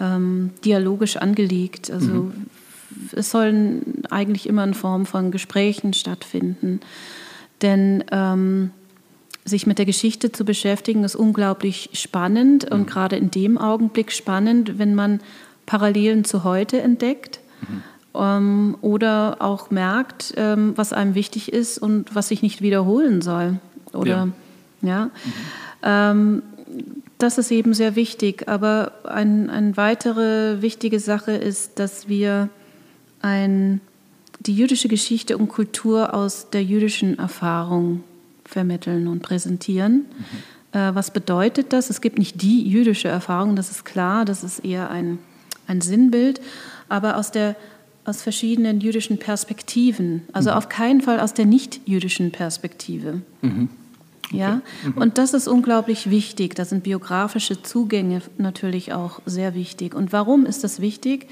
ähm, 0.00 0.52
dialogisch 0.64 1.18
angelegt. 1.18 1.90
Also 1.90 2.12
mhm. 2.12 2.46
es 3.12 3.30
sollen 3.30 4.04
eigentlich 4.10 4.48
immer 4.48 4.64
in 4.64 4.72
Form 4.72 5.04
von 5.04 5.30
Gesprächen 5.30 5.92
stattfinden. 5.92 6.80
Denn 7.60 8.04
ähm, 8.10 8.70
sich 9.46 9.66
mit 9.66 9.78
der 9.78 9.86
Geschichte 9.86 10.32
zu 10.32 10.44
beschäftigen, 10.44 11.04
ist 11.04 11.16
unglaublich 11.16 11.90
spannend 11.94 12.70
und 12.70 12.80
mhm. 12.80 12.86
gerade 12.86 13.16
in 13.16 13.30
dem 13.30 13.56
Augenblick 13.56 14.12
spannend, 14.12 14.78
wenn 14.78 14.94
man 14.94 15.20
Parallelen 15.64 16.24
zu 16.24 16.44
heute 16.44 16.80
entdeckt 16.80 17.40
mhm. 17.62 17.82
ähm, 18.14 18.76
oder 18.80 19.36
auch 19.40 19.70
merkt, 19.70 20.34
ähm, 20.36 20.72
was 20.76 20.92
einem 20.92 21.14
wichtig 21.14 21.52
ist 21.52 21.78
und 21.78 22.14
was 22.14 22.28
sich 22.28 22.42
nicht 22.42 22.60
wiederholen 22.60 23.22
soll. 23.22 23.58
Oder 23.92 24.28
ja, 24.82 24.88
ja. 24.88 25.04
Mhm. 25.04 25.10
Ähm, 25.82 26.42
das 27.18 27.38
ist 27.38 27.50
eben 27.50 27.72
sehr 27.72 27.96
wichtig. 27.96 28.48
Aber 28.48 28.92
eine 29.04 29.50
ein 29.50 29.76
weitere 29.76 30.60
wichtige 30.60 31.00
Sache 31.00 31.32
ist, 31.32 31.78
dass 31.78 32.08
wir 32.08 32.48
ein, 33.22 33.80
die 34.40 34.54
jüdische 34.54 34.88
Geschichte 34.88 35.38
und 35.38 35.48
Kultur 35.48 36.14
aus 36.14 36.50
der 36.50 36.62
jüdischen 36.62 37.18
Erfahrung 37.18 38.02
vermitteln 38.48 39.08
und 39.08 39.22
präsentieren. 39.22 40.06
Mhm. 40.72 40.78
Äh, 40.78 40.94
was 40.94 41.10
bedeutet 41.10 41.72
das? 41.72 41.90
Es 41.90 42.00
gibt 42.00 42.18
nicht 42.18 42.42
die 42.42 42.68
jüdische 42.68 43.08
Erfahrung, 43.08 43.56
das 43.56 43.70
ist 43.70 43.84
klar, 43.84 44.24
das 44.24 44.44
ist 44.44 44.64
eher 44.64 44.90
ein 44.90 45.18
ein 45.66 45.80
Sinnbild, 45.80 46.40
aber 46.88 47.16
aus, 47.16 47.30
der, 47.30 47.56
aus 48.04 48.22
verschiedenen 48.22 48.80
jüdischen 48.80 49.18
Perspektiven. 49.18 50.22
Also 50.32 50.50
mhm. 50.50 50.56
auf 50.56 50.68
keinen 50.68 51.00
Fall 51.00 51.20
aus 51.20 51.34
der 51.34 51.46
nicht-jüdischen 51.46 52.32
Perspektive. 52.32 53.20
Mhm. 53.42 53.68
Okay. 54.26 54.38
Ja, 54.38 54.60
mhm. 54.84 54.94
und 54.94 55.18
das 55.18 55.34
ist 55.34 55.46
unglaublich 55.46 56.10
wichtig. 56.10 56.56
Da 56.56 56.64
sind 56.64 56.82
biografische 56.82 57.62
Zugänge 57.62 58.22
natürlich 58.38 58.92
auch 58.92 59.20
sehr 59.24 59.54
wichtig. 59.54 59.94
Und 59.94 60.12
warum 60.12 60.46
ist 60.46 60.64
das 60.64 60.80
wichtig? 60.80 61.28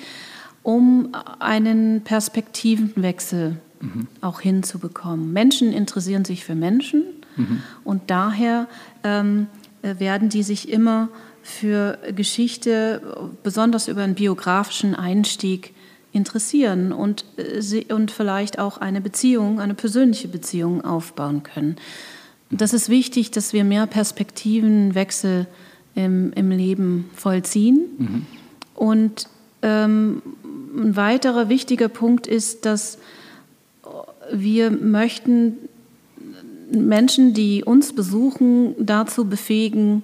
Um 0.63 1.09
einen 1.41 2.03
Perspektivenwechsel 2.03 3.57
mhm. 3.85 4.07
auch 4.21 4.41
hinzubekommen. 4.41 5.33
Menschen 5.33 5.73
interessieren 5.73 6.25
sich 6.25 6.45
für 6.45 6.55
Menschen 6.55 7.05
mhm. 7.37 7.63
und 7.85 8.11
daher 8.11 8.69
ähm, 9.03 9.47
werden 9.83 10.29
die 10.29 10.43
sich 10.43 10.71
immer 10.71 11.09
für 11.43 11.99
Geschichte, 12.17 13.03
besonders 13.43 13.89
über 13.89 14.03
einen 14.03 14.15
biografischen 14.15 14.95
Einstieg, 14.95 15.75
interessieren 16.15 16.93
und, 16.93 17.25
äh, 17.37 17.93
und 17.93 18.11
vielleicht 18.11 18.59
auch 18.59 18.79
eine 18.79 19.01
Beziehung, 19.01 19.61
eine 19.61 19.75
persönliche 19.75 20.29
Beziehung 20.29 20.83
aufbauen 20.85 21.43
können. 21.43 21.77
Das 22.51 22.73
ist 22.73 22.89
wichtig, 22.89 23.33
dass 23.33 23.53
wir 23.53 23.65
mehr 23.65 23.87
Perspektivenwechsel 23.87 25.47
im, 25.97 26.33
im 26.33 26.51
Leben 26.51 27.11
vollziehen. 27.15 27.81
Mhm. 27.99 28.27
Und 28.75 29.29
ähm, 29.63 30.23
ein 30.77 30.97
weiterer 30.97 31.49
wichtiger 31.49 31.89
Punkt 31.89 32.27
ist, 32.27 32.65
dass 32.65 32.99
wir 34.33 34.71
möchten 34.71 35.55
Menschen, 36.71 37.35
die 37.35 37.65
uns 37.65 37.93
besuchen, 37.93 38.75
dazu 38.79 39.27
befähigen, 39.27 40.03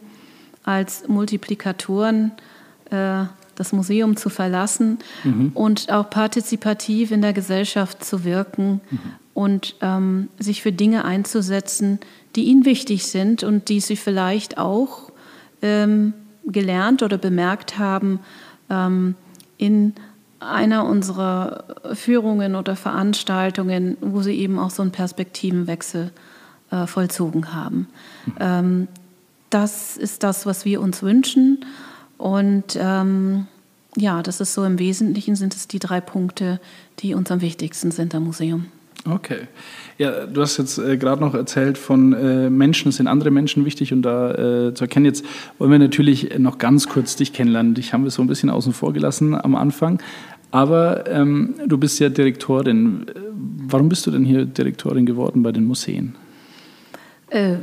als 0.65 1.09
Multiplikatoren 1.09 2.33
äh, 2.91 3.25
das 3.55 3.73
Museum 3.73 4.17
zu 4.17 4.31
verlassen 4.31 4.99
mhm. 5.25 5.53
und 5.55 5.91
auch 5.91 6.09
partizipativ 6.09 7.11
in 7.11 7.23
der 7.23 7.33
Gesellschaft 7.33 8.05
zu 8.05 8.25
wirken 8.25 8.81
mhm. 8.91 8.99
und 9.35 9.77
ähm, 9.83 10.29
sich 10.39 10.63
für 10.63 10.73
Dinge 10.73 11.05
einzusetzen, 11.05 11.99
die 12.37 12.45
ihnen 12.45 12.65
wichtig 12.65 13.07
sind 13.07 13.43
und 13.43 13.69
die 13.69 13.81
sie 13.81 13.97
vielleicht 13.97 14.59
auch 14.59 15.13
ähm, 15.63 16.15
gelernt 16.47 17.03
oder 17.03 17.19
bemerkt 17.19 17.79
haben 17.79 18.21
ähm, 18.71 19.15
in 19.59 19.95
einer 20.41 20.87
unserer 20.87 21.65
Führungen 21.93 22.57
oder 22.57 22.77
Veranstaltungen, 22.77 23.97
wo 24.01 24.23
sie 24.23 24.35
eben 24.35 24.59
auch 24.59 24.71
so 24.71 24.83
einen 24.83 24.91
Perspektivenwechsel 24.91 26.11
äh, 26.71 26.87
vollzogen 26.87 27.55
haben. 27.55 27.89
Ähm, 28.39 28.89
das 29.51 29.97
ist 29.97 30.23
das, 30.23 30.47
was 30.47 30.65
wir 30.65 30.81
uns 30.81 31.03
wünschen. 31.03 31.65
Und 32.17 32.79
ähm, 32.81 33.47
ja, 33.97 34.23
das 34.23 34.41
ist 34.41 34.55
so 34.55 34.65
im 34.65 34.79
Wesentlichen 34.79 35.37
sind 35.37 35.55
es 35.55 35.69
die 35.69 35.79
drei 35.79 36.01
Punkte, 36.01 36.61
die 37.01 37.15
uns 37.15 37.31
am 37.31 37.41
wichtigsten 37.41 37.91
sind 37.91 38.15
am 38.15 38.25
Museum. 38.25 38.67
Okay. 39.09 39.49
Ja, 39.97 40.27
du 40.27 40.43
hast 40.43 40.59
jetzt 40.59 40.79
äh, 40.79 40.99
gerade 40.99 41.23
noch 41.23 41.35
erzählt 41.35 41.79
von 41.79 42.13
äh, 42.13 42.51
Menschen, 42.51 42.93
sind 42.93 43.07
andere 43.07 43.31
Menschen 43.31 43.65
wichtig 43.65 43.93
und 43.93 44.03
da 44.03 44.33
äh, 44.69 44.75
zu 44.75 44.85
erkennen. 44.85 45.07
Jetzt 45.07 45.25
wollen 45.59 45.71
wir 45.71 45.79
natürlich 45.79 46.39
noch 46.39 46.59
ganz 46.59 46.89
kurz 46.89 47.17
dich 47.17 47.33
kennenlernen. 47.33 47.75
Dich 47.75 47.93
haben 47.93 48.05
wir 48.05 48.11
so 48.11 48.21
ein 48.23 48.27
bisschen 48.27 48.51
außen 48.51 48.73
vor 48.75 48.93
gelassen 48.93 49.35
am 49.35 49.55
Anfang. 49.57 50.03
Aber 50.51 51.09
ähm, 51.09 51.55
du 51.67 51.79
bist 51.79 52.01
ja 52.01 52.09
Direktorin. 52.09 53.07
Warum 53.69 53.89
bist 53.89 54.07
du 54.07 54.11
denn 54.11 54.25
hier 54.25 54.45
Direktorin 54.45 55.07
geworden 55.07 55.43
bei 55.43 55.53
den 55.53 55.65
Museen? 55.65 56.17
Äh, 57.29 57.57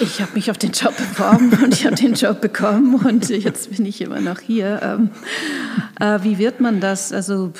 ich 0.00 0.20
habe 0.20 0.32
mich 0.34 0.50
auf 0.50 0.58
den 0.58 0.72
Job 0.72 0.94
beworben 0.96 1.52
und 1.62 1.74
ich 1.74 1.86
habe 1.86 1.96
den 1.96 2.14
Job 2.14 2.40
bekommen 2.40 2.94
und 2.96 3.28
jetzt 3.28 3.74
bin 3.74 3.86
ich 3.86 4.00
immer 4.00 4.20
noch 4.20 4.40
hier. 4.40 4.80
Ähm, 4.82 5.10
äh, 6.00 6.22
wie 6.22 6.38
wird 6.38 6.60
man 6.60 6.80
das? 6.80 7.12
Also 7.12 7.52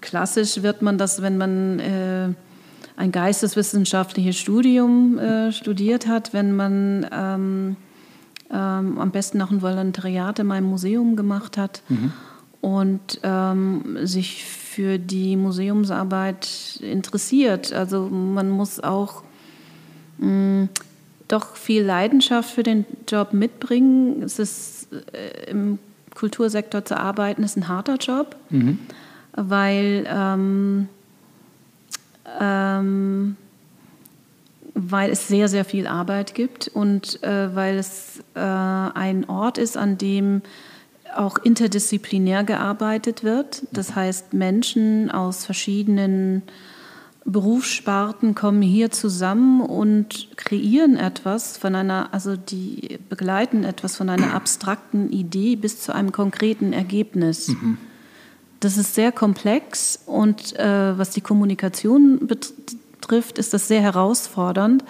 klassisch 0.00 0.62
wird 0.62 0.82
man 0.82 0.98
das, 0.98 1.22
wenn 1.22 1.36
man 1.36 1.78
äh, 1.80 2.28
ein 2.96 3.12
geisteswissenschaftliches 3.12 4.36
Studium 4.36 5.18
äh, 5.18 5.52
studiert 5.52 6.06
hat, 6.06 6.32
wenn 6.32 6.54
man 6.54 7.06
ähm, 7.12 7.76
ähm, 8.52 8.98
am 8.98 9.10
besten 9.10 9.38
noch 9.38 9.50
ein 9.50 9.62
Volontariat 9.62 10.38
in 10.38 10.46
meinem 10.46 10.66
Museum 10.68 11.16
gemacht 11.16 11.56
hat 11.58 11.82
mhm. 11.88 12.12
Und 12.64 13.20
ähm, 13.22 13.98
sich 14.06 14.42
für 14.42 14.98
die 14.98 15.36
Museumsarbeit 15.36 16.78
interessiert. 16.80 17.74
Also 17.74 18.08
man 18.08 18.48
muss 18.48 18.80
auch 18.80 19.22
mh, 20.16 20.68
doch 21.28 21.56
viel 21.56 21.82
Leidenschaft 21.82 22.48
für 22.48 22.62
den 22.62 22.86
Job 23.06 23.34
mitbringen. 23.34 24.22
Es 24.22 24.38
ist 24.38 24.88
äh, 25.12 25.50
im 25.50 25.78
Kultursektor 26.14 26.82
zu 26.86 26.96
arbeiten, 26.96 27.42
ist 27.42 27.58
ein 27.58 27.68
harter 27.68 27.96
Job, 27.96 28.34
mhm. 28.48 28.78
weil, 29.32 30.06
ähm, 30.08 30.88
ähm, 32.40 33.36
weil 34.72 35.10
es 35.10 35.28
sehr, 35.28 35.48
sehr 35.48 35.66
viel 35.66 35.86
Arbeit 35.86 36.34
gibt 36.34 36.68
und 36.68 37.22
äh, 37.22 37.54
weil 37.54 37.76
es 37.76 38.22
äh, 38.34 38.40
ein 38.40 39.28
Ort 39.28 39.58
ist, 39.58 39.76
an 39.76 39.98
dem 39.98 40.40
auch 41.18 41.38
interdisziplinär 41.38 42.44
gearbeitet 42.44 43.24
wird. 43.24 43.62
Das 43.72 43.94
heißt, 43.94 44.34
Menschen 44.34 45.10
aus 45.10 45.44
verschiedenen 45.44 46.42
Berufssparten 47.24 48.34
kommen 48.34 48.60
hier 48.60 48.90
zusammen 48.90 49.62
und 49.62 50.28
kreieren 50.36 50.96
etwas 50.96 51.56
von 51.56 51.74
einer, 51.74 52.12
also 52.12 52.36
die 52.36 52.98
begleiten 53.08 53.64
etwas 53.64 53.96
von 53.96 54.10
einer 54.10 54.34
abstrakten 54.34 55.10
Idee 55.10 55.56
bis 55.56 55.80
zu 55.80 55.94
einem 55.94 56.12
konkreten 56.12 56.74
Ergebnis. 56.74 57.48
Mhm. 57.48 57.78
Das 58.60 58.76
ist 58.76 58.94
sehr 58.94 59.10
komplex 59.10 60.00
und 60.04 60.58
äh, 60.58 60.98
was 60.98 61.10
die 61.10 61.22
Kommunikation 61.22 62.26
betrifft, 62.26 63.38
ist 63.38 63.54
das 63.54 63.68
sehr 63.68 63.80
herausfordernd. 63.80 64.84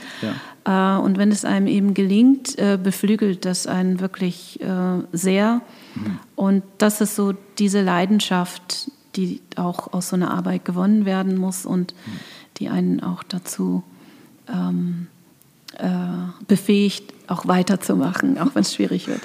Ja. 0.64 0.98
Äh, 0.98 1.00
und 1.02 1.18
wenn 1.18 1.30
es 1.30 1.44
einem 1.44 1.68
eben 1.68 1.94
gelingt, 1.94 2.58
äh, 2.58 2.78
beflügelt 2.82 3.44
das 3.44 3.66
einen 3.68 4.00
wirklich 4.00 4.60
äh, 4.60 5.02
sehr. 5.12 5.60
Und 6.34 6.62
das 6.78 7.00
ist 7.00 7.16
so 7.16 7.34
diese 7.58 7.82
Leidenschaft, 7.82 8.90
die 9.16 9.40
auch 9.56 9.92
aus 9.92 10.08
so 10.08 10.16
einer 10.16 10.32
Arbeit 10.32 10.64
gewonnen 10.64 11.04
werden 11.04 11.36
muss 11.36 11.66
und 11.66 11.94
die 12.58 12.68
einen 12.68 13.00
auch 13.00 13.22
dazu 13.22 13.82
ähm, 14.48 15.06
äh, 15.78 15.88
befähigt, 16.46 17.12
auch 17.28 17.46
weiterzumachen, 17.46 18.38
auch 18.38 18.54
wenn 18.54 18.62
es 18.62 18.74
schwierig 18.74 19.06
wird. 19.08 19.22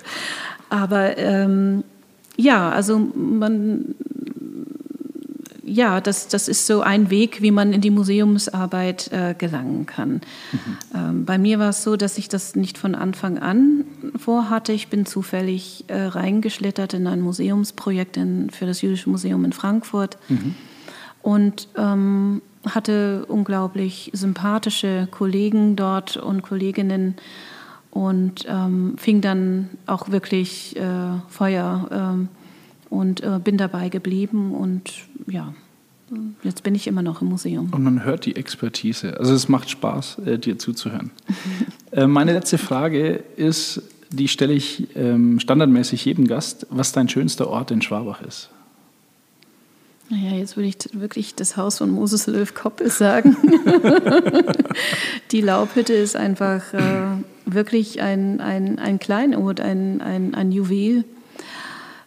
Aber 0.69 1.17
ähm, 1.17 1.83
ja, 2.37 2.69
also 2.69 2.99
man, 2.99 3.95
ja, 5.69 6.01
das, 6.01 6.27
das 6.27 6.47
ist 6.47 6.65
so 6.65 6.81
ein 6.81 7.09
Weg, 7.09 7.41
wie 7.41 7.51
man 7.51 7.73
in 7.73 7.81
die 7.81 7.91
Museumsarbeit 7.91 9.11
äh, 9.11 9.35
gelangen 9.37 9.85
kann. 9.85 10.21
Mhm. 10.51 10.77
Ähm, 10.95 11.25
bei 11.25 11.37
mir 11.37 11.59
war 11.59 11.69
es 11.69 11.83
so, 11.83 11.95
dass 11.95 12.17
ich 12.17 12.27
das 12.27 12.55
nicht 12.55 12.77
von 12.77 12.95
Anfang 12.95 13.37
an 13.37 13.85
vorhatte. 14.17 14.73
Ich 14.73 14.87
bin 14.87 15.05
zufällig 15.05 15.85
äh, 15.87 16.05
reingeschlittert 16.05 16.93
in 16.93 17.07
ein 17.07 17.21
Museumsprojekt 17.21 18.17
in, 18.17 18.49
für 18.49 18.65
das 18.65 18.81
Jüdische 18.81 19.09
Museum 19.09 19.45
in 19.45 19.53
Frankfurt 19.53 20.17
mhm. 20.27 20.55
und 21.21 21.67
ähm, 21.77 22.41
hatte 22.65 23.25
unglaublich 23.27 24.11
sympathische 24.13 25.07
Kollegen 25.11 25.75
dort 25.75 26.17
und 26.17 26.41
Kolleginnen 26.41 27.15
und 27.91 28.45
ähm, 28.47 28.95
fing 28.97 29.21
dann 29.21 29.69
auch 29.85 30.09
wirklich 30.09 30.75
äh, 30.75 30.83
Feuer 31.29 31.87
ähm, 31.91 32.29
und 32.89 33.21
äh, 33.21 33.39
bin 33.43 33.57
dabei 33.57 33.89
geblieben 33.89 34.53
und 34.53 34.91
ja, 35.27 35.53
jetzt 36.43 36.63
bin 36.63 36.75
ich 36.75 36.87
immer 36.87 37.01
noch 37.01 37.21
im 37.21 37.29
Museum. 37.29 37.69
Und 37.71 37.83
man 37.83 38.03
hört 38.03 38.25
die 38.25 38.35
Expertise. 38.35 39.19
Also 39.19 39.33
es 39.33 39.47
macht 39.47 39.69
Spaß, 39.69 40.19
äh, 40.25 40.39
dir 40.39 40.57
zuzuhören. 40.57 41.11
äh, 41.91 42.07
meine 42.07 42.33
letzte 42.33 42.57
Frage 42.57 43.23
ist, 43.35 43.81
die 44.11 44.27
stelle 44.27 44.53
ich 44.53 44.87
ähm, 44.95 45.39
standardmäßig 45.39 46.03
jedem 46.05 46.27
Gast, 46.27 46.65
was 46.69 46.91
dein 46.91 47.09
schönster 47.09 47.47
Ort 47.47 47.71
in 47.71 47.81
Schwabach 47.81 48.21
ist. 48.21 48.49
Naja, 50.09 50.35
jetzt 50.35 50.57
würde 50.57 50.69
ich 50.69 50.77
wirklich 50.93 51.35
das 51.35 51.55
Haus 51.55 51.77
von 51.77 51.91
Moses 51.91 52.25
Löw 52.25 52.51
Koppel 52.55 52.89
sagen. 52.89 53.37
die 55.31 55.41
Laubhütte 55.41 55.93
ist 55.93 56.15
einfach 56.15 56.73
äh, 56.73 57.03
wirklich 57.45 58.01
ein, 58.01 58.41
ein, 58.41 58.79
ein 58.79 58.97
Kleinod, 58.97 59.59
ein, 59.59 60.01
ein, 60.01 60.33
ein 60.33 60.51
Juwel. 60.51 61.05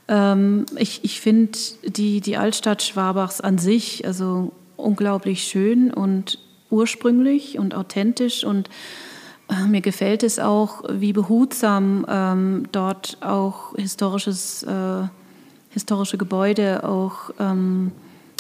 Ähm, 0.09 0.67
ich 0.77 1.05
ich 1.05 1.21
finde 1.21 1.59
die, 1.85 2.21
die 2.21 2.37
Altstadt 2.37 2.83
Schwabachs 2.83 3.41
an 3.41 3.59
sich 3.59 4.07
also 4.07 4.53
unglaublich 4.77 5.45
schön 5.45 5.93
und 5.93 6.39
ursprünglich 6.71 7.59
und 7.59 7.75
authentisch 7.75 8.45
und 8.45 8.69
äh, 9.49 9.67
mir 9.67 9.81
gefällt 9.81 10.23
es 10.23 10.39
auch, 10.39 10.85
wie 10.91 11.13
behutsam 11.13 12.07
ähm, 12.09 12.65
dort 12.73 13.19
auch 13.21 13.75
historisches, 13.77 14.63
äh, 14.63 15.05
historische 15.71 16.19
Gebäude 16.19 16.85
auch 16.85 17.31
ähm, 17.39 17.93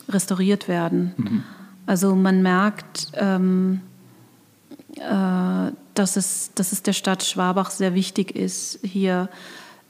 restauriert 0.08 0.68
werden. 0.68 1.14
Mhm. 1.16 1.44
Also 1.86 2.14
man 2.14 2.42
merkt, 2.42 3.08
ähm, 3.14 3.80
äh, 4.96 5.72
dass, 5.94 6.16
es, 6.16 6.52
dass 6.54 6.72
es 6.72 6.82
der 6.82 6.92
Stadt 6.92 7.22
Schwabach 7.22 7.70
sehr 7.70 7.94
wichtig 7.94 8.34
ist, 8.34 8.78
hier 8.82 9.28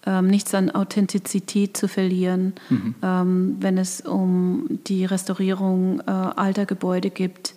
ähm, 0.07 0.27
nichts 0.27 0.55
an 0.55 0.71
Authentizität 0.71 1.77
zu 1.77 1.89
verlieren, 1.89 2.55
mhm. 2.69 2.95
ähm, 3.03 3.57
wenn 3.61 3.79
es 3.79 4.01
um 4.01 4.81
die 4.87 5.05
Restaurierung 5.05 6.01
äh, 6.01 6.11
alter 6.11 6.67
Gebäude 6.67 7.11
geht. 7.11 7.55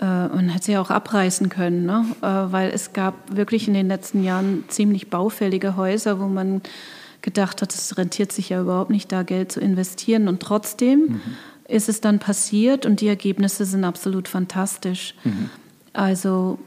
Äh, 0.00 0.04
man 0.04 0.48
hätte 0.48 0.66
sie 0.66 0.72
ja 0.72 0.80
auch 0.80 0.90
abreißen 0.90 1.48
können, 1.48 1.86
ne? 1.86 2.04
äh, 2.22 2.52
weil 2.52 2.70
es 2.70 2.92
gab 2.92 3.14
wirklich 3.34 3.66
in 3.66 3.74
den 3.74 3.88
letzten 3.88 4.22
Jahren 4.22 4.64
ziemlich 4.68 5.10
baufällige 5.10 5.76
Häuser, 5.76 6.20
wo 6.20 6.26
man 6.26 6.62
gedacht 7.22 7.60
hat, 7.60 7.74
es 7.74 7.98
rentiert 7.98 8.32
sich 8.32 8.48
ja 8.50 8.60
überhaupt 8.60 8.90
nicht, 8.90 9.12
da 9.12 9.22
Geld 9.22 9.52
zu 9.52 9.60
investieren. 9.60 10.28
Und 10.28 10.40
trotzdem 10.40 11.00
mhm. 11.00 11.20
ist 11.68 11.88
es 11.88 12.00
dann 12.00 12.18
passiert 12.18 12.86
und 12.86 13.00
die 13.00 13.08
Ergebnisse 13.08 13.64
sind 13.64 13.84
absolut 13.84 14.28
fantastisch. 14.28 15.14
Mhm. 15.24 15.50
Also 15.92 16.58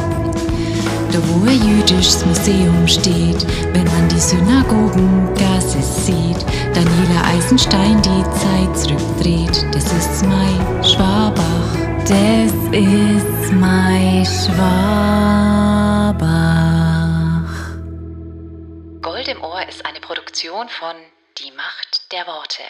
Da 1.12 1.20
wo 1.28 1.47
ein 1.47 1.78
jüdisches 1.78 2.26
Museum 2.26 2.88
steht, 2.88 3.45
wenn 3.74 3.86
man 3.86 4.10
die 4.10 4.20
Synagogengasse 4.20 5.80
sieht, 5.80 6.43
Daniela 6.74 7.38
Eisenstein 7.38 8.01
die 8.01 8.24
Zeit 8.24 8.76
zurückdreht, 8.76 9.64
das 9.74 9.84
ist 9.84 10.26
mein 10.26 10.84
Schwabach. 10.84 11.76
Das 12.07 12.51
ist 12.72 13.53
mein 13.53 14.26
Schwabach. 14.26 15.68
Gold 19.01 19.28
im 19.28 19.43
Ohr 19.43 19.68
ist 19.68 19.86
eine 19.86 19.99
Produktion 19.99 20.68
von 20.70 20.95
Die 21.38 21.51
Macht 21.51 22.12
der 22.12 22.26
Worte. 22.26 22.64